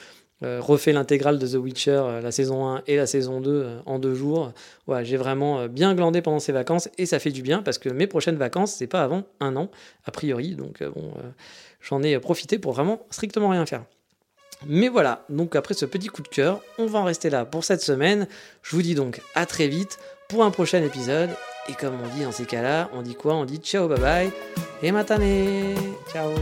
euh, 0.44 0.60
refait 0.60 0.92
l'intégrale 0.92 1.40
de 1.40 1.48
The 1.48 1.54
Witcher, 1.54 1.92
euh, 1.92 2.22
la 2.22 2.32
saison 2.32 2.68
1 2.68 2.84
et 2.88 2.98
la 2.98 3.06
saison 3.06 3.40
2 3.40 3.50
euh, 3.52 3.80
en 3.86 3.98
deux 3.98 4.14
jours. 4.14 4.52
J'ai 5.04 5.16
vraiment 5.16 5.68
bien 5.68 5.96
glandé 5.96 6.22
pendant 6.22 6.40
ces 6.40 6.52
vacances 6.52 6.90
et 6.98 7.06
ça 7.06 7.20
fait 7.20 7.32
du 7.32 7.42
bien 7.42 7.62
parce 7.62 7.78
que 7.78 7.88
mes 7.88 8.08
prochaines 8.08 8.36
vacances, 8.36 8.74
c'est 8.74 8.88
pas 8.88 9.04
avant 9.04 9.24
un 9.40 9.56
an, 9.56 9.70
a 10.06 10.12
priori. 10.12 10.56
Donc 10.56 10.84
bon, 10.84 11.14
j'en 11.84 12.02
ai 12.02 12.18
profité 12.20 12.58
pour 12.58 12.74
vraiment 12.74 13.06
strictement 13.12 13.50
rien 13.50 13.66
faire. 13.68 13.84
Mais 14.66 14.88
voilà, 14.88 15.26
donc 15.30 15.56
après 15.56 15.74
ce 15.74 15.86
petit 15.86 16.08
coup 16.08 16.22
de 16.22 16.28
cœur, 16.28 16.62
on 16.78 16.86
va 16.86 17.00
en 17.00 17.04
rester 17.04 17.30
là 17.30 17.46
pour 17.46 17.64
cette 17.64 17.82
semaine. 17.82 18.28
Je 18.62 18.76
vous 18.76 18.82
dis 18.82 18.96
donc 18.96 19.22
à 19.36 19.46
très 19.46 19.68
vite 19.68 20.00
pour 20.30 20.44
un 20.44 20.52
prochain 20.52 20.82
épisode. 20.82 21.30
Et 21.70 21.74
comme 21.74 21.96
on 22.02 22.16
dit 22.16 22.24
dans 22.24 22.32
ces 22.32 22.46
cas-là, 22.46 22.90
on 22.94 23.02
dit 23.02 23.16
quoi? 23.16 23.36
On 23.36 23.46
dit 23.46 23.58
ciao, 23.58 23.88
bye 23.88 24.00
bye 24.00 24.32
et 24.82 24.92
matane 24.92 25.76
Ciao 26.12 26.34